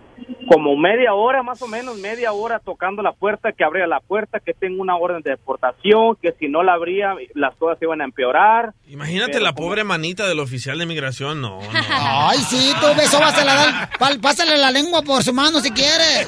[0.49, 4.41] Como media hora, más o menos, media hora tocando la puerta, que abría la puerta,
[4.41, 8.01] que tengo una orden de deportación, que si no la abría, las cosas se iban
[8.01, 8.73] a empeorar.
[8.89, 11.69] Imagínate Pero la como- pobre manita del oficial de migración, no, no.
[11.91, 13.91] Ay, sí, tú beso, vas a la
[14.21, 16.27] pásale la lengua por su mano si quieres.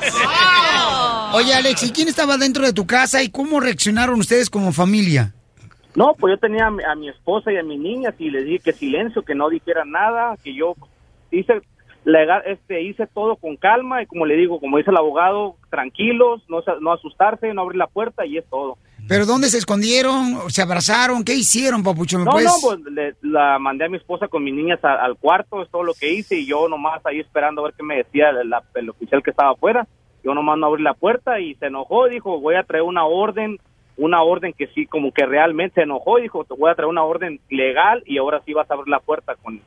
[1.35, 5.35] Oye, Alex, ¿y quién estaba dentro de tu casa y cómo reaccionaron ustedes como familia?
[5.95, 8.45] No, pues yo tenía a mi, a mi esposa y a mis niñas y les
[8.45, 10.75] dije que silencio, que no dijeran nada, que yo
[11.31, 11.61] hice
[12.05, 16.43] legal, este, hice todo con calma y como le digo, como dice el abogado, tranquilos,
[16.49, 18.77] no, no asustarse, no abrir la puerta y es todo.
[19.09, 20.49] ¿Pero dónde se escondieron?
[20.51, 21.25] ¿Se abrazaron?
[21.25, 22.19] ¿Qué hicieron, papucho?
[22.19, 25.17] ¿Me No, no, pues le- la mandé a mi esposa con mis niñas a- al
[25.17, 27.97] cuarto, es todo lo que hice y yo nomás ahí esperando a ver qué me
[27.97, 29.87] decía el, la- el oficial que estaba afuera.
[30.25, 33.59] Yo nomás no abrí la puerta y se enojó, dijo, voy a traer una orden,
[33.97, 37.03] una orden que sí, como que realmente se enojó, dijo, te voy a traer una
[37.03, 39.61] orden legal y ahora sí vas a abrir la puerta con...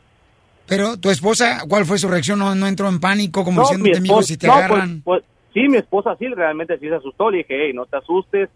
[0.67, 2.39] Pero tu esposa, ¿cuál fue su reacción?
[2.39, 5.01] ¿No, no entró en pánico como No, diciéndote, mi amigo, si te no, agarran?
[5.03, 7.97] pues- pues, sí, mi esposa sí, realmente sí se asustó, le dije, hey, no te
[7.97, 8.49] asustes,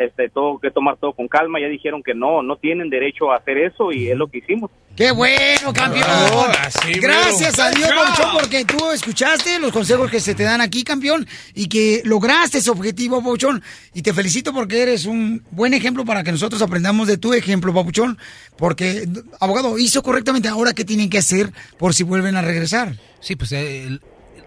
[0.00, 3.36] este, todo que tomar todo con calma, ya dijeron que no, no tienen derecho a
[3.36, 4.70] hacer eso y es lo que hicimos.
[4.96, 6.50] ¡Qué bueno, campeón!
[7.00, 7.88] Gracias a Dios,
[8.40, 12.70] porque tú escuchaste los consejos que se te dan aquí, campeón, y que lograste ese
[12.70, 13.62] objetivo, Papuchón.
[13.94, 17.72] Y te felicito porque eres un buen ejemplo para que nosotros aprendamos de tu ejemplo,
[17.72, 18.18] Papuchón.
[18.56, 19.06] Porque,
[19.40, 20.48] abogado, hizo correctamente.
[20.48, 22.94] Ahora, ¿qué tienen que hacer por si vuelven a regresar?
[23.20, 24.00] Sí, pues eh, el-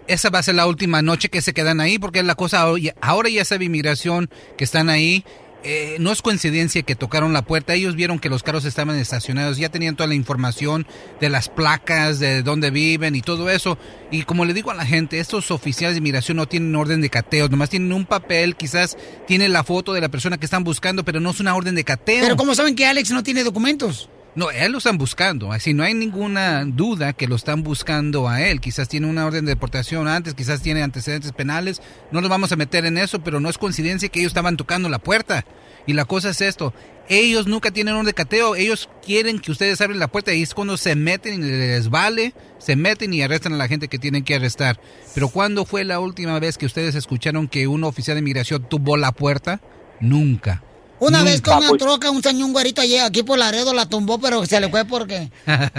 [0.06, 2.78] esa va a ser la última noche que se quedan ahí, porque la cosa ahora
[2.80, 4.28] ya- ahora ya sabe inmigración
[4.58, 5.24] que están ahí.
[5.66, 9.56] Eh, no es coincidencia que tocaron la puerta, ellos vieron que los carros estaban estacionados,
[9.56, 10.86] ya tenían toda la información
[11.20, 13.78] de las placas, de dónde viven y todo eso.
[14.10, 17.08] Y como le digo a la gente, estos oficiales de inmigración no tienen orden de
[17.08, 21.02] cateo, nomás tienen un papel, quizás tienen la foto de la persona que están buscando,
[21.02, 22.22] pero no es una orden de cateo.
[22.22, 24.10] Pero ¿cómo saben que Alex no tiene documentos?
[24.36, 25.52] No, él lo están buscando.
[25.52, 28.60] Así no hay ninguna duda que lo están buscando a él.
[28.60, 31.80] Quizás tiene una orden de deportación antes, quizás tiene antecedentes penales.
[32.10, 34.88] No nos vamos a meter en eso, pero no es coincidencia que ellos estaban tocando
[34.88, 35.44] la puerta.
[35.86, 36.74] Y la cosa es esto.
[37.08, 38.56] Ellos nunca tienen orden de cateo.
[38.56, 42.34] Ellos quieren que ustedes abren la puerta y es cuando se meten y les vale,
[42.58, 44.80] se meten y arrestan a la gente que tienen que arrestar.
[45.14, 48.96] Pero ¿cuándo fue la última vez que ustedes escucharon que un oficial de inmigración tumbó
[48.96, 49.60] la puerta?
[50.00, 50.64] Nunca.
[51.04, 51.54] Una vez Nunca.
[51.54, 54.58] con una troca, un señor un güerito allí, aquí por Laredo la tumbó, pero se
[54.60, 55.30] le fue porque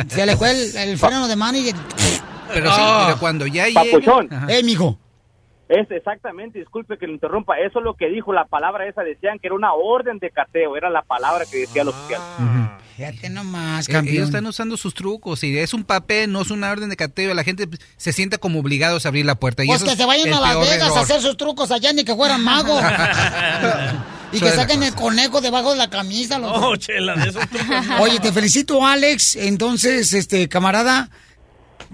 [0.08, 1.74] se le fue el, el freno de mano y...
[2.54, 3.84] Pero sí, pero cuando ya llega...
[3.84, 4.32] Papuchón.
[4.32, 4.46] Ajá.
[4.50, 5.00] Eh, mijo.
[5.68, 9.40] Es exactamente, disculpe que lo interrumpa, eso es lo que dijo la palabra esa, decían
[9.40, 12.22] que era una orden de cateo, era la palabra que decía el oficial.
[12.96, 14.16] Fíjate nomás, Eh, campeón.
[14.16, 17.34] Ellos están usando sus trucos y es un papel, no es una orden de cateo.
[17.34, 17.68] La gente
[17.98, 19.64] se siente como obligados a abrir la puerta.
[19.64, 20.98] Y Pues eso que se vayan a Las Vegas error.
[21.00, 22.82] a hacer sus trucos allá, ni que fueran magos.
[24.32, 26.40] y que saquen el conejo debajo de la camisa.
[26.40, 28.02] los- No, chela, de esos trucos no.
[28.02, 29.36] Oye, te felicito, Alex.
[29.36, 31.10] Entonces, este, camarada,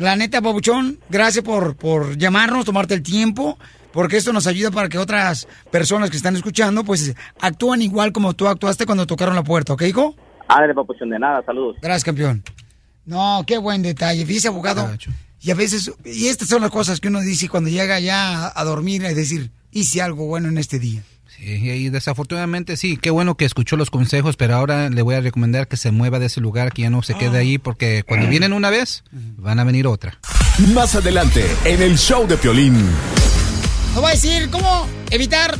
[0.01, 3.57] la neta, Pabuchón, gracias por, por llamarnos, tomarte el tiempo,
[3.93, 8.33] porque esto nos ayuda para que otras personas que están escuchando, pues, actúen igual como
[8.33, 10.15] tú actuaste cuando tocaron la puerta, ¿ok, hijo?
[10.47, 11.77] Ándale, papuchón, de nada, saludos.
[11.81, 12.43] Gracias, campeón.
[13.05, 14.25] No, qué buen detalle.
[14.25, 14.89] Fíjese, abogado.
[15.39, 18.59] Y a veces, y estas son las cosas que uno dice cuando llega ya a,
[18.59, 21.03] a dormir y decir, hice algo bueno en este día.
[21.43, 25.67] Y desafortunadamente sí, qué bueno que escuchó los consejos, pero ahora le voy a recomendar
[25.67, 28.53] que se mueva de ese lugar, que ya no se quede ahí, porque cuando vienen
[28.53, 30.19] una vez, van a venir otra.
[30.75, 32.75] Más adelante, en el show de Piolín.
[33.93, 35.57] Nos voy a decir cómo evitar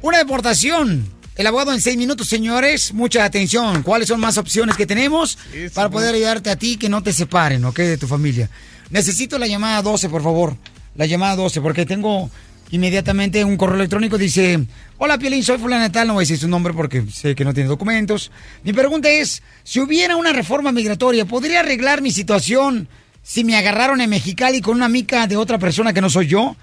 [0.00, 1.06] una deportación.
[1.36, 2.94] El abogado en seis minutos, señores.
[2.94, 3.82] Mucha atención.
[3.82, 5.36] ¿Cuáles son más opciones que tenemos
[5.74, 8.48] para poder ayudarte a ti que no te separen, ok, de tu familia?
[8.88, 10.56] Necesito la llamada 12, por favor.
[10.96, 12.30] La llamada 12, porque tengo
[12.70, 14.18] inmediatamente un correo electrónico.
[14.18, 14.60] Dice,
[14.98, 16.08] hola Piolín, soy fulana tal.
[16.08, 18.30] No voy a decir su nombre porque sé que no tiene documentos.
[18.64, 22.88] Mi pregunta es, si hubiera una reforma migratoria, ¿podría arreglar mi situación
[23.22, 26.56] si me agarraron en Mexicali con una mica de otra persona que no soy yo?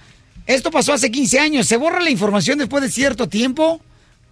[0.46, 1.68] Esto pasó hace 15 años.
[1.68, 3.82] ¿Se borra la información después de cierto tiempo?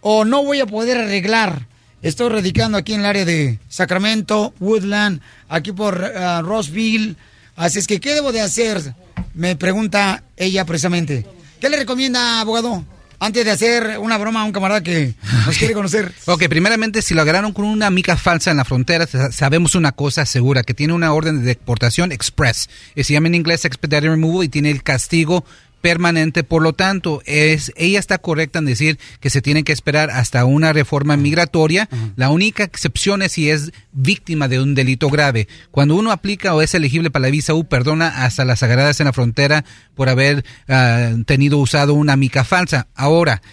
[0.01, 1.67] ¿O no voy a poder arreglar?
[2.01, 7.15] Estoy radicando aquí en el área de Sacramento, Woodland, aquí por uh, Roseville.
[7.55, 8.93] Así es que, ¿qué debo de hacer?
[9.33, 11.25] Me pregunta ella precisamente.
[11.59, 12.83] ¿Qué le recomienda, abogado?
[13.17, 15.15] Antes de hacer una broma a un camarada que
[15.45, 16.13] nos quiere conocer.
[16.25, 19.93] Ok, primeramente, si lo agarraron con una mica falsa en la frontera, sa- sabemos una
[19.93, 22.69] cosa segura, que tiene una orden de deportación express.
[22.93, 25.45] Y se llama en inglés expedited removal y tiene el castigo
[25.85, 26.43] permanente.
[26.43, 30.43] Por lo tanto, es, ella está correcta en decir que se tiene que esperar hasta
[30.43, 31.87] una reforma migratoria.
[32.15, 35.47] La única excepción es si es víctima de un delito grave.
[35.69, 39.05] Cuando uno aplica o es elegible para la visa U, perdona hasta las agarradas en
[39.05, 39.63] la frontera
[39.93, 42.87] por haber ah, tenido usado una mica falsa.
[42.95, 43.43] Ahora,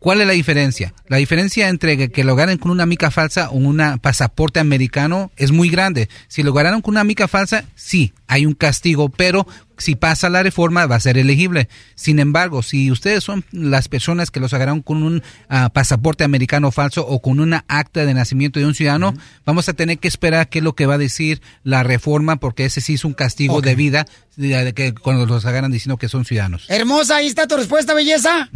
[0.00, 0.94] ¿Cuál es la diferencia?
[1.08, 5.30] La diferencia entre que, que lo ganen con una mica falsa o un pasaporte americano
[5.36, 6.08] es muy grande.
[6.26, 9.46] Si lo ganaron con una mica falsa, sí, hay un castigo, pero
[9.80, 11.68] si pasa la reforma va a ser elegible.
[11.94, 16.70] Sin embargo, si ustedes son las personas que los agarraron con un ah, pasaporte americano
[16.70, 20.48] falso o con una acta de nacimiento de un ciudadano, vamos a tener que esperar
[20.48, 23.60] qué es lo que va a decir la reforma, porque ese sí es un castigo
[23.60, 24.04] de vida
[24.36, 26.68] de- de que cuando los agarran diciendo que son ciudadanos.
[26.70, 28.48] Hermosa, ahí está tu respuesta, belleza.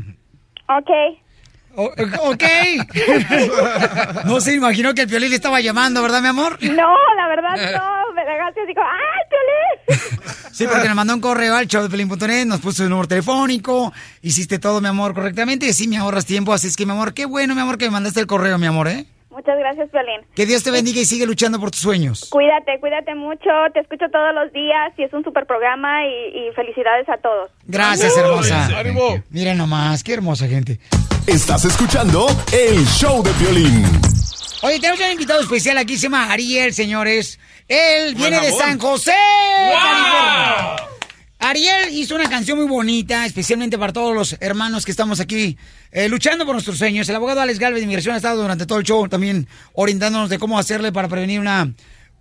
[0.69, 0.91] Ok.
[1.77, 1.93] O-
[2.31, 2.43] ok.
[4.25, 6.59] no se imaginó que el Piolín le estaba llamando, ¿verdad, mi amor?
[6.63, 8.15] No, la verdad no.
[8.15, 9.24] Me dejaste así como, ¡ay!
[10.53, 13.93] Sí, porque nos mandó un correo al show de Pelín.net, nos puso su número telefónico,
[14.23, 17.13] hiciste todo, mi amor, correctamente, y sí me ahorras tiempo, así es que, mi amor,
[17.13, 19.05] qué bueno, mi amor, que me mandaste el correo, mi amor, ¿eh?
[19.31, 20.21] Muchas gracias, Piolín.
[20.37, 22.29] Que Dios te bendiga y sigue luchando por tus sueños.
[22.31, 23.51] Cuídate, cuídate mucho.
[23.73, 27.51] Te escucho todos los días y es un super programa y, y felicidades a todos.
[27.67, 28.71] Gracias, hermosa.
[29.31, 30.79] Mira nomás, qué hermosa gente.
[31.27, 33.85] Estás escuchando el show de Piolín.
[34.63, 37.41] Oye, tenemos un invitado especial aquí, se llama Ariel, señores.
[37.69, 38.53] Él viene de.
[38.53, 39.13] San José,
[39.73, 40.77] California.
[41.45, 45.59] Ariel hizo una canción muy bonita, especialmente para todos los hermanos que estamos aquí
[45.93, 47.07] eh, luchando por nuestros sueños.
[47.09, 50.39] El abogado Alex Galvez de Inmigración ha estado durante todo el show también orientándonos de
[50.39, 51.71] cómo hacerle para prevenir una,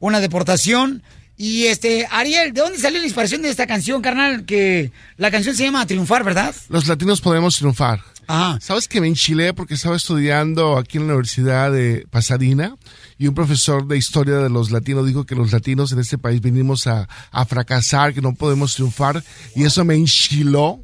[0.01, 1.03] una deportación.
[1.37, 4.45] Y este, Ariel, ¿de dónde salió la inspiración de esta canción, carnal?
[4.45, 6.53] Que la canción se llama Triunfar, ¿verdad?
[6.67, 8.01] Los latinos podemos triunfar.
[8.27, 8.59] Ajá.
[8.61, 12.75] ¿Sabes que me enchilé porque estaba estudiando aquí en la Universidad de Pasadena
[13.17, 16.41] y un profesor de historia de los latinos dijo que los latinos en este país
[16.41, 19.23] venimos a, a fracasar, que no podemos triunfar
[19.55, 20.79] y eso me enchiló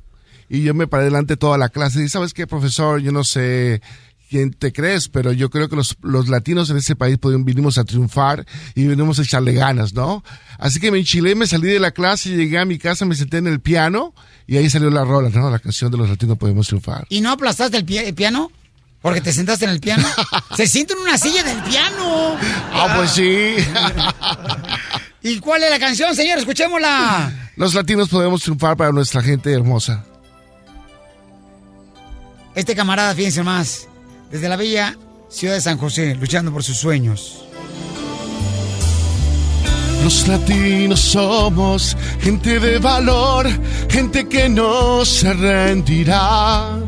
[0.49, 2.99] y yo me paré delante de toda la clase y ¿sabes qué, profesor?
[3.01, 3.81] Yo no sé
[4.29, 7.77] quién te crees, pero yo creo que los, los latinos en este país podemos, vinimos
[7.79, 8.45] a triunfar
[8.75, 10.23] y venimos a echarle ganas, ¿no?
[10.59, 13.37] Así que me enchilé, me salí de la clase, llegué a mi casa, me senté
[13.37, 14.13] en el piano
[14.45, 15.49] y ahí salió la rola, ¿no?
[15.49, 17.07] La canción de los latinos podemos triunfar.
[17.09, 18.51] ¿Y no aplastaste el, pie- el piano?
[19.01, 20.07] Porque te sentaste en el piano.
[20.57, 22.35] Se siente en una silla del piano.
[22.73, 23.55] Ah, pues sí.
[25.21, 26.39] ¿Y cuál es la canción, señor?
[26.39, 27.51] Escuchémosla.
[27.55, 30.03] Los latinos podemos triunfar para nuestra gente hermosa.
[32.55, 33.87] Este camarada, fíjense más,
[34.31, 34.97] desde la bella
[35.29, 37.45] ciudad de San José, luchando por sus sueños.
[40.03, 43.47] Los latinos somos gente de valor,
[43.89, 46.79] gente que no se rendirá,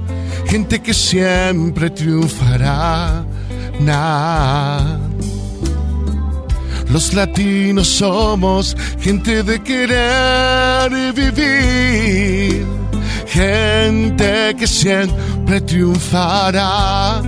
[0.48, 3.24] gente que siempre triunfará.
[3.80, 4.98] Nah.
[6.92, 12.66] Los latinos somos gente de querer vivir,
[13.28, 17.22] gente que siempre triunfará.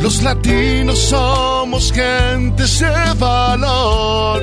[0.00, 4.40] Los latinos somos gente de valor,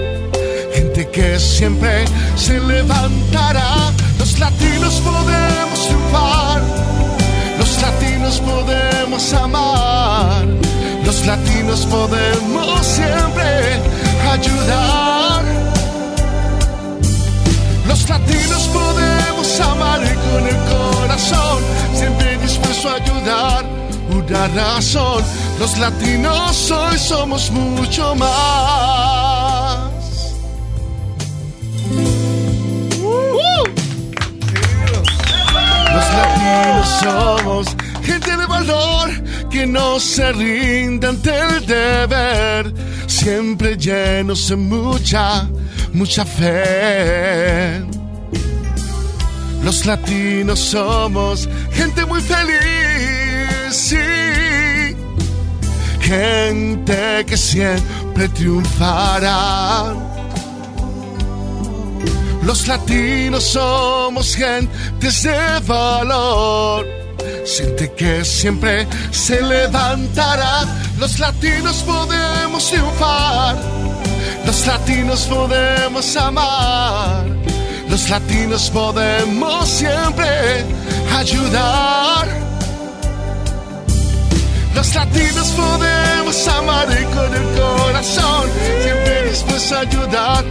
[0.73, 2.03] gente que siempre
[2.35, 3.93] se levantará.
[4.19, 6.61] Los latinos podemos triunfar,
[7.57, 10.45] los latinos podemos amar,
[11.05, 13.79] los latinos podemos siempre
[14.31, 15.43] ayudar.
[17.87, 21.63] Los latinos podemos amar con el corazón,
[21.93, 23.65] siempre dispuesto a ayudar.
[24.09, 25.23] Una razón,
[25.59, 29.34] los latinos hoy somos mucho más.
[37.01, 37.67] Somos
[38.03, 39.09] gente de valor
[39.49, 42.73] que no se rinde ante el deber,
[43.07, 45.47] siempre llenos de mucha,
[45.93, 47.83] mucha fe.
[49.63, 53.97] Los latinos somos gente muy feliz, sí.
[56.01, 60.14] Gente que siempre triunfará.
[62.45, 66.85] Los latinos somos gente de valor.
[67.43, 70.63] Siente que siempre se levantará.
[70.99, 73.55] Los latinos podemos triunfar.
[74.45, 77.25] Los latinos podemos amar.
[77.89, 80.65] Los latinos podemos siempre
[81.17, 82.54] ayudar.
[84.85, 88.49] Los latinos podemos amar y con el corazón,
[88.83, 90.45] siempre dispuestos a ayudar.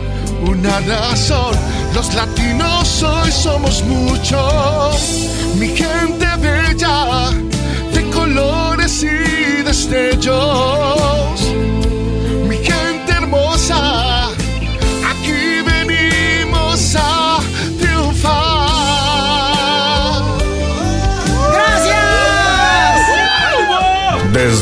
[0.44, 1.54] Una razón,
[1.94, 5.28] los latinos hoy somos muchos.
[5.54, 7.30] Mi gente bella,
[7.92, 11.23] de colores y destellos.